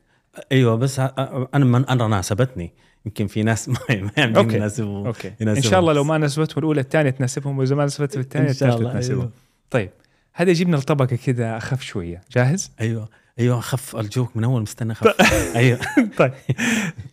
أيوه 0.52 0.76
بس 0.76 0.98
أنا 1.00 1.64
من 1.64 1.84
أنا 1.86 2.08
ناسبتني. 2.08 2.72
يمكن 3.06 3.26
في 3.26 3.42
ناس 3.42 3.68
ما 3.68 3.76
okay. 4.18 4.56
يناسبهم 4.56 5.06
okay. 5.06 5.28
إن 5.28 5.34
يناسبهم. 5.40 5.70
شاء 5.70 5.80
الله 5.80 5.92
لو 5.92 6.04
ما 6.04 6.18
ناسبتهم 6.18 6.58
الأولى 6.58 6.80
الثانية 6.80 7.10
تناسبهم 7.10 7.58
وإذا 7.58 7.74
ما 7.76 7.82
ناسبتهم 7.82 8.20
الثانية 8.20 8.48
إن 8.48 8.54
شاء 8.54 8.68
الثالثة 8.68 8.80
الله 8.80 8.92
تناسبهم. 8.92 9.18
أيوه 9.20 9.30
طيب. 9.70 9.90
هذا 10.34 10.50
يجيبنا 10.50 10.76
لطبقه 10.76 11.16
كذا 11.16 11.56
أخف 11.56 11.82
شوية. 11.82 12.20
جاهز؟ 12.30 12.72
أيوه. 12.80 13.08
أيوه 13.38 13.60
خف 13.60 13.96
ارجوك 13.96 14.36
من 14.36 14.44
أول 14.44 14.62
مستنى 14.62 14.94
خف 14.94 15.20
أيوه. 15.56 15.78
طيب. 16.18 16.32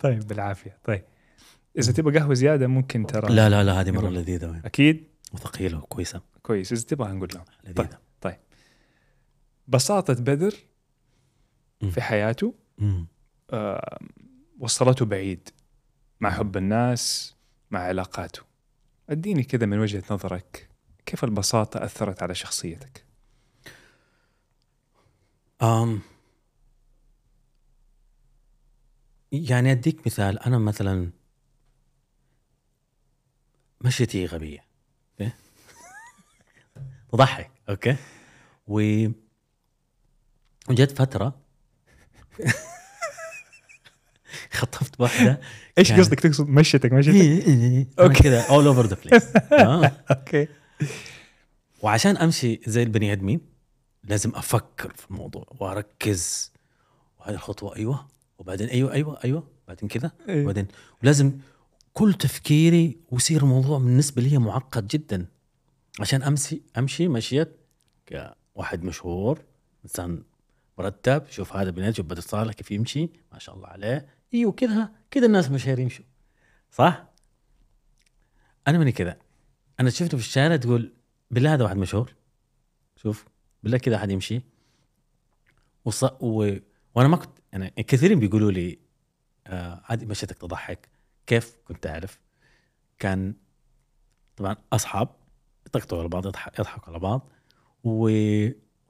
طيب 0.00 0.26
بالعافية. 0.26 0.78
طيب. 0.84 1.04
إذا 1.78 1.92
تبغى 1.92 2.18
قهوة 2.18 2.34
زيادة 2.34 2.66
ممكن 2.66 3.06
ترى. 3.06 3.34
لا 3.34 3.48
لا 3.48 3.64
لا 3.64 3.80
هذه 3.80 3.90
مرة. 3.90 4.08
لذيذة. 4.08 4.60
أكيد. 4.64 5.04
وثقيلة 5.32 5.78
وكويسة. 5.78 6.20
كويس. 6.42 6.72
إذا 6.72 6.82
تبغى 6.82 7.12
نقول 7.12 7.28
لهم. 7.34 7.44
لذيذة. 7.64 7.98
بساطة 9.68 10.14
بدر. 10.14 10.54
في 11.90 12.00
حياته. 12.00 12.54
آه 13.50 13.98
وصلته 14.58 15.04
بعيد 15.04 15.48
مع 16.20 16.30
حب 16.30 16.56
الناس 16.56 17.34
مع 17.70 17.80
علاقاته. 17.80 18.42
أديني 19.10 19.42
كذا 19.42 19.66
من 19.66 19.78
وجهة 19.78 20.02
نظرك. 20.10 20.68
كيف 21.06 21.24
البساطة 21.24 21.84
أثرت 21.84 22.22
على 22.22 22.34
شخصيتك؟ 22.34 23.09
أم 25.62 26.00
يعني 29.32 29.72
أديك 29.72 30.06
مثال. 30.06 30.38
أنا 30.38 30.58
مثلا 30.58 31.10
مشيتي 33.80 34.26
غبية 34.26 34.64
okay 35.20 35.32
تضحك 37.12 37.50
okay؟ 37.68 37.96
و 38.68 39.06
وجت 40.68 40.98
فترة 40.98 41.40
خطفت 44.52 45.00
واحدة 45.00 45.40
إيش 45.78 45.92
قصدك؟ 45.92 46.20
تقصد 46.20 46.48
مشيتك 46.48 46.92
مشيتك؟ 46.92 47.48
أنا 47.48 47.86
okay. 48.00 48.22
كذا 48.22 48.48
اول 48.48 48.66
اوفر 48.66 48.86
ذا 48.86 48.96
بليس 49.04 49.24
أوكي. 50.10 50.48
وعشان 51.82 52.16
أمشي 52.16 52.60
زي 52.66 52.82
البني 52.82 53.12
آدمين 53.12 53.40
لازم 54.04 54.30
أفكر 54.34 54.92
في 54.92 55.10
الموضوع 55.10 55.46
وأركز. 55.60 56.52
وهذه 57.18 57.34
الخطوة 57.34 57.76
أيوه. 57.76 58.08
وبعدين 58.38 58.68
أيوه 58.68 58.92
أيوه 58.92 59.18
أيوه. 59.24 59.48
بعدين 59.68 59.88
كذا 59.88 60.10
أيوة. 60.28 60.42
وبعدين. 60.42 60.68
ولازم 61.02 61.38
كل 61.92 62.14
تفكيري 62.14 62.98
ويصير 63.10 63.42
الموضوع 63.42 63.78
بالنسبة 63.78 64.22
لي 64.22 64.38
معقد 64.38 64.86
جدا. 64.86 65.26
عشان 66.00 66.22
امشي 66.22 66.62
أمشي 66.78 67.08
مشيت 67.08 67.56
كواحد 68.08 68.84
مشهور 68.84 69.42
إنسان 69.84 70.22
مرتب. 70.78 71.26
شوف 71.30 71.56
هذا 71.56 71.70
بنات 71.70 71.94
شوف 71.94 72.06
بدر 72.06 72.20
صالح 72.20 72.52
كيف 72.52 72.70
يمشي. 72.70 73.10
ما 73.32 73.38
شاء 73.38 73.54
الله 73.54 73.68
عليه. 73.68 74.08
أيوه 74.34 74.52
كذا 74.52 74.92
كذا 75.10 75.26
الناس 75.26 75.50
مشاهير 75.50 75.78
يمشوا. 75.78 76.04
صح؟ 76.72 77.04
أنا 78.68 78.78
ماني 78.78 78.92
كذا 78.92 79.18
أنا 79.80 79.90
شفته 79.90 80.18
في 80.18 80.24
الشارع 80.24 80.56
تقول 80.56 80.92
بالله 81.30 81.54
هذا 81.54 81.64
واحد 81.64 81.76
مشهور. 81.76 82.14
شوف. 82.96 83.24
بالله 83.62 83.78
كذا 83.78 83.96
أحد 83.96 84.10
يمشي. 84.10 84.42
وص... 85.84 86.04
و... 86.04 86.56
وأنا 86.94 87.08
ما 87.08 87.16
كنت 87.16 87.38
يعني 87.52 87.70
كثيرين 87.70 88.20
بيقولوا 88.20 88.50
لي 88.50 88.78
آه 89.46 89.82
عادي 89.84 90.06
مشيتك 90.06 90.38
تضحك. 90.38 90.88
كيف 91.26 91.56
كنت 91.64 91.86
أعرف؟ 91.86 92.20
كان 92.98 93.34
طبعا 94.36 94.56
أصحاب 94.72 95.08
يطقطقوا 95.66 95.98
على 95.98 96.08
بعض 96.08 96.26
يضحك 96.26 96.58
يضحكوا 96.58 96.88
على 96.88 96.98
بعض. 96.98 97.30
و... 97.84 98.10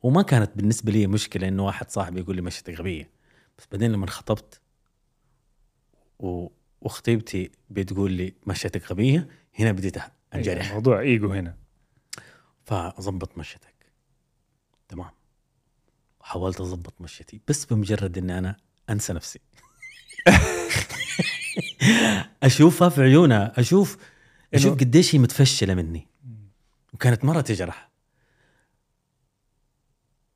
وما 0.02 0.22
كانت 0.22 0.50
بالنسبة 0.56 0.92
لي 0.92 1.06
مشكلة 1.06 1.48
إنه 1.48 1.66
واحد 1.66 1.90
صاحبي 1.90 2.20
يقول 2.20 2.36
لي 2.36 2.42
مشيتك 2.42 2.74
غبية. 2.74 3.10
بس 3.58 3.66
بعدين 3.72 3.92
لما 3.92 4.06
خطبت 4.06 4.60
و... 6.18 6.48
وخطيبتي 6.80 7.50
بتقول 7.70 8.12
لي 8.12 8.34
مشيتك 8.46 8.90
غبية 8.90 9.28
هنا 9.58 9.72
بديت 9.72 9.96
أنجرح. 10.34 10.68
الموضوع 10.68 11.00
إيجو 11.00 11.32
هنا. 11.32 11.56
فظبط 12.64 13.38
مشيتك 13.38 13.69
تمام. 14.90 15.10
وحاولت 16.20 16.60
أظبط 16.60 17.00
مشيتي 17.00 17.40
بس 17.48 17.64
بمجرد 17.64 18.18
إني 18.18 18.38
أنا 18.38 18.56
أنسى 18.90 19.12
نفسي. 19.12 19.40
أشوفها 22.42 22.88
في 22.88 23.02
عيونها 23.02 23.60
أشوف 23.60 23.96
أشوف 24.54 24.80
قديش 24.80 25.14
هي 25.14 25.18
متفشلة 25.18 25.74
مني. 25.74 26.08
وكانت 26.92 27.24
مرة 27.24 27.40
تجرح 27.40 27.90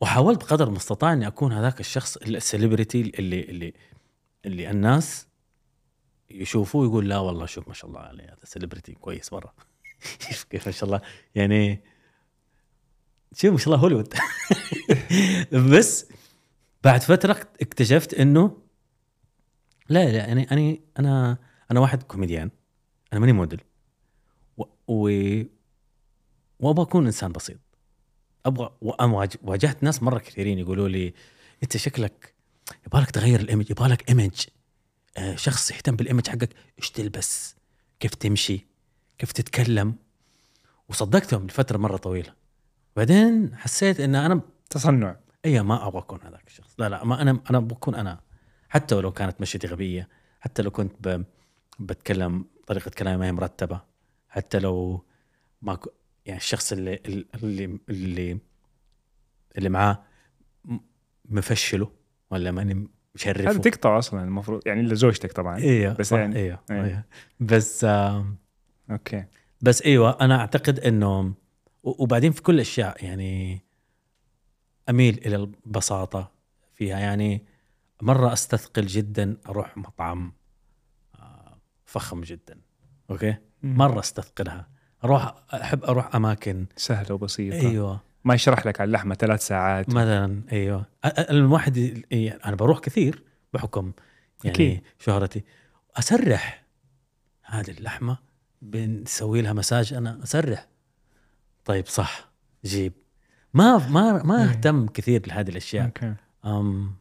وحاولت 0.00 0.44
بقدر 0.44 0.68
المستطاع 0.68 1.12
إني 1.12 1.26
أكون 1.26 1.52
هذاك 1.52 1.80
الشخص 1.80 2.16
السليبرتي 2.16 3.00
اللي 3.00 3.40
اللي 3.40 3.74
اللي 4.44 4.70
الناس 4.70 5.26
يشوفوه 6.30 6.86
يقول 6.86 7.08
لا 7.08 7.18
والله 7.18 7.46
شوف 7.46 7.68
ما 7.68 7.74
شاء 7.74 7.90
الله 7.90 8.00
عليه 8.00 8.24
هذا 8.24 8.44
celebrity 8.44 8.92
كويس 8.92 9.32
مرة. 9.32 9.54
كيف 10.50 10.66
ما 10.66 10.72
شاء 10.72 10.84
الله. 10.84 11.00
يعني 11.34 11.84
شوف 13.34 13.52
ما 13.52 13.58
شاء 13.58 13.66
الله 13.66 13.78
هوليوود. 13.78 14.14
بس 15.72 16.06
بعد 16.84 17.02
فترة 17.02 17.48
اكتشفت 17.60 18.14
إنه 18.14 18.58
لا 19.88 20.04
لا 20.04 20.12
يعني 20.12 20.50
أنا 20.50 20.78
أنا 20.98 21.38
أنا 21.70 21.80
واحد 21.80 22.02
كوميديان. 22.02 22.50
أنا 23.12 23.20
ماني 23.20 23.32
موديل. 23.32 23.60
و, 24.56 24.62
و... 24.88 25.10
وأبغى 26.60 26.82
أكون 26.82 27.06
إنسان 27.06 27.32
بسيط. 27.32 27.58
أبغى 28.46 28.70
واجهت 29.42 29.82
ناس 29.82 30.02
مرة 30.02 30.18
كثيرين 30.18 30.58
يقولوا 30.58 30.88
لي 30.88 31.14
أنت 31.62 31.76
شكلك 31.76 32.34
يبغالك 32.86 33.10
تغير 33.10 33.40
الايمج 33.40 33.70
يبغالك 33.70 34.08
إيمج. 34.08 34.46
آه 35.16 35.36
شخص 35.36 35.70
يهتم 35.70 35.96
بالإيمج 35.96 36.28
حقك. 36.28 36.50
إيش 36.78 36.90
تلبس؟ 36.90 37.56
كيف 38.00 38.14
تمشي؟ 38.14 38.66
كيف 39.18 39.32
تتكلم؟ 39.32 39.94
وصدقتهم 40.88 41.46
لفترة 41.46 41.78
مرة 41.78 41.96
طويلة. 41.96 42.43
بعدين 42.96 43.56
حسيت 43.56 44.00
إن 44.00 44.14
أنا 44.14 44.40
تصنع. 44.70 45.16
اي 45.44 45.62
ما 45.62 45.86
أبغى 45.86 45.98
أكون 46.02 46.20
هذاك 46.22 46.46
الشخص. 46.46 46.74
لا 46.78 46.88
لا 46.88 47.04
ما 47.04 47.22
أنا 47.22 47.40
أنا 47.50 47.58
بكون 47.58 47.94
أنا. 47.94 48.20
حتى 48.68 48.94
ولو 48.94 49.12
كانت 49.12 49.40
مشيتي 49.40 49.66
غبية 49.66 50.08
حتى 50.40 50.62
لو 50.62 50.70
كنت 50.70 51.08
ب... 51.08 51.24
بتكلم 51.78 52.44
طريقة 52.66 52.90
كلامي 52.90 53.16
ما 53.16 53.26
هي 53.26 53.32
مرتبة 53.32 53.80
حتى 54.28 54.58
لو 54.58 55.04
ما 55.62 55.74
ك... 55.74 55.84
يعني 56.26 56.38
الشخص 56.38 56.72
اللي 56.72 57.00
اللي 57.42 57.78
اللي 57.88 58.38
اللي 59.58 59.68
معاه 59.68 60.02
مفشله 61.24 61.90
ولا 62.30 62.50
ماني 62.50 62.88
مشرفه. 63.14 63.50
هذا 63.50 63.58
تقطع 63.58 63.98
أصلا 63.98 64.24
المفروض 64.24 64.62
يعني 64.66 64.80
إلا 64.80 64.94
زوجتك 64.94 65.32
طبعا. 65.32 65.58
أيوه 65.58 65.92
بس 65.94 66.12
يعني- 66.12 66.36
أيوه, 66.36 66.60
أيوه. 66.70 66.84
أيوه. 66.84 67.04
بس 67.40 67.84
أوكي. 68.90 69.24
بس 69.60 69.82
إيوه 69.82 70.18
أنا 70.20 70.40
أعتقد 70.40 70.80
إنه 70.80 71.34
وبعدين 71.84 72.32
في 72.32 72.42
كل 72.42 72.54
الاشياء 72.54 73.04
يعني 73.04 73.60
أميل 74.90 75.20
إلى 75.26 75.36
البساطة 75.36 76.32
فيها. 76.74 76.98
يعني 76.98 77.46
مرة 78.02 78.32
أستثقل 78.32 78.86
جدا 78.86 79.36
أروح 79.48 79.76
مطعم 79.76 80.32
آه، 81.14 81.58
فخم 81.84 82.20
جدا 82.20 82.60
Okay؟ 83.10 83.36
مرة 83.62 83.98
أستثقلها. 84.00 84.68
أروح 85.04 85.34
أحب 85.54 85.84
أروح 85.84 86.14
أماكن. 86.14 86.66
سهلة 86.76 87.14
وبسيطة. 87.14 87.68
أيوه. 87.68 88.00
ما 88.24 88.34
يشرح 88.34 88.66
لك 88.66 88.80
على 88.80 88.88
اللحمة 88.88 89.14
ثلاث 89.14 89.46
ساعات. 89.46 89.88
مثلا 89.88 90.42
أيوه. 90.52 90.86
الواحد 91.30 91.76
يعني 92.10 92.44
أنا 92.44 92.56
بروح 92.56 92.78
كثير 92.78 93.22
بحكم 93.52 93.92
يعني. 94.44 94.56
أكيد. 94.56 94.80
شهرتي. 94.98 95.44
أسرح. 95.96 96.64
هذه 97.42 97.70
اللحمة 97.70 98.18
بنسوي 98.62 99.42
لها 99.42 99.52
مساج 99.52 99.94
أنا 99.94 100.22
أسرح. 100.22 100.68
طيب 101.64 101.86
صح. 101.86 102.30
جيب. 102.64 102.92
ما 103.54 103.88
ما 103.88 104.22
ما 104.22 104.42
إيه. 104.44 104.50
اهتم 104.50 104.86
كثير 104.86 105.28
لهذه 105.28 105.48
الأشياء. 105.48 105.84
Okay. 105.84 106.14
أم 106.44 106.94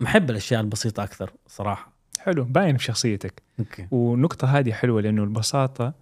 محب 0.00 0.30
الأشياء 0.30 0.60
البسيطة 0.60 1.02
أكثر 1.04 1.32
صراحة. 1.46 1.92
حلو. 2.18 2.44
باين 2.44 2.76
في 2.76 2.84
شخصيتك. 2.84 3.42
أوكي. 3.58 3.86
والنقطة 3.90 4.58
هذه 4.58 4.72
حلوة 4.72 5.00
لأنه 5.00 5.24
البساطة 5.24 5.94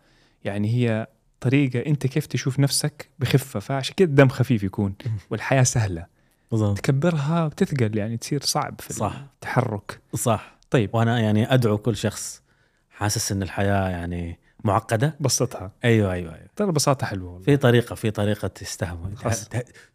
يعني 0.45 0.75
هي 0.75 1.07
طريقة 1.41 1.87
أنت 1.87 2.07
كيف 2.07 2.27
تشوف 2.27 2.61
نفسك 2.61 3.11
بخفة 3.19 3.61
فعشان 3.61 3.95
كده 3.97 4.09
الدم 4.09 4.29
خفيف 4.29 4.63
يكون 4.63 4.95
والحياة 5.31 5.63
سهلة. 5.63 6.07
بالضبط. 6.51 6.79
تكبرها 6.79 7.49
بتثقل 7.49 7.97
يعني 7.99 8.17
تصير 8.17 8.43
صعب 8.43 8.81
في 8.81 8.93
صح. 8.93 9.15
التحرك. 9.35 10.01
صح. 10.15 10.59
طيب. 10.71 10.95
وأنا 10.95 11.21
يعني 11.21 11.55
أدعو 11.55 11.79
كل 11.79 11.97
شخص 11.97 12.43
حاسس 12.91 13.33
إن 13.33 13.43
الحياة 13.43 13.89
يعني 13.89 14.39
معقدة؟ 14.65 15.17
بسطها. 15.21 15.73
أيوه 15.85 16.13
أيوه 16.13 16.35
أيوه. 16.35 16.47
ترى 16.57 16.67
البساطه 16.67 17.07
حلوة 17.07 17.31
والله. 17.33 17.45
في 17.45 17.57
طريقة 17.57 17.95
في 17.95 18.11
طريقة 18.11 18.49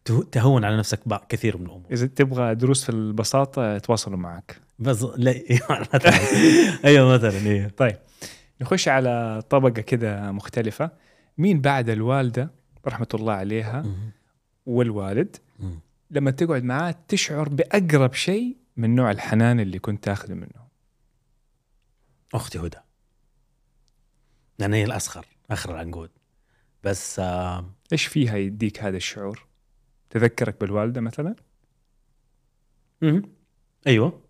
ته- 0.04 0.22
تهون 0.32 0.64
على 0.64 0.76
نفسك 0.76 1.00
كثير 1.28 1.56
من 1.58 1.66
الأمور. 1.66 1.86
إذا 1.92 2.06
تبغى 2.06 2.54
دروس 2.54 2.84
في 2.84 2.90
البساطة 2.90 3.74
يتواصلوا 3.74 4.16
معك. 4.18 4.60
بس 4.78 5.02
لا 5.02 5.30
أيوه 5.50 5.80
مثلا. 5.94 6.12
أيوه 6.84 7.14
مثلا 7.14 7.38
أيوه. 7.50 7.68
طيب. 7.68 7.96
نخش 8.60 8.88
على 8.88 9.42
طبقة 9.50 9.80
كده 9.80 10.32
مختلفة. 10.32 10.90
مين 11.38 11.60
بعد 11.60 11.88
الوالدة 11.90 12.50
رحمة 12.86 13.08
الله 13.14 13.32
عليها. 13.32 13.84
والوالد. 14.66 15.36
لما 16.10 16.30
تقعد 16.30 16.64
معاه 16.64 16.94
تشعر 17.08 17.48
بأقرب 17.48 18.14
شيء 18.14 18.56
من 18.76 18.94
نوع 18.94 19.10
الحنان 19.10 19.60
اللي 19.60 19.78
كنت 19.78 20.04
تاخذه 20.04 20.34
منه. 20.34 20.68
أختي 22.34 22.58
هدى. 22.58 22.76
لأن 24.58 24.74
هي 24.74 24.84
الأصغر 24.84 25.26
آخر 25.50 25.70
العنقود. 25.74 26.10
بس 26.84 27.18
آه 27.18 27.74
إيش 27.92 28.06
فيها 28.06 28.36
يديك 28.36 28.82
هذا 28.82 28.96
الشعور؟ 28.96 29.46
تذكرك 30.10 30.60
بالوالدة 30.60 31.00
مثلا؟ 31.00 31.36
مم. 33.02 33.22
أيوه. 33.86 34.20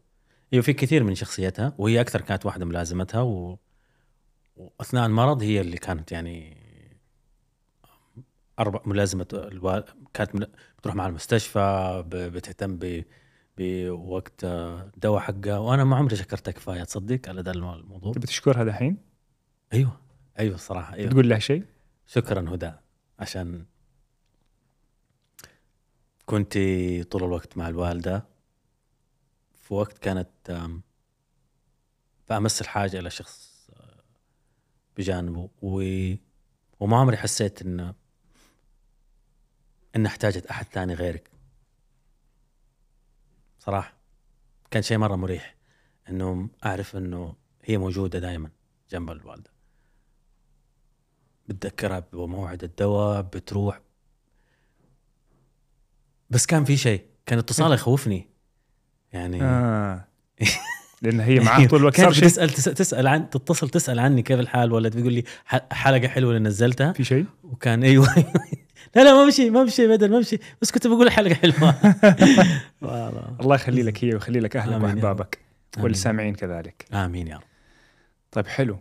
أيوه 0.53 0.63
في 0.65 0.73
كثير 0.73 1.05
من 1.05 1.15
شخصيتها 1.15 1.75
وهي 1.79 2.01
أكثر 2.01 2.21
كانت 2.21 2.47
واحدة 2.47 2.65
ملازمتها 2.65 3.21
و... 3.21 3.59
وأثناء 4.57 5.07
المرض 5.07 5.43
هي 5.43 5.61
اللي 5.61 5.77
كانت 5.77 6.13
يعني 6.13 6.57
أربع 8.59 8.81
ملازمة 8.87 9.27
الوال... 9.35 9.85
كانت 10.15 10.35
مل... 10.35 10.47
بتروح 10.79 10.95
مع 10.95 11.07
المستشفى 11.07 12.05
ب... 12.07 12.17
بتهتم 12.17 12.77
ب... 12.77 13.05
بوقت 13.59 14.45
آه، 14.45 14.91
الدواء 14.95 15.21
حقها. 15.21 15.59
وأنا 15.59 15.85
ما 15.85 15.97
عمري 15.97 16.17
شكرتها 16.17 16.53
كفاية 16.53 16.85
تصدق؟ 16.85 17.29
على 17.29 17.41
ذا 17.41 17.51
الموضوع. 17.51 18.13
تبي 18.13 18.27
تشكرها 18.27 18.65
دحين؟ 18.65 18.97
أيوه. 19.73 20.08
أيوه 20.39 20.55
الصراحة 20.55 20.95
أيوه. 20.95 21.11
تقول 21.11 21.29
لها 21.29 21.39
شيء؟ 21.39 21.65
شكرا 22.07 22.55
هدى 22.55 22.73
عشان 23.19 23.67
كنت 26.27 26.53
طول 27.11 27.25
الوقت 27.25 27.57
مع 27.57 27.69
الوالدة 27.69 28.27
في 29.63 29.75
وقت 29.75 29.99
كانت 29.99 30.51
آم، 30.51 30.83
بأمس 32.29 32.61
الحاجة 32.61 32.99
إلى 32.99 33.11
شخص 33.11 33.69
آه، 33.77 34.03
بجانبه 34.97 35.49
و... 35.63 35.83
وما 36.81 36.97
عمري 36.97 37.17
حسيت 37.17 37.63
إن 37.63 37.95
إن 39.97 40.07
احتاجت 40.07 40.47
أحد 40.47 40.67
ثاني 40.67 40.95
غيرك. 40.95 41.31
صراحة 43.59 43.97
كان 44.71 44.83
شيء 44.83 44.99
مرة 44.99 45.17
مريح 45.17 45.57
إنه 46.09 46.49
أعرف 46.65 46.97
إنه 46.97 47.35
هي 47.65 47.79
موجودة 47.79 48.19
دائما 48.19 48.51
جنب 48.91 49.11
الوالدة. 49.11 49.51
بتذكرها 51.49 52.03
بموعد 52.13 52.65
الدواء 52.65 53.23
بتروح. 53.23 53.81
بس 56.31 56.47
كان 56.47 56.65
في 56.65 56.77
شيء 56.77 57.03
كان 57.27 57.39
اتصالها 57.39 57.75
يخوفني. 57.75 58.29
يعني 59.13 59.43
آه. 59.43 60.05
لأن 61.03 61.21
هي 61.21 61.41
معاه 61.41 61.67
طول 61.67 61.81
الوقت. 61.81 61.97
كانت 61.97 62.25
تسال 62.25 62.51
تسأل, 62.51 63.07
عن 63.07 63.31
تتصل 63.31 63.69
تسأل 63.69 63.99
عني 63.99 64.23
كيف 64.23 64.41
الحال 64.41 64.73
ولا 64.73 64.89
تقول 64.89 65.13
لي 65.13 65.25
حلقة 65.71 66.09
حلوة 66.09 66.31
اللي 66.37 66.49
نزلتها. 66.49 66.93
في 66.93 67.05
شيء؟ 67.05 67.27
وكان 67.45 67.83
أيوه 67.89 68.15
لا 68.97 69.05
لا 69.05 69.15
ما 69.15 69.27
مشي 69.27 69.51
ما 69.51 69.65
مشي 69.65 69.87
بدل 69.87 70.11
ما 70.11 70.19
مشي. 70.19 70.39
بس 70.63 70.71
كنت 70.71 70.87
بقول 70.87 71.11
حلقة 71.11 71.35
حلوة. 71.35 71.75
والله. 72.83 73.37
الله 73.41 73.55
يخلي 73.55 73.83
لك 73.83 74.05
هي 74.05 74.15
ويخلي 74.15 74.41
لك 74.41 74.57
أهلك. 74.57 74.83
وأحبابك. 74.83 75.39
والسامعين 75.79 76.35
كذلك. 76.35 76.85
آمين 76.93 77.27
يا 77.27 77.37
رب. 77.37 77.43
طيب 78.33 78.47
حلو. 78.47 78.75
آه، 78.75 78.81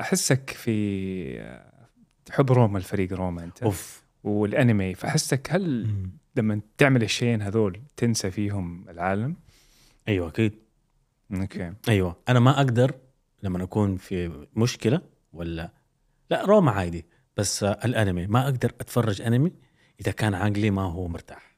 أحسك 0.00 0.50
في 0.50 1.40
آه، 1.40 1.88
تحب 2.24 2.52
روما 2.52 2.78
الفريق 2.78 3.12
روما 3.12 3.44
أنت 3.44 3.62
أوف. 3.62 4.04
والأنمي. 4.24 4.94
فأحسك 4.94 5.48
هل 5.50 5.86
مم. 5.86 6.10
لما 6.36 6.60
تعمل 6.78 7.02
الشيئين 7.02 7.42
هذول 7.42 7.80
تنسى 7.96 8.30
فيهم 8.30 8.88
العالم؟ 8.88 9.36
أيوه 10.08 10.28
أكيد. 10.28 10.52
أوكي. 11.34 11.72
أيوه. 11.88 12.16
أنا 12.28 12.40
ما 12.40 12.56
أقدر 12.56 12.94
لما 13.42 13.62
أكون 13.64 13.96
في 13.96 14.46
مشكلة 14.56 15.00
ولا 15.32 15.72
لا 16.30 16.44
دراما 16.44 16.70
عادي 16.70 17.06
بس 17.36 17.64
آه، 17.64 17.78
الأنمي. 17.84 18.26
ما 18.26 18.44
أقدر 18.44 18.72
أتفرج 18.80 19.22
أنمي 19.22 19.52
إذا 20.00 20.12
كان 20.12 20.34
عقلي 20.34 20.70
ما 20.70 20.82
هو 20.82 21.08
مرتاح. 21.08 21.56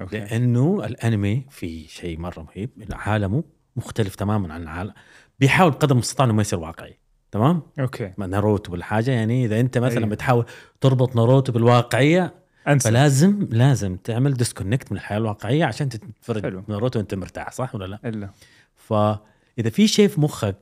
Okay. 0.00 0.18
لأنه 0.18 0.84
الأنمي 0.84 1.46
في 1.50 1.88
شيء 1.88 2.18
مرة 2.18 2.46
رهيب 2.50 2.70
عالمه 2.92 3.44
مختلف 3.76 4.14
تماما 4.14 4.54
عن 4.54 4.62
العالم. 4.62 4.92
بيحاول 5.40 5.72
قدر 5.72 5.92
المستطاع 5.92 6.24
إنه 6.24 6.34
ما 6.34 6.42
يصير 6.42 6.58
واقعي. 6.58 6.98
تمام؟ 7.30 7.62
Okay. 7.80 8.12
ما 8.18 8.26
ناروتو 8.26 8.72
بالحاجة 8.72 9.10
يعني 9.10 9.44
إذا 9.44 9.60
أنت 9.60 9.78
مثلا 9.78 9.98
أيوة. 9.98 10.10
بتحاول 10.10 10.44
تربط 10.80 11.16
ناروتو 11.16 11.52
بالواقعية 11.52 12.34
أنسى. 12.68 12.88
فلازم 12.88 13.48
لازم 13.50 13.96
تعمل 13.96 14.34
disconnect 14.34 14.92
من 14.92 14.98
الحياة 14.98 15.18
الواقعية 15.18 15.64
عشان 15.64 15.88
تتفرج 15.88 16.42
حلو. 16.42 16.62
ناروتو 16.68 16.98
وأنت 16.98 17.14
مرتاح 17.14 17.52
صح 17.52 17.74
ولا 17.74 17.84
لا؟ 17.84 17.98
إلا. 18.04 18.30
فإذا 18.76 19.70
في 19.70 19.88
شيء 19.88 20.08
في 20.08 20.20
مخك 20.20 20.56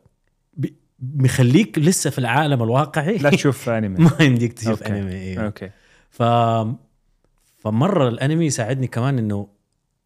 مخليك 1.01 1.79
لسه 1.79 2.11
في 2.11 2.19
العالم 2.19 2.63
الواقعي 2.63 3.19
لا 3.19 3.31
تشوف 3.31 3.69
انمي 3.69 3.99
ما 4.05 4.25
يمديك 4.25 4.53
تشوف 4.53 4.83
okay. 4.83 4.99
انمي 4.99 5.13
أيوه 5.13 5.45
okay. 5.45 5.71
ف 6.11 6.23
فمرة 7.57 8.09
الانمي 8.09 8.47
يساعدني 8.47 8.87
كمان 8.87 9.19
إنه 9.19 9.49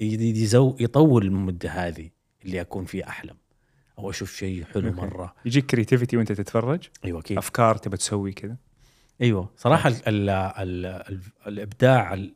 يزو 0.00 0.76
يطول 0.80 1.26
المدة 1.26 1.70
هذه 1.70 2.10
اللي 2.44 2.60
أكون 2.60 2.84
فيها 2.84 3.08
أحلم. 3.08 3.34
أو 4.00 4.10
أشوف 4.10 4.36
شيء 4.36 4.64
حلو 4.64 4.88
okay. 4.88 5.00
مرة. 5.00 5.34
يجيك 5.44 5.66
creativity 5.66 6.16
وأنت 6.16 6.32
تتفرج. 6.32 6.88
أيوه 7.04 7.20
أكيد. 7.20 7.38
أفكار 7.38 7.76
تبى 7.76 7.96
تسوي 7.96 8.32
كذا. 8.32 8.56
أيوه. 9.22 9.50
صراحة 9.56 9.88
ال 9.88 9.96
ال 10.08 10.30
ال 10.30 10.86
ال 10.86 11.20
الإبداع 11.46 12.14
ال 12.14 12.34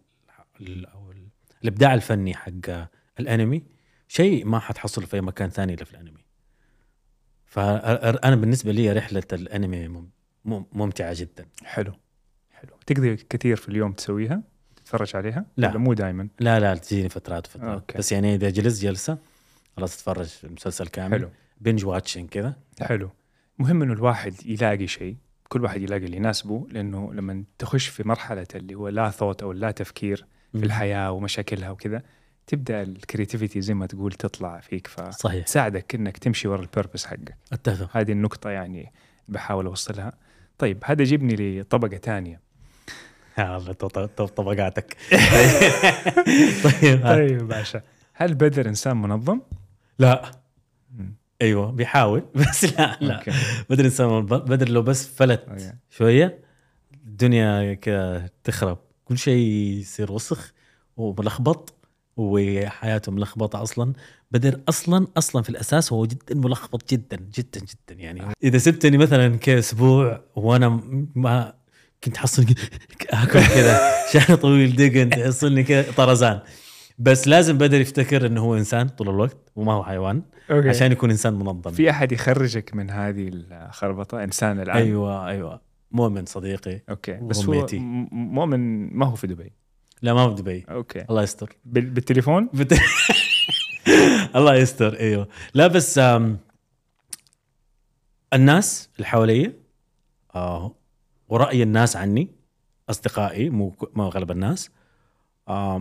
ال 0.60 0.86
أو 0.86 1.10
ال 1.12 1.28
الإبداع 1.62 1.94
الفني 1.94 2.34
حق 2.34 2.86
الأنمي 3.20 3.62
شيء 4.08 4.44
ما 4.46 4.58
حتحصله 4.58 5.06
في 5.06 5.14
أي 5.16 5.20
مكان 5.20 5.50
ثاني 5.50 5.74
إلا 5.74 5.84
في 5.84 5.90
الأنمي. 5.92 6.24
فأنا 7.46 8.36
بالنسبة 8.36 8.72
لي 8.72 8.92
رحلة 8.92 9.22
الأنمي 9.32 9.88
مم- 9.88 10.08
مم- 10.44 10.66
ممتعة 10.72 11.14
جدا. 11.18 11.46
حلو. 11.64 11.92
حلو. 12.52 12.70
تقدر 12.86 13.14
كثير 13.14 13.56
في 13.56 13.68
اليوم 13.68 13.92
تسويها؟ 13.92 14.42
تتفرج 14.76 15.16
عليها؟ 15.16 15.46
لا. 15.56 15.68
ولا 15.68 15.78
مو 15.78 15.92
دائما 15.92 16.28
لا 16.40 16.60
لا 16.60 16.74
تجيني 16.74 17.08
فترات 17.08 17.46
وفترات. 17.46 17.80
Okay. 17.80 17.98
بس 17.98 18.12
يعني 18.12 18.34
إذا 18.34 18.50
جلست 18.50 18.82
جلسة 18.82 19.18
خلاص 19.76 19.94
أتفرج 19.94 20.32
المسلسل 20.44 20.86
كامل. 20.86 21.18
حلو. 21.18 21.30
binge 21.64 21.84
watching 21.84 22.28
كذا. 22.28 22.54
حلو. 22.80 23.10
مهم 23.58 23.82
إنه 23.82 23.92
الواحد 23.92 24.34
يلاقي 24.46 24.86
شيء. 24.86 25.16
كل 25.48 25.62
واحد 25.64 25.82
يلاقي 25.82 26.04
اللي 26.04 26.16
يناسبه 26.16 26.66
لأنه 26.70 27.14
لما 27.14 27.44
تخش 27.58 27.88
في 27.88 28.08
مرحلة 28.08 28.46
اللي 28.54 28.74
هو 28.74 28.88
لا 28.88 29.10
ثوت 29.10 29.42
أو 29.42 29.52
لا 29.52 29.70
تفكير 29.70 30.26
في 30.52 30.64
الحياة 30.64 31.12
ومشاكلها 31.12 31.70
وكذا 31.70 32.02
تبدأ 32.46 32.82
ال 32.82 32.89
creativity 32.89 33.60
زي 33.60 33.74
ما 33.74 33.86
تقول 33.86 34.12
تطلع 34.12 34.60
فيك. 34.60 34.88
صحيح. 35.10 35.42
فتساعدك 35.44 35.94
إنك 35.94 36.18
تمشي 36.18 36.48
ورا 36.48 36.60
ال 36.62 36.68
purpose 36.68 37.06
حقك. 37.06 37.36
أتفق. 37.52 37.96
هذه 37.96 38.12
النقطة 38.12 38.50
يعني 38.50 38.92
بحاول 39.28 39.66
أوصلها. 39.66 40.12
طيب 40.58 40.78
هذا 40.84 41.02
يجيبني 41.02 41.60
لطبقة 41.60 41.96
ثانية. 41.96 42.40
يا 43.38 43.56
الله 43.56 43.72
طب- 43.72 44.06
طب- 44.06 44.26
طبقاتك. 44.26 44.96
طيب 46.64 47.02
طيب 47.06 47.48
باشا. 47.48 47.82
هل 48.14 48.34
بدر 48.34 48.68
إنسان 48.68 48.96
منظم؟ 48.96 49.40
لا. 49.98 50.30
أيوه 51.42 51.70
بيحاول. 51.70 52.22
بس 52.34 52.64
لا 52.64 52.98
لا. 53.00 53.18
Okay. 53.18 53.30
بدر 53.70 53.84
انسان 53.84 54.26
بدر 54.26 54.68
لو 54.68 54.82
بس 54.82 55.06
فلت 55.08 55.44
okay. 55.48 55.72
شوية 55.90 56.38
الدنيا 57.06 57.74
كذا 57.74 58.28
تخرب. 58.44 58.78
كل 59.04 59.18
شيء 59.18 59.46
يصير 59.80 60.12
وسخ 60.12 60.52
وملخبط 60.96 61.74
وحياته 62.16 63.12
ملخبطة 63.12 63.62
أصلا. 63.62 63.92
بدر 64.30 64.60
أصلا 64.68 65.06
أصلا 65.16 65.42
في 65.42 65.50
الأساس 65.50 65.92
هو 65.92 66.06
جدا 66.06 66.34
ملخبط 66.34 66.90
جدا 66.90 67.16
جدا 67.16 67.60
جدا 67.60 68.00
يعني. 68.02 68.22
إذا 68.44 68.58
سبتني 68.58 68.98
مثلا 68.98 69.36
كأسبوع 69.36 70.20
وأنا 70.36 70.80
ما 71.14 71.54
كنت 72.04 72.16
حصلني 72.16 72.54
اكل 73.10 73.32
كذا 73.40 73.80
شعر 74.12 74.36
طويل 74.36 74.76
دقن 74.76 75.10
تحصلني 75.10 75.62
كذا 75.62 75.92
طرزان. 75.96 76.40
بس 76.98 77.28
لازم 77.28 77.58
بدر 77.58 77.80
يفتكر 77.80 78.26
إنه 78.26 78.40
هو 78.40 78.56
إنسان 78.56 78.88
طول 78.88 79.08
الوقت 79.08 79.36
وما 79.56 79.72
هو 79.72 79.84
حيوان 79.84 80.22
أوكي. 80.50 80.68
عشان 80.68 80.92
يكون 80.92 81.10
إنسان 81.10 81.34
منظم. 81.34 81.70
في 81.70 81.90
أحد 81.90 82.12
يخرجك 82.12 82.74
من 82.74 82.90
هذه 82.90 83.30
الخربطة؟ 83.32 84.24
إنسان 84.24 84.60
الآن؟ 84.60 84.76
أيوه 84.76 85.28
أيوه. 85.28 85.60
مؤمن 85.90 86.26
صديقي 86.26 86.80
okay. 86.90 87.12
بس 87.12 87.44
هو 87.48 87.66
مؤمن 88.12 88.92
ما 88.96 89.06
هو 89.06 89.14
في 89.14 89.26
دبي. 89.26 89.52
لا 90.02 90.14
ما 90.14 90.28
في 90.34 90.42
دبي. 90.42 90.64
Okay. 90.70 91.04
الله 91.10 91.22
يستر. 91.22 91.56
بال- 91.64 91.90
بالتليفون؟ 91.90 92.48
بت... 92.54 92.74
الله 94.36 94.54
يستر 94.54 94.98
أيوه. 95.00 95.28
لا 95.54 95.66
بس 95.66 96.00
الناس 98.34 98.88
اللي 98.96 99.06
حواليا 99.06 99.52
آه 100.34 100.74
ورأي 101.28 101.62
الناس 101.62 101.96
عني 101.96 102.28
أصدقائي 102.90 103.50
مو 103.50 103.74
مو 103.94 104.06
أغلب 104.06 104.30
الناس 104.30 104.70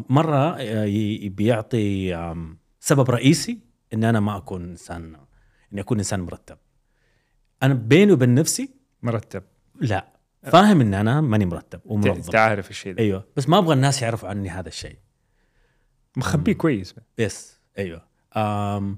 مرة 0.10 0.56
آه، 0.60 1.28
بيعطي 1.28 2.16
سبب 2.80 3.10
رئيسي 3.12 3.60
إن 3.94 4.04
أنا 4.04 4.20
ما 4.20 4.38
أكون 4.38 4.64
إنسان 4.64 5.16
إني 5.74 5.82
أكون 5.82 5.98
إنسان 5.98 6.20
مرتب. 6.20 6.58
أنا 7.64 7.74
بيني 7.74 8.12
وبين 8.12 8.36
نفسي 8.36 8.70
مرتب. 9.02 9.44
لا. 9.82 10.14
فاهم 10.44 10.82
إن 10.82 10.94
أنا 10.94 11.22
ماني 11.22 11.46
مرتب 11.46 11.82
ومنظم 11.86 12.10
انت 12.12 12.36
عارف 12.36 12.70
الشيء 12.70 12.94
ده. 12.94 13.04
أيوه. 13.04 13.28
بس 13.36 13.50
ما 13.50 13.58
أبغى 13.58 13.74
الناس 13.74 14.02
يعرفوا 14.02 14.30
عني 14.30 14.50
هذا 14.50 14.68
الشيء. 14.68 14.98
مخبيه 16.18 16.54
كويس 16.54 16.96
يس. 17.18 17.60
أيوه. 17.78 18.08
أم 18.38 18.98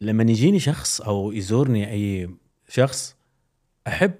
لما 0.00 0.22
يجيني 0.22 0.58
شخص 0.58 1.00
أو 1.00 1.32
يزورني 1.32 1.90
أي 1.90 2.30
شخص 2.68 3.16
أحب 3.86 4.14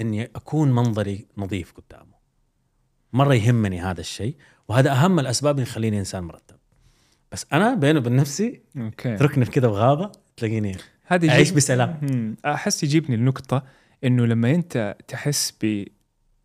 إني 0.00 0.24
أكون 0.24 0.72
منظري 0.72 1.26
نظيف 1.36 1.72
قدامه. 1.72 2.11
مرة 3.12 3.34
يهمني 3.34 3.80
هذا 3.80 4.00
الشيء 4.00 4.34
وهذا 4.68 4.92
أهم 4.92 5.18
الأسباب 5.18 5.54
اللي 5.54 5.68
يخليني 5.68 5.98
إنسان 5.98 6.24
مرتب. 6.24 6.56
بس 7.32 7.46
أنا 7.52 7.74
بيني 7.74 7.98
وبين 7.98 8.16
نفسي 8.16 8.60
Okay. 8.76 9.14
اتركني 9.14 9.44
في 9.44 9.50
كذا 9.50 9.68
بغابة 9.68 10.12
تلاقيني 10.36 10.76
هذا 11.06 11.28
أعيش 11.28 11.50
بسلام. 11.50 12.36
أحس 12.44 12.82
يجيبني 12.82 13.16
النقطة 13.16 13.62
إنه 14.04 14.26
لما 14.26 14.50
أنت 14.50 14.96
تحس 15.08 15.54
ب 15.62 15.84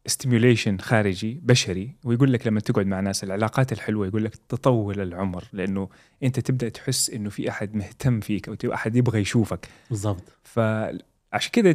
stimulation 0.05 0.77
خارجي 0.79 1.39
بشري 1.43 1.95
ويقول 2.03 2.33
لك 2.33 2.47
لما 2.47 2.59
تقعد 2.59 2.85
مع 2.85 2.99
ناس 2.99 3.23
العلاقات 3.23 3.71
الحلوة 3.71 4.07
يقول 4.07 4.25
لك 4.25 4.35
تطول 4.35 5.01
العمر 5.01 5.43
لأنه 5.53 5.89
أنت 6.23 6.39
تبدأ 6.39 6.69
تحس 6.69 7.09
إنه 7.09 7.29
في 7.29 7.49
أحد 7.49 7.75
مهتم 7.75 8.19
فيك 8.19 8.49
أو 8.49 8.73
أحد 8.73 8.95
يبغى 8.95 9.21
يشوفك. 9.21 9.67
بالضبط. 9.89 10.23
فعشان 11.37 11.51
كذا 11.51 11.71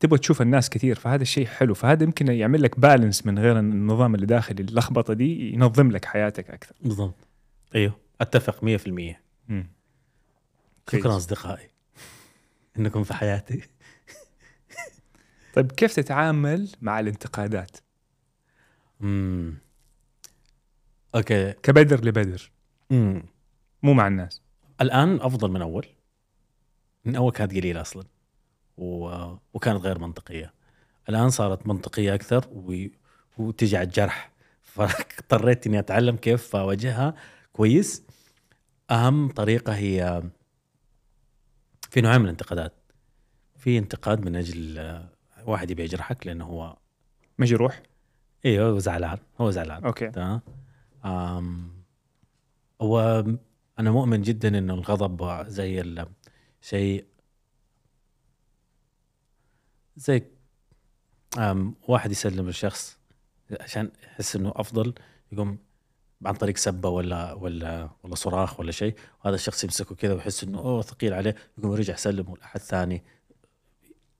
تبغى 0.00 0.18
تشوف 0.18 0.42
الناس 0.42 0.70
كثير 0.70 0.94
فهذا 0.98 1.22
الشيء 1.22 1.46
حلو. 1.46 1.74
فهذا 1.74 2.02
يمكن 2.04 2.28
يعمل 2.28 2.62
لك 2.62 2.80
بالانس 2.80 3.26
من 3.26 3.38
غير 3.38 3.58
النظام 3.58 4.14
اللي 4.14 4.26
داخل 4.26 4.54
اللخبطة 4.60 5.14
دي 5.14 5.52
ينظم 5.54 5.90
لك 5.90 6.04
حياتك 6.04 6.50
أكثر. 6.50 6.74
بالضبط. 6.80 7.14
أيوه 7.74 7.98
أتفق 8.20 8.64
100% 8.64 9.20
مم. 9.48 9.66
شكرا. 10.92 11.16
أصدقائي. 11.16 11.70
إنكم 12.78 13.04
في 13.04 13.14
حياتي. 13.14 13.62
طيب 15.54 15.72
كيف 15.72 15.94
تتعامل 15.94 16.68
مع 16.82 17.00
الانتقادات؟ 17.00 17.76
امم 19.02 19.54
أوكي. 21.14 21.52
كبدر 21.52 22.04
لبدر. 22.04 22.50
امم 22.92 23.22
مو 23.82 23.92
مع 23.92 24.06
الناس. 24.06 24.42
الآن 24.80 25.20
أفضل 25.20 25.50
من 25.50 25.62
أول. 25.62 25.86
من 27.04 27.16
أول 27.16 27.32
كانت 27.32 27.52
قليلة 27.54 27.80
أصلا. 27.80 28.17
وكانت 28.78 29.80
غير 29.80 29.98
منطقية. 29.98 30.52
الآن 31.08 31.30
صارت 31.30 31.66
منطقية 31.66 32.14
أكثر. 32.14 32.44
وتجي 33.38 33.76
على 33.76 33.86
الجرح. 33.86 34.32
فاضطريت 34.62 35.66
إني 35.66 35.78
أتعلم 35.78 36.16
كيف 36.16 36.56
أواجهها 36.56 37.14
كويس. 37.52 38.02
أهم 38.90 39.28
طريقة 39.28 39.74
هي 39.74 40.22
في 41.90 42.00
نوعين 42.00 42.18
من 42.20 42.24
الانتقادات. 42.24 42.72
في 43.56 43.78
انتقاد 43.78 44.24
من 44.24 44.36
أجل 44.36 44.98
واحد 45.46 45.70
يبي 45.70 45.82
يجرحك 45.82 46.26
لأنه 46.26 46.44
هو 46.44 46.76
مجروح 47.38 47.82
أيوه 48.44 48.70
هو 48.70 48.78
زعلان. 48.78 49.18
هو 49.40 49.50
زعلان. 49.50 49.84
أوكي. 49.84 50.10
تمام؟ 50.10 50.40
هو 52.82 53.24
أنا 53.78 53.90
مؤمن 53.90 54.22
جدا 54.22 54.58
انه 54.58 54.74
الغضب 54.74 55.48
زي 55.48 55.80
ال- 55.80 56.06
شيء 56.60 57.04
زي 59.98 60.22
واحد 61.88 62.10
يسلم 62.10 62.46
للشخص 62.46 62.98
عشان 63.60 63.90
يحس 64.04 64.36
إنه 64.36 64.52
أفضل 64.56 64.94
يقوم 65.32 65.58
عن 66.26 66.34
طريق 66.34 66.56
سبة 66.56 66.88
ولا 66.88 67.32
ولا 67.32 67.90
ولا 68.02 68.14
صراخ 68.14 68.60
ولا 68.60 68.72
شيء 68.72 68.94
وهذا 69.24 69.34
الشخص 69.34 69.64
يمسكه 69.64 69.94
كذا 69.94 70.14
ويحس 70.14 70.44
إنه 70.44 70.58
أوه 70.58 70.82
ثقيل 70.82 71.14
عليه 71.14 71.34
يقوم 71.58 71.72
يرجع 71.72 71.94
يسلمه 71.94 72.36
لأحد 72.36 72.60
ثاني. 72.60 73.04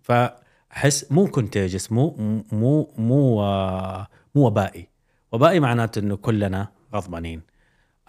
فأحس 0.02 1.12
مو 1.12 1.26
كونتيجس 1.26 1.92
مو 1.92 2.14
مو 2.52 2.94
مو 2.98 3.42
آه، 3.42 4.06
مو 4.34 4.46
وبائي. 4.46 4.88
وبائي 5.32 5.60
معناته 5.60 5.98
إنه 5.98 6.16
كلنا 6.16 6.68
غضبانين. 6.94 7.42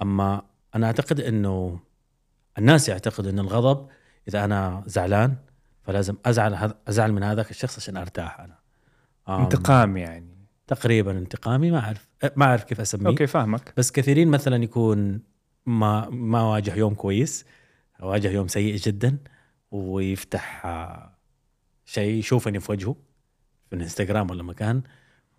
أما 0.02 0.42
أنا 0.76 0.88
أعتقد 0.88 1.20
إنه 1.20 1.80
الناس 2.58 2.90
يعتقدوا 2.90 3.32
إن 3.32 3.40
الغضب 3.40 3.88
إذا 4.28 4.46
أنا 4.46 4.84
زعلان 4.86 5.36
فلازم 5.90 6.16
أزعل 6.26 6.54
هذا 6.54 6.76
أزعل 6.88 7.14
من 7.14 7.24
هذاك 7.24 7.52
الشخص 7.52 7.78
عشان 7.78 7.98
أرتاح 7.98 8.40
أنا. 8.40 8.58
انتقام 9.44 9.98
يعني. 9.98 10.48
تقريبا 10.68 11.12
انتقامي 11.12 11.72
ما 11.72 11.80
أعرف 11.80 12.10
ما 12.36 12.46
أعرف 12.46 12.64
كيف 12.64 12.82
أسميه. 12.82 13.08
أوكي 13.08 13.28
فاهمك. 13.28 13.74
بس 13.78 13.92
كثيرين 13.92 14.28
مثلا 14.28 14.64
يكون 14.64 15.22
ما 15.66 16.10
ما 16.10 16.42
واجه 16.42 16.76
يوم 16.76 16.94
كويس 16.94 17.46
واجه 18.00 18.32
يوم 18.32 18.48
سيء 18.48 18.76
جدا 18.76 19.18
ويفتح 19.72 20.66
آه، 20.66 21.18
شيء 21.86 22.14
يشوفني 22.14 22.60
في 22.60 22.72
وجهه 22.72 22.96
في 23.70 23.76
الإنستغرام 23.76 24.30
ولا 24.30 24.44
مكان 24.44 24.82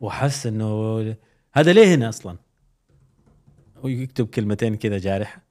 وحس 0.01 0.47
إنه 0.47 1.01
هذا 1.53 1.73
ليه 1.73 1.95
هنا 1.95 2.09
أصلا؟ 2.09 2.37
ويكتب 3.83 4.27
كلمتين 4.27 4.77
كذا 4.77 4.99
جارحة. 4.99 5.43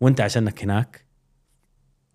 وأنت 0.00 0.20
عشانك 0.20 0.62
هناك. 0.62 1.07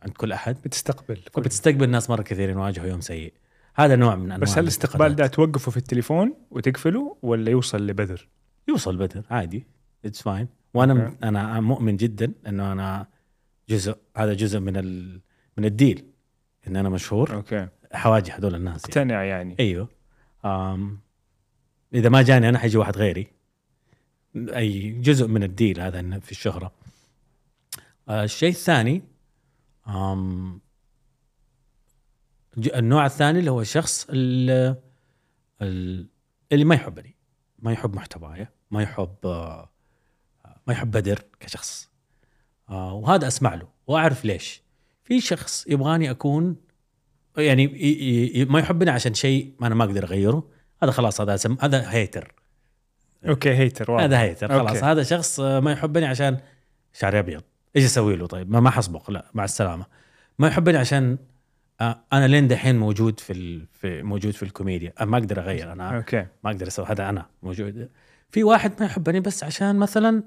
عند 0.03 0.13
كل 0.13 0.31
أحد. 0.31 0.57
بتستقبل 0.65 1.17
كل 1.31 1.41
بتستقبل 1.41 1.89
ناس 1.89 2.09
مرة 2.09 2.21
كثيرين 2.21 2.57
واجهوا 2.57 2.87
يوم 2.87 3.01
سيء. 3.01 3.33
هذا 3.75 3.95
نوع 3.95 4.15
من 4.15 4.23
أنواع 4.23 4.37
بس 4.37 4.57
هل 4.57 4.63
الاستقبال. 4.63 5.15
ده 5.15 5.27
توقفه 5.27 5.71
في 5.71 5.77
التليفون 5.77 6.33
وتقفله 6.51 7.17
ولا 7.21 7.51
يوصل 7.51 7.87
لبدر؟ 7.87 8.27
يوصل 8.67 8.97
بدر 8.97 9.23
عادي. 9.29 9.65
it's 10.05 10.21
fine 10.21 10.47
وأنا 10.73 11.05
okay. 11.05 11.17
أنا 11.23 11.59
مؤمن 11.59 11.97
جدا 11.97 12.33
إنه 12.47 12.71
أنا 12.71 13.07
جزء 13.69 13.97
هذا 14.17 14.33
جزء 14.33 14.59
من 14.59 14.77
ال... 14.77 15.21
من 15.57 15.65
الديل 15.65 16.05
إن 16.67 16.75
أنا 16.75 16.89
مشهور. 16.89 17.33
أوكي. 17.33 17.67
حواجه 17.93 18.37
هذول 18.37 18.55
الناس 18.55 18.81
يعني. 18.81 18.83
مقتنع 18.87 19.23
يعني. 19.23 19.55
أيوه. 19.59 19.89
آم 20.45 20.99
إذا 21.93 22.09
ما 22.09 22.21
جاني 22.21 22.49
أنا 22.49 22.59
حيجي 22.59 22.77
واحد 22.77 22.97
غيري. 22.97 23.27
أي 24.35 24.89
جزء 24.89 25.27
من 25.27 25.43
الديل 25.43 25.79
هذا 25.79 26.19
في 26.19 26.31
الشهرة. 26.31 26.71
آه 28.09 28.23
الشيء 28.23 28.49
الثاني 28.49 29.01
النوع 32.57 33.05
الثاني 33.05 33.39
اللي 33.39 33.51
هو 33.51 33.61
الشخص 33.61 34.07
اللي, 34.09 34.75
اللي 36.51 36.65
ما 36.65 36.75
يحبني 36.75 37.15
ما 37.59 37.71
يحب 37.71 37.95
محتواي 37.95 38.47
ما 38.71 38.83
يحب 38.83 39.15
ما 40.67 40.73
يحب 40.73 40.91
بدر 40.91 41.23
كشخص. 41.39 41.89
آه 42.69 42.93
وهذا 42.93 43.27
أسمع 43.27 43.55
له 43.55 43.67
وأعرف 43.87 44.25
ليش. 44.25 44.63
في 45.03 45.21
شخص 45.21 45.67
يبغاني 45.67 46.11
أكون 46.11 46.55
يعني 47.37 47.67
ما 48.49 48.59
يحبني 48.59 48.91
عشان 48.91 49.13
شيء 49.13 49.55
ما 49.59 49.67
أنا 49.67 49.75
ما 49.75 49.83
أقدر 49.83 50.03
أغيره 50.03 50.49
هذا 50.83 50.91
خلاص 50.91 51.21
هذا 51.21 51.35
اسم 51.35 51.57
هذا 51.61 51.91
hater. 51.91 52.35
Okay 53.27 53.53
hater 53.53 53.91
واضح. 53.91 54.03
هذا 54.03 54.21
hater 54.21 54.47
خلاص. 54.47 54.75
Okay. 54.75 54.85
هذا 54.85 55.03
شخص 55.03 55.39
ما 55.39 55.71
يحبني 55.71 56.05
عشان 56.05 56.39
شعري 56.93 57.19
أبيض. 57.19 57.43
إيش 57.75 57.85
أسوي 57.85 58.15
له؟ 58.15 58.27
طيب 58.27 58.51
ما 58.51 58.59
ما 58.59 58.69
حصبغ 58.69 59.11
لا 59.11 59.31
مع 59.33 59.43
السلامة. 59.43 59.85
ما 60.39 60.47
يحبني 60.47 60.77
عشان 60.77 61.17
آه، 61.81 62.03
أنا 62.13 62.27
لين 62.27 62.47
دحين 62.47 62.79
موجود 62.79 63.19
في, 63.19 63.33
ال... 63.33 63.67
في 63.71 64.03
موجود 64.03 64.33
في 64.33 64.43
الكوميديا. 64.43 64.93
أنا 64.99 65.09
ما 65.09 65.17
أقدر 65.17 65.39
أغير 65.39 65.71
أنا 65.71 65.97
okay. 65.97 66.27
ما 66.43 66.51
أقدر 66.51 66.67
أسوي 66.67 66.85
هذا 66.85 67.09
أنا 67.09 67.29
موجود. 67.43 67.89
في 68.29 68.43
واحد 68.43 68.73
ما 68.79 68.85
يحبني 68.85 69.19
بس 69.19 69.43
عشان 69.43 69.75
مثلا 69.75 70.23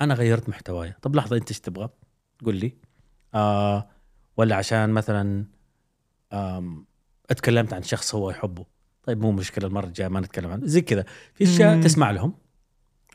أنا 0.00 0.14
غيرت 0.14 0.48
محتواي. 0.48 0.94
طب 1.02 1.16
لحظة 1.16 1.36
أنت 1.36 1.48
إيش 1.48 1.60
تبغى؟ 1.60 1.88
قل 2.44 2.54
لي. 2.54 2.72
آه 3.34 3.88
ولا 4.36 4.56
عشان 4.56 4.90
مثلا 4.90 5.44
اتكلمت 7.30 7.72
عن 7.72 7.82
شخص 7.82 8.14
هو 8.14 8.30
يحبه. 8.30 8.66
طيب 9.02 9.20
مو 9.20 9.32
مشكلة 9.32 9.66
المرة 9.66 9.86
الجاية 9.86 10.08
ما 10.08 10.20
نتكلم 10.20 10.50
عنه. 10.50 10.66
زي 10.66 10.80
كذا. 10.80 11.04
في 11.34 11.44
أشياء. 11.44 11.80
تسمع 11.80 12.10
لهم؟ 12.10 12.34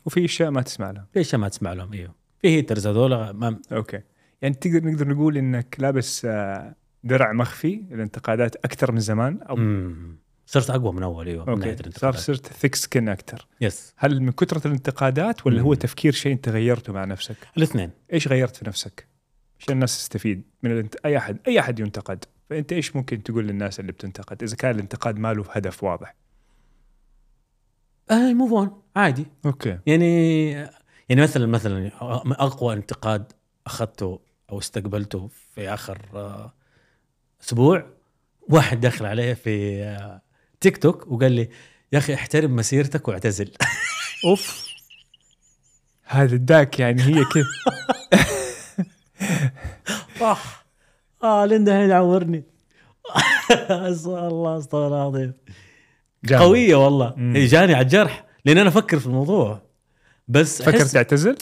وفي 0.05 0.25
أشياء 0.25 0.51
ما 0.51 0.61
تسمع 0.61 0.91
لها 0.91 1.07
في 1.13 1.21
أشياء 1.21 1.41
ما 1.41 1.49
تسمع 1.49 1.73
لهم 1.73 1.93
إيوه. 1.93 2.20
في 2.41 2.47
haters 2.47 2.87
هذول 2.87 3.29
ما 3.29 3.59
okay. 3.71 4.01
يعني 4.41 4.55
تقدر 4.55 4.85
نقدر 4.85 5.07
نقول 5.07 5.37
إنك 5.37 5.75
لابس 5.79 6.25
آه، 6.25 6.75
درع 7.03 7.33
مخفي 7.33 7.83
الانتقادات 7.91 8.55
أكثر 8.55 8.91
من 8.91 8.99
زمان 8.99 9.41
أو 9.41 9.55
مم. 9.55 10.17
صرت 10.45 10.69
أقوى 10.69 10.93
من 10.93 11.03
أول 11.03 11.27
أيوه 11.27 11.45
من 11.45 11.49
okay. 11.49 11.63
صار 11.63 11.79
الانتقادات. 11.79 12.19
صرت 12.19 12.47
thick 12.47 12.75
skin 12.75 13.09
أكثر. 13.09 13.47
Yes 13.61 13.93
هل 13.97 14.21
من 14.21 14.31
كثرة 14.31 14.67
الانتقادات 14.67 15.47
ولا 15.47 15.61
هو 15.61 15.69
مم. 15.69 15.73
تفكير 15.73 16.13
شيء 16.13 16.31
أنت 16.31 16.49
غيرته 16.49 16.93
مع 16.93 17.05
نفسك؟ 17.05 17.35
الاثنين. 17.57 17.89
إيش 18.13 18.27
غيرت 18.27 18.55
في 18.55 18.67
نفسك؟ 18.67 19.07
عشان 19.59 19.73
الناس 19.73 19.97
تستفيد 19.97 20.43
من 20.63 20.71
الانت... 20.71 20.95
أي 21.05 21.17
احد 21.17 21.37
أي 21.47 21.59
أحد 21.59 21.79
ينتقد. 21.79 22.25
فأنت 22.49 22.73
إيش 22.73 22.95
ممكن 22.95 23.23
تقول 23.23 23.47
للناس 23.47 23.79
اللي 23.79 23.91
بتنتقد؟ 23.91 24.43
إذا 24.43 24.55
كان 24.55 24.75
الانتقاد 24.75 25.19
ما 25.19 25.33
له 25.33 25.45
هدف 25.51 25.83
واضح. 25.83 26.15
أي 28.11 28.33
move 28.33 28.53
on 28.53 28.81
عادي. 28.95 29.25
Okay. 29.45 29.79
يعني 29.85 30.53
يعني 31.11 31.21
مثلا 31.21 31.47
مثلا 31.47 31.91
أقوى 32.39 32.73
انتقاد 32.73 33.31
أخذته 33.67 34.19
أو 34.51 34.59
استقبلته 34.59 35.29
في 35.55 35.73
آخر 35.73 35.97
آه، 36.13 36.53
أسبوع 37.43 37.85
واحد 38.49 38.79
دخل 38.81 39.05
علي 39.05 39.35
في 39.35 39.83
آه، 39.83 40.21
تيك 40.61 40.77
توك 40.77 41.11
وقال 41.11 41.31
لي 41.31 41.49
يا 41.93 41.97
أخي 41.97 42.13
احترم 42.13 42.55
مسيرتك 42.55 43.07
واعتزل. 43.07 43.51
أوف. 44.25 44.67
هذا 46.03 46.35
الداك 46.35 46.79
يعني 46.79 47.01
هي 47.01 47.25
كذا 47.25 47.45
صح 50.19 50.65
آه 51.23 51.45
لين 51.45 51.69
هنا 51.69 51.85
يعورني. 51.85 52.43
الله 53.71 54.57
استغفر 54.57 54.87
الله 54.87 55.01
العظيم. 55.01 55.33
قوية 56.29 56.75
والله. 56.75 57.13
مم. 57.17 57.35
إيه، 57.35 57.47
جاني 57.47 57.73
على 57.73 57.83
الجرح 57.83 58.25
لأن 58.45 58.57
أنا 58.57 58.69
أفكر 58.69 58.99
في 58.99 59.05
الموضوع. 59.05 59.70
بس 60.27 60.61
فكر 60.61 60.77
أحس 60.81 60.91
تعتزل؟ 60.91 61.37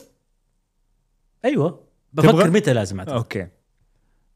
أيوه. 1.45 1.83
بفكر 2.13 2.31
تبغى؟ 2.31 2.49
متى 2.49 2.73
لازم 2.73 2.99
أعتزل؟ 2.99 3.15
أوكي. 3.15 3.47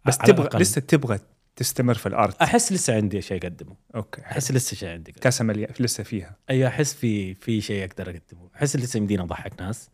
بس 0.05 0.17
تبغى 0.17 0.41
الأقل. 0.41 0.59
لسه 0.59 0.81
تبغى 0.81 1.19
تستمر 1.55 1.93
في 1.93 2.05
ال 2.05 2.14
art 2.14 2.41
أحس 2.41 2.71
لسه 2.71 2.95
عندي 2.95 3.21
شيء 3.21 3.37
أقدمه. 3.43 3.75
okay. 3.95 4.21
أحس 4.21 4.51
لسه 4.51 4.75
شيء 4.75 4.89
عندي 4.89 5.11
كاسة 5.11 5.45
مليان 5.45 5.73
لسه 5.79 6.03
فيها. 6.03 6.37
أيوه 6.49 6.67
أحس 6.67 6.93
في 6.93 7.33
في 7.35 7.61
شيء 7.61 7.85
أقدر 7.85 8.03
أقدمه. 8.09 8.49
أحس 8.55 8.75
لسه 8.75 8.97
يمديني 8.97 9.23
أضحك 9.23 9.61
ناس. 9.61 9.89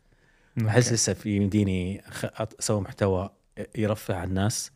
أحس 0.68 0.84
okay. 0.84 0.95
لسه 0.95 1.14
في 1.14 1.36
يمديني 1.36 2.04
أسوي 2.60 2.82
محتوى 2.82 3.30
يرفع 3.76 4.16
عن 4.16 4.28
الناس. 4.28 4.72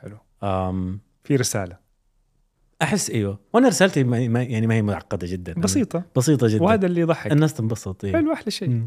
حلو. 0.00 0.18
أم. 0.42 1.00
في 1.24 1.36
رسالة. 1.36 1.76
أحس 2.82 3.10
أيوه. 3.10 3.38
وأنا 3.52 3.68
رسالتي 3.68 4.04
ما 4.04 4.28
ما- 4.28 4.42
يعني 4.42 4.66
ما 4.66 4.74
هي 4.74 4.82
معقدة 4.82 5.26
جدا. 5.26 5.52
بسيطة. 5.54 6.04
بسيطة 6.16 6.48
جدا. 6.48 6.62
وهذا 6.62 6.86
اللي 6.86 7.00
يضحك. 7.00 7.32
الناس 7.32 7.54
تنبسط 7.54 8.04
إيه. 8.04 8.12
حلو 8.12 8.32
أحلى 8.32 8.50
شيء. 8.50 8.86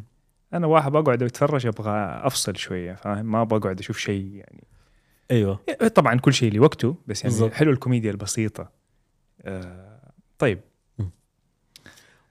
أنا 0.54 0.68
واحد 0.68 0.92
بقعد 0.92 1.24
أتفرج 1.24 1.68
أبغى 1.68 1.92
أفصل 2.28 2.58
شوية 2.58 2.94
فاهم 2.94 3.26
ما 3.26 3.44
بقعد 3.44 3.80
أشوف 3.80 3.98
شيء 3.98 4.26
يعني 4.36 4.64
أيوه 5.32 5.60
طبعا 5.96 6.20
كل 6.20 6.34
شيء 6.34 6.54
لوقته 6.54 6.96
بس 7.08 7.22
يعني 7.24 7.34
بالضبط. 7.36 7.54
حلو 7.54 7.72
الكوميديا 7.72 8.12
البسيطة 8.12 8.72
آه 9.42 10.12
طيب 10.40 10.62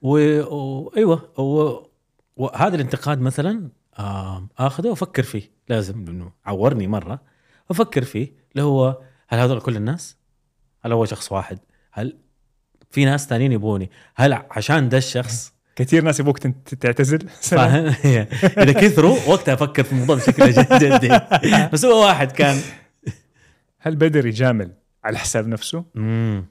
و... 0.03 0.41
و... 0.43 0.89
أيوه 0.97 1.41
و... 1.41 1.79
وهذا 2.37 2.75
الانتقاد 2.75 3.21
مثلا 3.21 3.69
آم، 3.99 4.49
آخذه 4.59 4.89
وأفكر 4.89 5.23
فيه 5.23 5.51
لازم 5.69 6.05
لأنه 6.05 6.33
عورني 6.47 6.87
مرة 6.87 7.23
أفكر 7.71 8.03
فيه 8.05 8.33
اللي 8.53 8.63
هو 8.63 9.03
هل 9.29 9.39
هذول 9.39 9.61
كل 9.61 9.77
الناس؟ 9.77 10.17
هل 10.81 10.93
هو 10.93 11.05
شخص 11.05 11.33
واحد؟ 11.33 11.59
هل 11.93 12.19
في 12.91 13.05
ناس 13.05 13.27
ثانيين 13.29 13.53
يبوني؟ 13.53 13.91
هل 14.15 14.33
عشان 14.33 14.89
ده 14.89 14.99
الشخص 14.99 15.55
كثير 15.81 16.05
ناس 16.05 16.21
يبوك 16.21 16.39
تعتزل. 16.81 17.29
فاهم؟ 17.43 17.95
إذا 18.43 18.73
كثروا 18.73 19.17
وقتها 19.27 19.55
أفكر 19.55 19.83
في 19.83 19.93
الموضوع 19.93 20.17
بشكل 20.17 20.51
جد 20.51 20.85
جدي. 20.85 21.21
بس 21.73 21.85
هو 21.85 22.05
واحد 22.07 22.33
كان. 22.33 22.61
هل 23.79 23.97
بدر 23.97 24.27
يجامل 24.27 24.73
على 25.05 25.19
حساب 25.19 25.49
نفسه؟ 25.49 25.85
مم. 25.95 26.45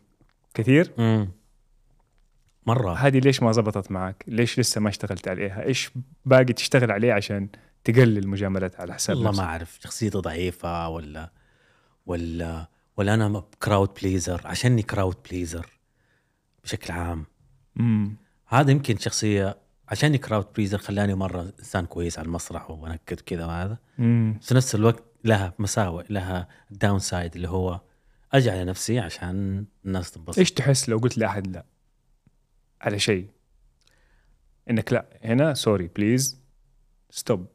كثير؟ 0.53 0.91
مم. 0.97 1.31
مرة. 2.65 2.93
هذه 2.93 3.19
ليش 3.19 3.43
ما 3.43 3.51
زبطت 3.51 3.91
معك؟ 3.91 4.23
ليش 4.27 4.59
لسه 4.59 4.81
ما 4.81 4.89
اشتغلت 4.89 5.27
عليها؟ 5.27 5.63
إيش 5.65 5.91
باقي 6.25 6.53
تشتغل 6.53 6.91
عليه 6.91 7.13
عشان 7.13 7.47
تقلل 7.83 8.27
مجاملات 8.27 8.79
على 8.79 8.93
حساب 8.93 9.17
والله 9.17 9.31
ما 9.31 9.43
أعرف 9.43 9.79
شخصيتي 9.83 10.17
ضعيفة 10.17 10.89
ولا 10.89 11.31
ولا 12.05 12.67
ولا 12.97 13.13
أنا 13.13 13.43
crowd 13.63 13.89
pleaser 14.01 14.41
عشاني 14.45 14.81
crowd 14.81 15.15
pleaser 15.29 15.67
بشكل 16.63 16.93
عام. 16.93 17.25
امم 17.79 18.15
هذا 18.49 18.71
يمكن 18.71 18.97
شخصية 18.97 19.57
عشاني 19.89 20.17
crowd 20.17 20.47
pleaser 20.55 20.77
خلاني 20.77 21.13
مرة 21.15 21.53
إنسان 21.59 21.85
كويس 21.85 22.19
على 22.19 22.25
المسرح 22.25 22.71
وأنكد 22.71 23.19
كذا 23.19 23.45
وهذا. 23.45 23.77
بس 24.39 24.47
في 24.47 24.55
نفس 24.55 24.75
الوقت 24.75 25.03
لها 25.23 25.53
مساوئ 25.59 26.05
لها 26.09 26.47
downside 26.71 27.35
اللي 27.35 27.49
هو 27.49 27.81
أجي 28.33 28.51
على 28.51 28.65
نفسي 28.65 28.99
عشان 28.99 29.65
الناس 29.85 30.11
تنبسط. 30.11 30.39
إيش 30.39 30.51
تحس 30.51 30.89
لو 30.89 30.97
قلت 30.97 31.17
لأحد 31.17 31.47
لا؟ 31.47 31.65
على 32.81 32.99
شيء. 32.99 33.27
إنك 34.69 34.93
لا 34.93 35.05
هنا 35.23 35.53
sorry 35.53 35.87
please 35.87 36.39
ستوب 37.09 37.47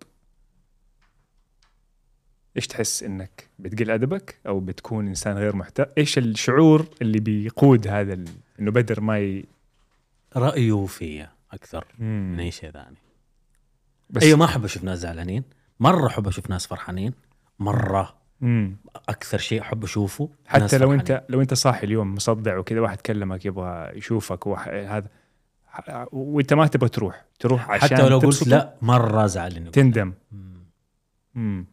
إيش 2.57 2.67
تحس 2.67 3.03
إنك 3.03 3.49
بتقل 3.59 3.91
أدبك 3.91 4.39
أو 4.47 4.61
بتكون 4.61 5.09
إنسان 5.09 5.37
غير 5.37 5.57
محترم 5.57 5.87
إيش 5.99 6.19
الشعور 6.19 6.89
اللي 7.03 7.21
بيقود 7.21 7.89
هذا 7.89 8.13
ال... 8.13 8.29
إنه 8.61 8.71
بدر 8.71 9.01
ما 9.01 9.19
ي... 9.19 9.45
رأيه 10.37 10.87
فيا 10.87 11.33
أكثر 11.53 11.85
من 11.99 12.33
مم. 12.33 12.41
أي 12.41 12.51
شيء 12.51 12.71
ثاني. 12.71 12.97
بس 14.11 14.23
أيوه 14.23 14.39
ما 14.39 14.45
أحب 14.45 14.65
أشوف 14.65 14.85
ناس 14.85 14.99
زعلانين. 14.99 15.45
مرة 15.81 16.07
أحب 16.07 16.29
أشوف 16.29 16.51
ناس 16.51 16.67
فرحانين. 16.67 17.13
مرة 17.59 18.15
مم. 18.41 18.77
أكثر 19.09 19.39
شيء 19.39 19.61
أحب 19.61 19.85
أشوفه 19.85 20.31
حتى 20.47 20.63
لو 20.63 20.69
فرحانين. 20.69 21.01
انت 21.01 21.25
لو 21.29 21.41
أنت 21.41 21.55
صاحي 21.55 21.87
اليوم 21.87 22.15
مصدع 22.15 22.59
وكذا 22.59 22.81
واحد 22.81 23.01
كلمك 23.01 23.47
يبغى 23.47 23.91
يشوفك 23.95 24.47
وح... 24.47 24.69
هذا. 24.69 25.09
وأنت 26.13 26.55
ما 26.55 26.67
تبغى 26.67 26.89
تروح. 26.89 27.25
تروح 27.39 27.71
عشان 27.71 27.97
حتى 27.97 28.09
لو 28.09 28.19
قلت 28.19 28.49
لا 28.49 28.75
مرة 28.83 29.25
ازعل 29.25 29.57
اني 29.57 29.71
تندم. 29.71 30.13
مم. 30.33 30.65
مم. 31.35 31.67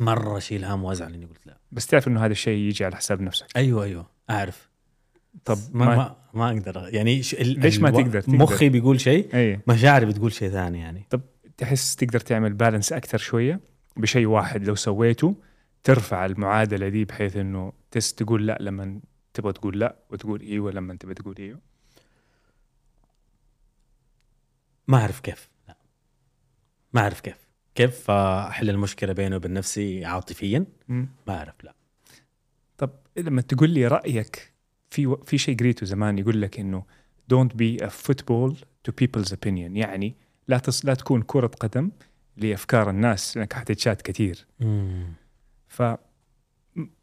مرة 0.00 0.38
أشيل 0.38 0.64
هم 0.64 0.84
وازعل 0.84 1.14
اني 1.14 1.26
قلت 1.26 1.46
لا. 1.46 1.58
بس 1.72 1.86
تعرف 1.86 2.08
إنه 2.08 2.24
هذا 2.24 2.32
الشيء 2.32 2.58
يجي 2.58 2.84
على 2.84 2.96
حساب 2.96 3.20
نفسك. 3.20 3.56
أيوه 3.56 3.84
أيوه. 3.84 4.06
أعرف. 4.30 4.68
طب 5.44 5.58
ما 5.72 5.96
ما, 5.96 6.16
ما, 6.34 6.48
أقدر. 6.50 6.88
يعني 6.94 7.22
ش... 7.22 7.34
ال- 7.34 7.60
ليش 7.60 7.78
ما 7.78 7.90
تقدر- 7.90 8.20
تقدر؟ 8.20 8.36
مخي 8.36 8.68
بيقول 8.68 9.00
شيء 9.00 9.34
اي 9.36 9.60
مشاعري 9.68 10.06
بتقول 10.06 10.32
شيء 10.32 10.50
ثاني 10.50 10.80
يعني. 10.80 11.06
تحس 11.56 11.96
تقدر 11.96 12.20
تعمل 12.20 12.52
بالانس 12.52 12.92
أكثر 12.92 13.18
شوية 13.18 13.60
بشيء 13.96 14.26
واحد؟ 14.26 14.64
لو 14.64 14.74
سويته 14.74 15.36
ترفع 15.84 16.26
المعادلة 16.26 16.88
دي 16.88 17.04
بحيث 17.04 17.36
إنه 17.36 17.72
تس 17.90 18.14
تقول 18.14 18.46
لا 18.46 18.58
لما 18.60 19.00
تبغى 19.34 19.52
تقول 19.52 19.78
لا 19.80 19.96
وتقول 20.10 20.40
إيوه 20.40 20.72
لما 20.72 20.94
تبغى 20.94 21.14
تقول 21.14 21.34
إيوه. 21.38 21.60
ما 24.88 24.98
أعرف 24.98 25.20
كيف. 25.20 25.48
لا. 25.68 25.76
ما 26.92 27.00
أعرف 27.00 27.20
كيف. 27.20 27.48
كيف 27.74 28.10
أحل 28.10 28.70
المشكلة 28.70 29.12
بيني 29.12 29.36
وبين 29.36 29.52
نفسي 29.52 30.04
عاطفيا. 30.04 30.64
ما 30.88 31.08
أعرف 31.28 31.64
لا. 31.64 31.74
طب 32.78 32.90
لما 33.16 33.40
تقول 33.40 33.70
لي 33.70 33.86
رأيك 33.86 34.53
في 34.94 35.16
في 35.26 35.38
شيء 35.38 35.56
قريته 35.56 35.86
زمان 35.86 36.18
يقول 36.18 36.42
لك 36.42 36.60
إنه 36.60 36.84
don't 37.34 37.50
be 37.56 37.84
a 37.84 37.88
football 37.88 38.54
to 38.88 38.92
people's 39.02 39.30
opinion. 39.32 39.76
يعني 39.76 40.14
لا 40.48 40.58
تص... 40.58 40.84
لا 40.84 40.94
تكون 40.94 41.22
كرة 41.22 41.46
قدم 41.46 41.90
لأفكار 42.36 42.90
الناس 42.90 43.36
لأنك 43.36 43.52
حتتشات 43.52 44.02
كثير. 44.02 44.46
مم. 44.60 45.12
ف 45.68 45.82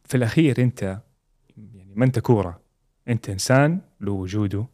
في 0.03 0.15
الأخير 0.15 0.61
أنت 0.63 1.01
يعني 1.57 1.93
ما 1.95 2.05
أنت 2.05 2.19
كورة 2.19 2.61
أنت 3.07 3.29
إنسان 3.29 3.81
له 4.01 4.11
وجوده. 4.11 4.65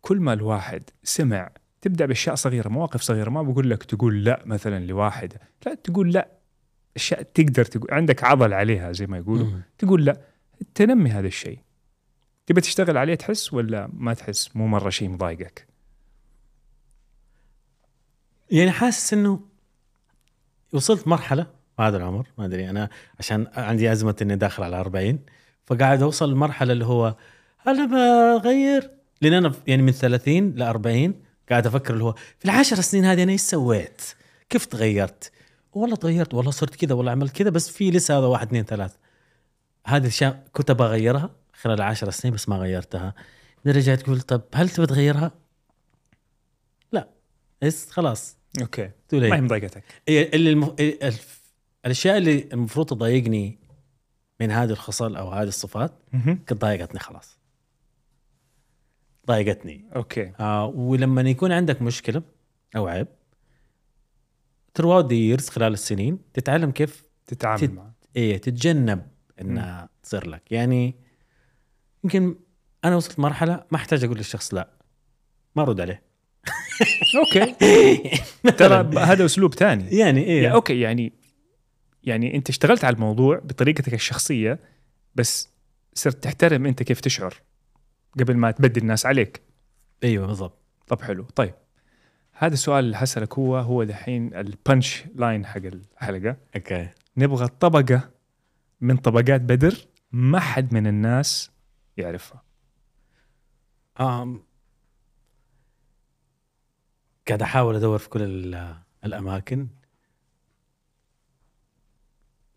كل 0.00 0.20
ما 0.20 0.32
الواحد 0.32 0.82
سمع 1.02 1.50
تبدأ 1.80 2.06
بأشياء 2.06 2.34
صغيرة 2.34 2.68
مواقف 2.68 3.00
صغيرة 3.00 3.30
ما 3.30 3.42
بقول 3.42 3.70
لك 3.70 3.82
تقول 3.82 4.24
لا 4.24 4.42
مثلا 4.46 4.86
لواحد 4.86 5.32
لا 5.66 5.74
تقول 5.74 6.12
لا. 6.12 6.28
أشياء 6.96 7.22
تقدر 7.22 7.64
تقول 7.64 7.90
عندك 7.90 8.24
عضل 8.24 8.52
عليها 8.52 8.92
زي 8.92 9.06
ما 9.06 9.18
يقولوا. 9.18 9.46
مم. 9.46 9.62
تقول 9.78 10.04
لا. 10.04 10.20
تنمي 10.74 11.10
هذا 11.10 11.26
الشيء. 11.26 11.58
تبى 12.46 12.60
تشتغل 12.60 12.96
عليه 12.96 13.14
تحس 13.14 13.52
ولا 13.52 13.88
ما 13.92 14.14
تحس؟ 14.14 14.56
مو 14.56 14.66
مرة 14.66 14.90
شيء 14.90 15.08
مضايقك. 15.08 15.66
يعني 18.50 18.70
حاسس 18.70 19.12
إنه 19.12 19.40
وصلت 20.72 21.08
مرحلة 21.08 21.46
هذا 21.80 21.96
العمر 21.96 22.26
ما 22.38 22.44
أدري. 22.44 22.70
أنا 22.70 22.90
عشان 23.18 23.46
عندي 23.54 23.92
أزمة 23.92 24.16
إني 24.22 24.36
داخل 24.36 24.62
على 24.62 24.80
40 24.80 25.18
فقاعد 25.66 26.02
أوصل 26.02 26.32
لمرحلة 26.32 26.72
اللي 26.72 26.84
هو 26.84 27.16
هل 27.58 27.88
بغير. 27.88 28.90
لأن 29.20 29.32
أنا 29.32 29.52
يعني 29.66 29.82
من 29.82 29.92
30 29.92 30.50
ل 30.50 30.62
40 30.62 31.14
قاعد 31.50 31.66
أفكر 31.66 31.94
اللي 31.94 32.04
هو 32.04 32.12
في 32.12 32.44
العشر 32.44 32.80
سنين 32.80 33.04
هذه 33.04 33.22
أنا 33.22 33.32
إيش 33.32 33.40
سويت؟ 33.40 34.02
كيف 34.48 34.66
تغيرت؟ 34.66 35.32
والله 35.72 35.96
تغيرت 35.96 36.34
والله 36.34 36.50
صرت 36.50 36.74
كذا 36.74 36.94
والله 36.94 37.12
عملت 37.12 37.36
كذا 37.36 37.50
بس 37.50 37.70
في 37.70 37.90
لسه 37.90 38.18
هذا 38.18 38.26
واحد 38.26 38.46
اثنين 38.46 38.64
ثلاث. 38.64 38.94
هذه 39.86 40.02
الأشياء 40.02 40.44
كنت 40.52 40.70
أبغى 40.70 40.88
أغيرها؟ 40.88 41.30
خلال 41.60 41.82
عشر 41.82 42.10
سنين 42.10 42.34
بس 42.34 42.48
ما 42.48 42.56
غيرتها. 42.56 43.14
رجعت 43.66 44.00
تقول 44.00 44.20
طب 44.20 44.42
هل 44.54 44.68
تبي 44.68 44.86
تغيرها؟ 44.86 45.32
لا. 46.92 47.08
بس 47.62 47.90
خلاص. 47.90 48.36
okay. 48.60 48.88
Late. 48.88 49.14
ما 49.14 49.36
هي 49.36 49.40
مضايقتك. 49.40 49.82
اللي 50.08 50.50
المف... 50.50 50.80
الف... 50.80 51.42
الأشياء 51.84 52.16
اللي 52.18 52.48
المفروض 52.52 52.86
تضايقني 52.86 53.58
من 54.40 54.50
هذه 54.50 54.70
الخصال 54.70 55.16
أو 55.16 55.30
هذه 55.30 55.48
الصفات. 55.48 55.92
قد 56.48 56.58
ضايقتني 56.58 57.00
خلاص. 57.00 57.38
ضايقتني. 59.26 59.84
okay. 59.96 60.32
آه 60.40 60.66
ولما 60.66 61.22
يكون 61.22 61.52
عندك 61.52 61.82
مشكلة 61.82 62.22
أو 62.76 62.86
عيب 62.86 63.06
the 64.78 65.38
years 65.38 65.50
خلال 65.50 65.72
السنين 65.72 66.18
تتعلم 66.34 66.70
كيف 66.70 67.02
تتعامل 67.26 67.60
تت- 67.60 67.70
معه. 67.70 67.94
إيه 68.16 68.36
تتجنب 68.36 69.06
إنها 69.40 69.88
تصير 70.02 70.26
لك. 70.26 70.52
يعني 70.52 70.94
يمكن 72.06 72.34
أنا 72.84 72.96
وصلت 72.96 73.18
مرحلة 73.18 73.64
ما 73.70 73.76
أحتاج 73.76 74.04
أقول 74.04 74.16
للشخص 74.16 74.54
لا. 74.54 74.70
ما 75.56 75.62
أرد 75.62 75.80
عليه. 75.80 76.02
okay. 77.18 77.54
ترى 78.58 78.98
هذا 78.98 79.24
أسلوب 79.24 79.54
ثاني. 79.54 79.84
يعني 79.84 79.98
يعني 79.98 80.24
إيه 80.24 80.48
okay 80.48 80.80
يعني 80.80 81.12
يعني 82.04 82.34
أنت 82.34 82.48
اشتغلت 82.48 82.84
على 82.84 82.94
الموضوع 82.94 83.38
بطريقتك 83.38 83.94
الشخصية 83.94 84.58
بس 85.14 85.48
صرت 85.94 86.24
تحترم 86.24 86.66
أنت 86.66 86.82
كيف 86.82 87.00
تشعر 87.00 87.34
قبل 88.18 88.36
ما 88.36 88.50
تبدي 88.50 88.80
الناس 88.80 89.06
عليك. 89.06 89.42
أيوه 90.04 90.26
بالضبط. 90.26 90.58
طب 90.86 91.02
حلو. 91.02 91.24
طيب 91.34 91.54
هذا 92.32 92.54
السؤال 92.54 92.84
اللي 92.84 92.96
حسألك 92.96 93.38
هو 93.38 93.56
هو 93.56 93.84
دحين 93.84 94.34
ال 94.34 95.04
punchline 95.14 95.46
حق 95.46 95.60
الحلقة. 95.64 96.36
okay. 96.56 96.88
نبغى 97.16 97.48
طبقة 97.48 98.10
من 98.80 98.96
طبقات 98.96 99.40
بدر 99.40 99.74
ما 100.12 100.40
حد 100.40 100.74
من 100.74 100.86
الناس 100.86 101.55
يعرفها. 101.96 102.42
آم. 104.00 104.42
قاعد 107.28 107.42
أحاول 107.42 107.76
أدور 107.76 107.98
في 107.98 108.08
كل 108.08 108.22
ال- 108.22 108.76
الأماكن. 109.04 109.68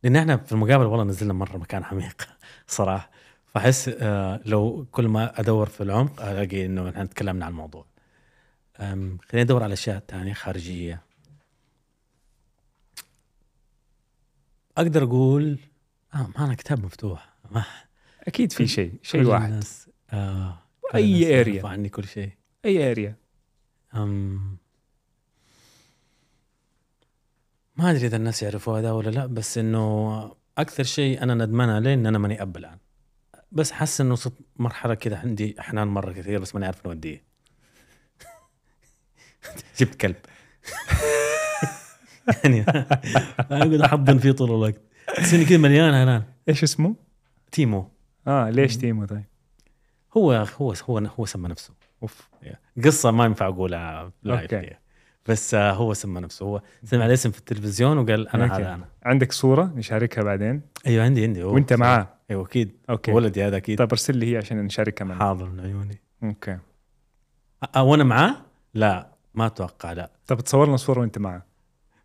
لأن 0.03 0.15
إحنا 0.15 0.37
في 0.37 0.51
المقابله 0.51 0.87
والله 0.87 1.03
نزلنا 1.05 1.33
مرة 1.33 1.57
مكان 1.57 1.83
عميق 1.83 2.29
صراحة. 2.67 3.11
فأحس 3.47 3.89
آه 3.89 4.41
لو 4.45 4.85
كل 4.91 5.07
ما 5.07 5.39
أدور 5.39 5.69
في 5.69 5.83
العمق 5.83 6.21
ألاقي 6.21 6.65
إنه 6.65 6.89
إحنا 6.89 7.05
تكلمنا 7.05 7.45
عن 7.45 7.51
الموضوع. 7.51 7.85
أم، 8.79 9.17
خليني 9.29 9.45
أدور 9.45 9.63
على 9.63 9.73
أشياء 9.73 9.99
ثانية 10.07 10.33
خارجية. 10.33 11.01
أقدر 14.77 15.03
أقول 15.03 15.59
آه 16.13 16.27
ما 16.37 16.45
أنا 16.45 16.55
كتاب 16.55 16.85
مفتوح. 16.85 17.29
ما 17.51 17.65
أكيد 18.29 18.51
في 18.51 18.67
شيء 18.67 18.93
شيء 19.01 19.23
واحد. 19.23 19.51
الناس. 19.51 19.89
آه 20.09 20.57
area. 20.93 20.97
يعرفوا 20.97 21.69
عني 21.69 21.89
كل 21.89 22.07
شيء. 22.07 22.29
أي 22.65 22.91
اريا 22.91 23.15
أم 23.95 24.57
ما 27.75 27.91
أدري 27.91 28.07
إذا 28.07 28.17
الناس 28.17 28.43
يعرفوا 28.43 28.79
هذا 28.79 28.91
ولا 28.91 29.09
لا 29.09 29.25
بس 29.25 29.57
إنه 29.57 30.35
أكثر 30.57 30.83
شيء 30.83 31.23
أنا 31.23 31.33
ندمان 31.33 31.69
عليه 31.69 31.93
إن 31.93 32.05
أنا 32.05 32.17
ماني 32.17 32.41
أب 32.41 32.57
الآن. 32.57 32.77
بس 33.51 33.71
حاسس 33.71 34.01
إنه 34.01 34.15
صرت 34.15 34.33
مرحلة 34.55 34.93
كذا 34.93 35.17
عندي 35.17 35.55
احنان 35.59 35.87
مرة 35.87 36.11
كثير 36.11 36.39
بس 36.39 36.55
ماني 36.55 36.65
عارف 36.65 36.85
نوديه 36.85 37.23
جبت 39.79 39.95
كلب. 39.95 40.15
يعني 42.43 42.61
أقعد 43.39 43.73
أحضن 43.73 44.17
فيه 44.17 44.31
طول 44.31 44.49
الوقت. 44.49 44.81
بس 45.19 45.33
إني 45.33 45.45
كذا 45.45 45.57
مليان 45.57 45.93
حنان. 45.93 46.23
إيش 46.49 46.63
اسمه؟ 46.63 46.95
تيمو. 47.51 47.91
آه 48.27 48.49
ليش 48.49 48.77
تيمو 48.77 49.05
طيب؟ 49.05 49.23
هو 50.17 50.31
هو 50.31 50.73
هو 50.89 50.97
هو 51.19 51.25
سمى 51.25 51.49
نفسه. 51.49 51.73
أوف 52.03 52.29
قصة 52.85 53.11
ما 53.11 53.25
ينفع 53.25 53.47
أقولها 53.47 54.11
live. 54.23 54.53
بس 55.25 55.53
آه، 55.53 55.71
هو 55.71 55.93
سمى 55.93 56.21
نفسه. 56.21 56.45
هو 56.45 56.61
سمع 56.83 57.05
الاسم 57.05 57.31
في 57.31 57.39
التلفزيون 57.39 57.97
وقال 57.97 58.27
أنا 58.29 58.43
okay. 58.43 58.55
هذا 58.55 58.73
أنا. 58.73 58.85
عندك 59.03 59.31
صورة 59.31 59.73
نشاركها 59.75 60.23
بعدين؟ 60.23 60.61
أيوه 60.87 61.03
عندي 61.03 61.23
عندي. 61.23 61.43
هو 61.43 61.53
وأنت 61.53 61.73
معاه؟ 61.73 62.07
أيوه 62.31 62.45
أكيد. 62.45 62.71
okay. 62.89 63.11
ولدي 63.11 63.43
هذا 63.43 63.57
أكيد. 63.57 63.77
طيب 63.77 63.89
أرسل 63.91 64.17
لي 64.17 64.33
هي 64.33 64.37
عشان 64.37 64.57
نشاركها 64.57 65.05
معنا 65.05 65.19
حاضر 65.19 65.49
من 65.49 65.59
عيوني. 65.59 66.01
okay. 66.23 66.57
وأنا 67.77 68.03
معاه؟ 68.03 68.35
لا 68.73 69.09
ما 69.33 69.45
أتوقع 69.45 69.91
لا. 69.91 70.11
طب 70.27 70.41
تصور 70.41 70.67
لنا 70.67 70.77
صورة 70.77 70.99
وأنت 70.99 71.17
معاه. 71.17 71.43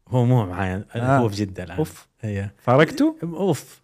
هو 0.08 0.24
مو 0.24 0.46
معايا. 0.46 0.84
آه. 0.94 1.18
هو 1.18 1.28
في 1.28 1.36
جده 1.36 1.64
الآن. 1.64 1.78
أوف. 1.78 2.08
أيوه. 2.24 2.50
فارقته؟ 2.58 3.16
أوف. 3.22 3.82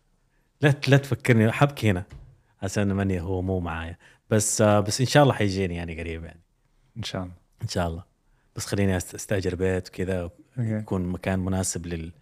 لا 0.60 0.74
لا 0.88 0.96
تفكرني 0.96 1.52
حبكي 1.52 1.90
هنا. 1.90 2.04
عشان 2.62 2.92
ماني 2.92 3.20
هو 3.20 3.42
مو 3.42 3.60
معايا. 3.60 3.96
بس 4.30 4.62
آه، 4.62 4.80
بس 4.80 5.00
إن 5.00 5.06
شاء 5.06 5.22
الله 5.22 5.34
حيجيني 5.34 5.74
يعني 5.74 6.00
قريب 6.00 6.24
يعني. 6.24 6.40
إن 6.96 7.02
شاء 7.02 7.22
الله. 7.22 7.34
إن 7.62 7.68
شاء 7.68 7.88
الله. 7.88 8.04
بس 8.56 8.66
خليني 8.66 8.96
أستأجر 8.96 9.54
بيت 9.54 9.88
وكذا 9.88 10.30
يكون 10.58 11.06
مكان 11.06 11.38
مناسب 11.38 11.86
لل 11.86 12.12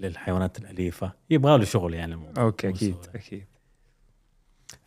للحيوانات 0.00 0.58
الأليفة. 0.58 1.12
يبغى 1.30 1.58
له 1.58 1.64
شغل 1.64 1.94
يعني. 1.94 2.14
الموضوع 2.14 2.44
أوكي 2.44 2.66
مو 2.68 2.74
أكيد 2.74 2.94
سهولة. 2.94 3.10
أكيد. 3.14 3.46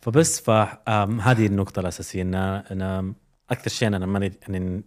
فبس 0.00 0.40
فهذه 0.40 1.46
النقطة 1.46 1.80
الأساسية 1.80 2.22
إن 2.22 2.34
أنا 2.34 3.14
أكثر 3.50 3.70
شيء 3.70 3.88
أنا 3.88 4.06
ماني 4.06 4.32
يعني 4.42 4.82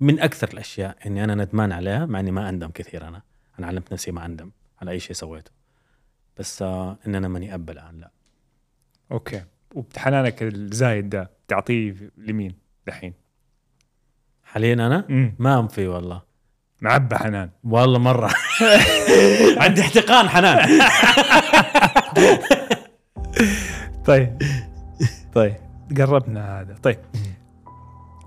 من 0.00 0.20
أكثر 0.20 0.48
الأشياء 0.48 0.96
إني 1.06 1.24
أنا 1.24 1.34
ندمان 1.34 1.72
عليها 1.72 2.06
مع 2.06 2.20
إني 2.20 2.30
ما 2.30 2.48
أندم 2.48 2.70
كثير 2.70 3.08
أنا. 3.08 3.22
أنا 3.58 3.66
علمت 3.66 3.92
نفسي 3.92 4.12
ما 4.12 4.26
أندم 4.26 4.50
على 4.82 4.90
أي 4.90 5.00
شيء 5.00 5.12
سويته. 5.12 5.50
بس 6.38 6.62
آه 6.62 6.98
إن 7.06 7.14
أنا 7.14 7.28
ماني 7.28 7.54
أب 7.54 7.70
الآن 7.70 8.00
لا. 8.00 8.10
okay. 9.12 9.42
وبحنانك 9.74 10.42
الزايد 10.42 11.08
ده 11.10 11.30
تعطيه 11.48 11.94
لمين 12.16 12.54
دحين؟ 12.86 13.14
حاليا 14.42 14.74
أنا؟ 14.74 15.04
امم 15.10 15.34
ما 15.38 15.66
في 15.68 15.86
والله. 15.88 16.22
معبى 16.82 17.16
حنان. 17.16 17.50
والله 17.64 17.98
مرة. 17.98 18.30
عندي 19.62 19.80
احتقان 19.80 20.28
حنان. 20.28 20.68
طيب. 24.06 24.38
طيب. 25.34 25.56
قربنا 25.96 26.60
هذا. 26.60 26.74
طيب. 26.82 26.98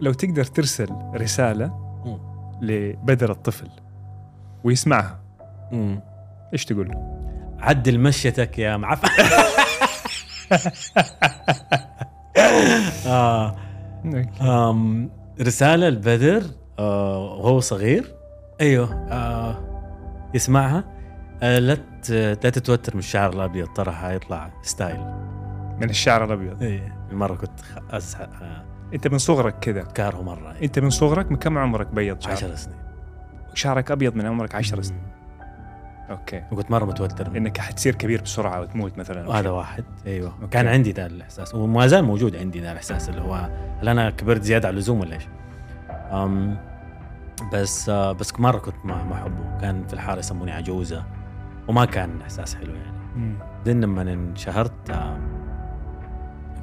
لو 0.02 0.14
تقدر 0.14 0.44
ترسل 0.44 0.90
رسالة 1.16 1.68
مم. 2.06 2.20
لبدر 2.62 3.32
الطفل 3.32 3.70
ويسمعها 4.64 5.20
مم. 5.72 6.02
إيش 6.54 6.66
تقول 6.66 6.88
له؟ 6.90 7.24
عدل 7.60 8.00
مشيتك 8.00 8.60
يا 8.60 8.78
معفن. 8.78 9.08
آه. 13.08 13.56
آم 14.42 15.10
رسالة 15.42 15.90
لبدر 15.90 16.44
آه 16.80 17.18
وهو 17.18 17.60
صغير. 17.60 18.16
أيوه. 18.62 19.08
آه 19.12 19.58
يسمعها. 20.34 20.84
آه 21.44 21.60
لا 21.60 21.78
لا 22.10 22.34
تتوتر 22.34 22.94
من 22.94 23.00
الشعر 23.00 23.34
الأبيض 23.34 23.68
ترى 23.68 23.92
حيطلع 23.92 24.52
style. 24.62 25.00
من 25.82 25.90
الشعر 25.90 26.24
الأبيض؟ 26.24 26.64
إيه. 26.64 27.08
المره 27.12 27.36
كنت 27.36 27.60
أزح... 27.92 28.20
آه 28.22 28.66
أنت 28.94 29.08
من 29.08 29.18
صغرك 29.18 29.60
كذا. 29.60 29.82
كاره 29.84 30.22
مرة. 30.22 30.56
أنت 30.64 30.80
من 30.80 30.90
صغرك؟ 30.90 31.32
من 31.32 31.38
كم 31.38 31.58
عمرك 31.58 31.88
بيض 31.88 32.22
شعر؟ 32.22 32.32
عشر 32.32 32.56
سنين. 32.56 32.78
شعرك 33.54 33.92
أبيض 33.92 34.16
من 34.16 34.26
عمرك 34.26 34.56
10 34.56 34.82
سنين. 34.82 35.04
okay. 36.10 36.44
وكنت 36.52 36.72
مرة 36.72 36.86
متوتر. 36.86 37.28
إنك 37.28 37.58
حتصير 37.58 37.96
كبير 37.96 38.22
بسرعة 38.22 38.62
وتموت 38.62 38.98
مثلا 38.98 39.40
هذا. 39.40 39.50
واحد. 39.50 39.84
أيوه. 40.08 40.34
okay. 40.42 40.48
كان 40.52 40.68
عندي 40.68 40.92
ذا 40.92 41.06
الإحساس. 41.06 41.56
وما 41.56 41.88
زال 41.88 42.04
موجود 42.04 42.36
عندي 42.36 42.60
ذا 42.60 42.72
الإحساس 42.72 43.10
اللي 43.10 43.22
هو 43.22 43.50
هل 43.82 43.90
أنا 43.90 44.10
كبرت 44.10 44.44
زيادة 44.44 44.68
على 44.68 44.74
اللزوم 44.74 45.00
ولا 45.00 45.16
إيش؟ 45.16 45.28
أم 46.12 46.58
بس 47.54 47.90
آه 47.90 48.12
بس 48.12 48.40
مرة 48.40 48.58
كنت 48.58 48.76
ما 48.84 49.04
ما 49.04 49.14
أحبه. 49.14 49.60
كان 49.62 49.88
في 49.88 49.94
الحارة 49.94 50.20
يسموني 50.20 50.52
عجوزة. 50.52 51.04
وما 51.68 51.86
كان 51.86 52.22
إحساس 52.22 52.56
حلو 52.56 52.74
يعني. 52.74 53.36
بعدين 53.58 53.82
لما 53.82 54.02
انشهرت 54.02 54.90
آه 54.90 55.18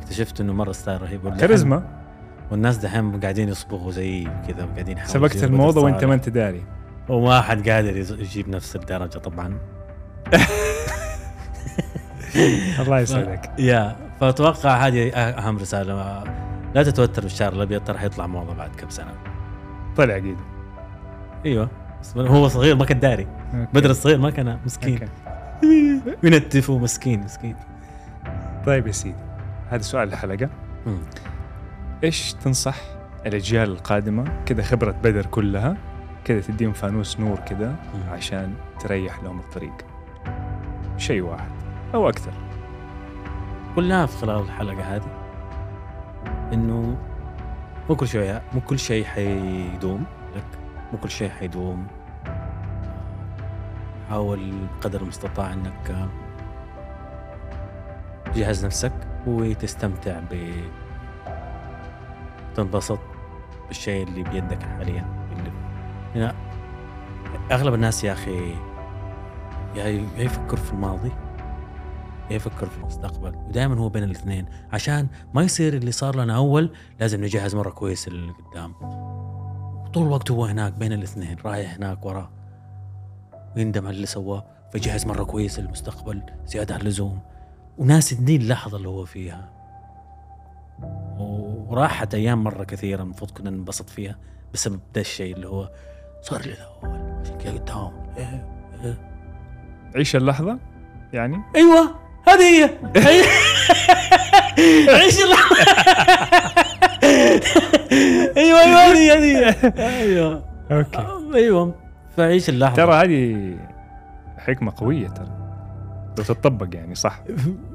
اكتشفت 0.02 0.40
إنه 0.40 0.52
مرة 0.52 0.72
ستايل 0.72 1.02
رهيب. 1.02 1.36
كاريزما؟ 1.36 2.00
والناس 2.50 2.76
دحين 2.76 3.20
قاعدين 3.20 3.48
يصبغوا 3.48 3.90
زي 3.90 4.24
كذا 4.48 4.64
وقاعدين 4.64 4.98
سبقت 5.04 5.44
الموضة 5.44 5.80
وأنت. 5.80 6.04
ما 6.04 6.14
أنت 6.14 6.28
داري. 6.28 6.64
وما 7.10 7.40
حد 7.40 7.68
قادر 7.68 7.96
يجيب 7.96 8.48
نفس 8.48 8.76
الدرجة 8.76 9.18
طبعا. 9.18 9.58
الله 12.80 13.00
يسعدك. 13.00 13.50
يا 13.58 13.96
فأتوقع 14.20 14.86
هذه 14.86 15.08
أهم 15.14 15.58
رسالة. 15.58 16.24
لا 16.74 16.82
تتوتر 16.82 17.22
بالشعر 17.22 17.52
الأبيض 17.52 17.84
ترى 17.84 17.98
حيطلع 17.98 18.26
موضة 18.26 18.54
بعد 18.54 18.70
كم 18.76 18.90
سنة. 18.90 19.14
طلع 19.96 20.16
أكيد 20.16 20.36
أيوه. 21.46 21.70
هو 22.16 22.48
صغير 22.48 22.76
ما 22.76 22.84
كان 22.84 23.00
داري. 23.00 23.26
بدر 23.74 23.90
الصغير 23.90 24.18
ما 24.18 24.30
كان 24.30 24.58
مسكين. 24.64 25.00
ينتف 26.22 26.70
مسكين 26.70 27.20
مسكين. 27.20 27.56
طيب 28.66 28.86
يا 28.86 28.92
سيدي 28.92 29.16
هذا 29.70 29.82
سؤال 29.82 30.08
الحلقة. 30.08 30.48
إيش 32.04 32.32
تنصح 32.32 32.76
الأجيال 33.26 33.70
القادمة 33.70 34.24
كذا 34.46 34.62
خبرة 34.62 34.90
بدر 34.90 35.26
كلها 35.26 35.76
كذا 36.24 36.40
تديهم 36.40 36.72
فانوس 36.72 37.20
نور 37.20 37.36
كذا. 37.36 37.76
عشان 38.10 38.54
تريح 38.80 39.22
لهم 39.22 39.38
الطريق. 39.38 39.72
شيء 40.96 41.22
واحد 41.22 41.50
أو 41.94 42.08
أكثر. 42.08 42.32
قلناها 43.76 44.06
في 44.06 44.16
خلال 44.16 44.42
الحلقة 44.42 44.96
هذه 44.96 45.20
إنه 46.52 46.96
مو 47.88 47.96
كل 47.96 48.08
شيء 48.08 48.40
مو 48.54 48.60
كل 48.60 48.78
شيء 48.78 49.04
حيدوم 49.04 50.04
لك. 50.36 50.44
مو 50.92 50.98
كل 50.98 51.10
شيء 51.10 51.30
حيدوم. 51.30 51.86
حاول 54.10 54.52
بقدر 54.80 55.00
المستطاع 55.00 55.52
إنك 55.52 55.90
آه، 55.90 56.08
تجهز 58.34 58.66
نفسك 58.66 58.92
وتستمتع 59.26 60.20
ب 60.30 60.52
تنبسط 62.54 62.98
بالشيء 63.68 64.08
اللي 64.08 64.22
بيدك 64.22 64.62
حاليا. 64.62 65.19
هنا 66.14 66.34
أغلب 67.52 67.74
الناس 67.74 68.04
يا 68.04 68.12
أخي 68.12 68.54
يا 69.76 69.86
يفكر 70.16 70.56
في 70.56 70.72
الماضي 70.72 71.12
يا 72.30 72.36
يفكر 72.36 72.66
في 72.66 72.78
المستقبل 72.78 73.34
ودائما 73.36 73.78
هو 73.78 73.88
بين 73.88 74.02
الاثنين. 74.04 74.46
عشان 74.72 75.06
ما 75.34 75.42
يصير 75.42 75.74
اللي 75.74 75.92
صار 75.92 76.16
لنا 76.16 76.36
أول 76.36 76.72
لازم 77.00 77.24
نجهز 77.24 77.54
مرة 77.54 77.70
كويس 77.70 78.08
اللي 78.08 78.32
قدام 78.32 78.72
طول 79.92 80.06
الوقت 80.06 80.30
هو 80.30 80.44
هناك 80.44 80.72
بين 80.72 80.92
الاثنين 80.92 81.36
رايح 81.44 81.74
هناك 81.74 82.06
وراه 82.06 82.30
ويندم 83.56 83.86
على 83.86 83.96
اللي 83.96 84.06
سواه 84.06 84.44
فيجهز 84.72 85.06
مرة 85.06 85.24
كويس 85.24 85.60
للمستقبل 85.60 86.22
زيادة 86.46 86.74
عن 86.74 86.80
اللزوم. 86.80 87.20
وناس 87.78 88.14
دي 88.14 88.36
اللحظة 88.36 88.76
اللي 88.76 88.88
هو 88.88 89.04
فيها. 89.04 89.50
وراحت 91.68 92.14
أيام 92.14 92.44
مرة 92.44 92.64
كثيرة 92.64 93.02
المفروض 93.02 93.30
كنا 93.30 93.50
ننبسط 93.50 93.90
فيها 93.90 94.18
بسبب 94.54 94.80
ده 94.94 95.00
الشيء 95.00 95.34
اللي 95.36 95.48
هو 95.48 95.70
صار 96.22 96.40
لي 96.40 96.52
الأول 96.52 97.00
عشان 97.20 97.38
كذا 97.38 97.52
قدام 97.52 97.92
إيه، 98.16 98.46
إيه. 98.84 98.96
عيش 99.96 100.16
اللحظة؟ 100.16 100.58
يعني؟ 101.12 101.42
أيوه 101.56 101.94
هذه 102.28 102.64
هي. 102.96 103.24
عيش 105.00 105.20
اللحظة. 105.24 105.56
أيوه 108.36 108.60
أيوه 108.60 108.86
هذه 108.86 109.12
هذه. 109.48 109.72
أيوه. 109.78 110.44
أوكي. 110.70 111.06
أيوه 111.34 111.74
فعيش 112.16 112.48
اللحظة. 112.48 112.76
ترى 112.76 112.94
هذه 112.94 113.56
حكمة 114.38 114.72
قوية 114.76 115.08
ترى. 115.08 115.40
لو 116.18 116.24
تطبق 116.24 116.68
يعني 116.72 116.94
صح. 116.94 117.22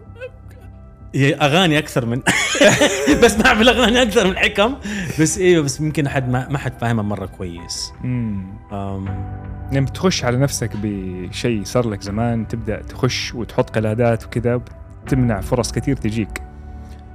هي 1.16 1.34
أغاني 1.34 1.78
أكثر 1.78 2.06
من 2.06 2.22
بسمع 3.24 3.56
في 3.56 3.62
الأغاني 3.62 4.02
أكثر 4.02 4.28
من 4.28 4.38
حكم. 4.38 4.76
بس 5.22 5.38
إيوه 5.38 5.64
بس 5.64 5.80
يمكن 5.80 6.10
حد 6.10 6.30
ما, 6.30 6.48
ما 6.50 6.58
حد 6.58 6.74
فاهمها 6.80 7.04
مرة 7.04 7.26
كويس. 7.26 7.92
امم 8.04 8.46
لما 9.72 9.86
تخش 9.86 10.24
على 10.26 10.38
نفسك 10.38 10.70
بشيء 10.84 11.64
صار 11.64 11.90
لك 11.90 12.02
زمان 12.02 12.48
تبدأ 12.48 12.82
تخش 12.82 13.34
وتحط 13.36 13.70
قلادات 13.70 14.26
وكذا 14.26 14.62
تمنع 15.08 15.42
فرص 15.42 15.72
كثير 15.72 15.96
تجيك. 15.96 16.42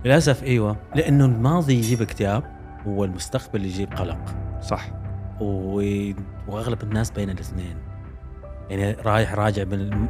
للأسف 0.04 0.42
إيوه. 0.44 0.76
لأنه 0.94 1.24
الماضي 1.24 1.74
يجيب 1.74 2.02
اكتئاب 2.02 2.42
والمستقبل 2.86 3.64
يجيب 3.64 3.94
قلق. 3.94 4.18
صح. 4.62 4.88
و- 5.40 6.10
وأغلب 6.48 6.82
الناس 6.82 7.10
بين 7.10 7.30
الاثنين. 7.30 7.76
يعني 8.70 8.92
رايح 8.92 9.34
راجع 9.34 9.64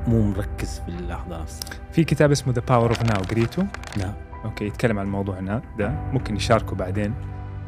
مو 0.07 0.23
مركز 0.23 0.83
في 0.87 0.89
اللحظه 0.89 1.43
نفسها 1.43 1.71
في 1.93 2.05
كتاب 2.05 2.31
اسمه 2.31 2.53
The 2.53 2.63
Power 2.69 2.91
of 2.91 3.03
Now 3.03 3.23
قريته 3.23 3.67
نعم. 3.97 4.15
okay 4.45 4.67
يتكلم 4.67 4.99
عن 4.99 5.07
الموضوع 5.07 5.39
هنا. 5.39 5.63
ده 5.79 5.89
ممكن 5.89 6.37
يشاركه 6.37 6.77
بعدين 6.77 7.15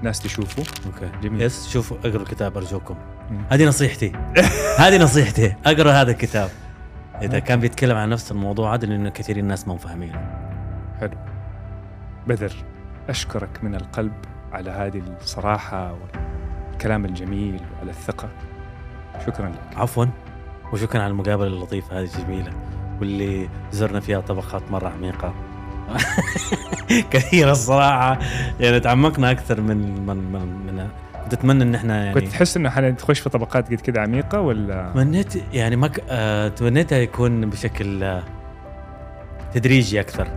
ناس 0.02 0.20
تشوفه. 0.20 0.62
okay. 0.86 1.10
جميل. 1.22 1.42
yes 1.42 1.68
شوفوا 1.68 1.96
اقروا 2.04 2.22
الكتاب 2.22 2.56
أرجوكم. 2.56 2.96
هذه 3.50 3.68
نصيحتي. 3.68 4.12
هذه 4.82 5.02
نصيحتي. 5.02 5.54
أقرأ 5.66 5.92
هذا 5.92 6.10
الكتاب. 6.10 6.50
إذا 7.22 7.38
كان 7.38 7.60
بيتكلم 7.60 7.96
عن 7.96 8.08
نفس 8.08 8.32
الموضوع 8.32 8.74
هذا 8.74 8.86
لأنه 8.86 9.10
كثير 9.10 9.36
الناس 9.36 9.68
ما 9.68 9.74
هم 9.74 9.78
فاهمينه. 9.78 10.42
حلو. 11.00 11.16
بدر 12.26 12.52
أشكرك 13.08 13.64
من 13.64 13.74
القلب 13.74 14.12
على 14.52 14.70
هذه 14.70 15.02
الصراحة 15.20 15.94
والكلام 16.72 17.04
الجميل 17.04 17.60
وعلى 17.76 17.90
الثقة. 17.90 18.28
شكرا 19.26 19.48
لك. 19.48 19.78
عفوا. 19.78 20.06
وشكرا 20.72 21.02
على 21.02 21.10
المقابلة 21.10 21.46
اللطيفة 21.46 22.00
هذه 22.00 22.04
الجميلة 22.18 22.52
واللي 23.00 23.48
زرنا 23.72 24.00
فيها 24.00 24.20
طبقات 24.20 24.70
مرة 24.70 24.88
عميقة. 24.88 25.34
كثيرة 27.10 27.50
الصراحة. 27.50 28.18
يعني 28.60 28.80
تعمقنا 28.80 29.30
أكثر 29.30 29.60
من 29.60 30.06
من 30.06 30.16
من, 30.16 30.66
من 30.66 30.88
كنت 31.24 31.32
اتمنى 31.32 31.62
إن 31.64 31.74
إحنا 31.74 32.04
يعني 32.04 32.14
كنت 32.14 32.28
تحس 32.28 32.56
إنه 32.56 32.70
حنخش 32.70 33.20
في 33.20 33.28
طبقات 33.30 33.66
قد 33.68 33.74
كده 33.74 34.00
عميقة 34.00 34.40
ولا؟ 34.40 34.90
تمنيت 34.94 35.54
يعني 35.54 35.76
ما. 35.76 35.90
آه، 36.10 36.48
تمنيتها 36.48 36.98
يكون 36.98 37.50
بشكل 37.50 38.04
آه، 38.04 38.22
تدريجي 39.54 40.00
أكثر. 40.00 40.28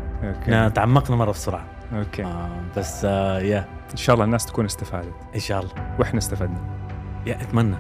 إحنا 0.42 0.64
okay 0.64 0.76
تعمقنا 0.76 1.16
مرة 1.16 1.32
بسرعة. 1.32 1.66
okay. 1.94 2.24
آه 2.24 2.50
بس 2.78 3.06
آه 3.06 3.40
يا 3.40 3.66
إن 3.92 3.98
شاء 3.98 4.14
الله 4.14 4.26
الناس 4.26 4.46
تكون 4.46 4.66
استفادت. 4.66 5.14
إن 5.36 5.40
شاء 5.40 5.60
الله. 5.60 5.72
وإحنا 6.00 6.20
استفدنا. 6.20 6.60
يا 7.26 7.42
أتمنى. 7.42 7.76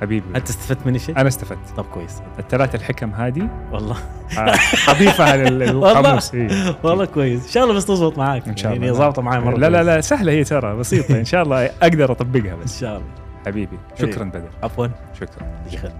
حبيبي. 0.00 0.26
أنت 0.36 0.48
استفدت 0.48 0.86
مني 0.86 0.98
شيء؟ 0.98 1.16
أنا 1.20 1.28
استفدت. 1.28 1.68
طب 1.76 1.84
كويس. 1.84 2.22
الثلاث 2.38 2.74
الحكم 2.74 3.10
هذه 3.10 3.48
والله. 3.72 3.96
آه، 4.38 4.54
اضيفها 4.88 5.36
للقاموس 5.36 6.34
إيه. 6.34 6.76
والله 6.82 7.04
كويس. 7.04 7.44
إن 7.46 7.50
شاء 7.50 7.64
الله 7.64 7.74
بس 7.74 7.86
تزبط 7.86 8.18
معاك. 8.18 8.48
إن 8.48 8.56
شاء 8.56 8.72
الله. 8.72 8.86
يعني 8.86 8.98
ظابطه 8.98 9.22
معي 9.22 9.40
مرة 9.40 9.56
لا 9.56 9.70
لا. 9.70 9.82
لا 9.82 10.00
سهلة 10.00 10.32
هي 10.32 10.44
ترى 10.44 10.76
بسيطة. 10.76 11.18
إن 11.18 11.24
شاء 11.24 11.42
الله 11.42 11.66
أقدر 11.82 12.12
أطبقها 12.12 12.54
إن 12.54 12.60
بس 12.64 12.80
شاء 12.80 12.96
الله. 12.96 13.08
حبيبي 13.46 13.78
شكرا 14.00 14.24
بدر. 14.24 14.50
عفوا. 14.62 14.86
شكرا. 15.20 15.92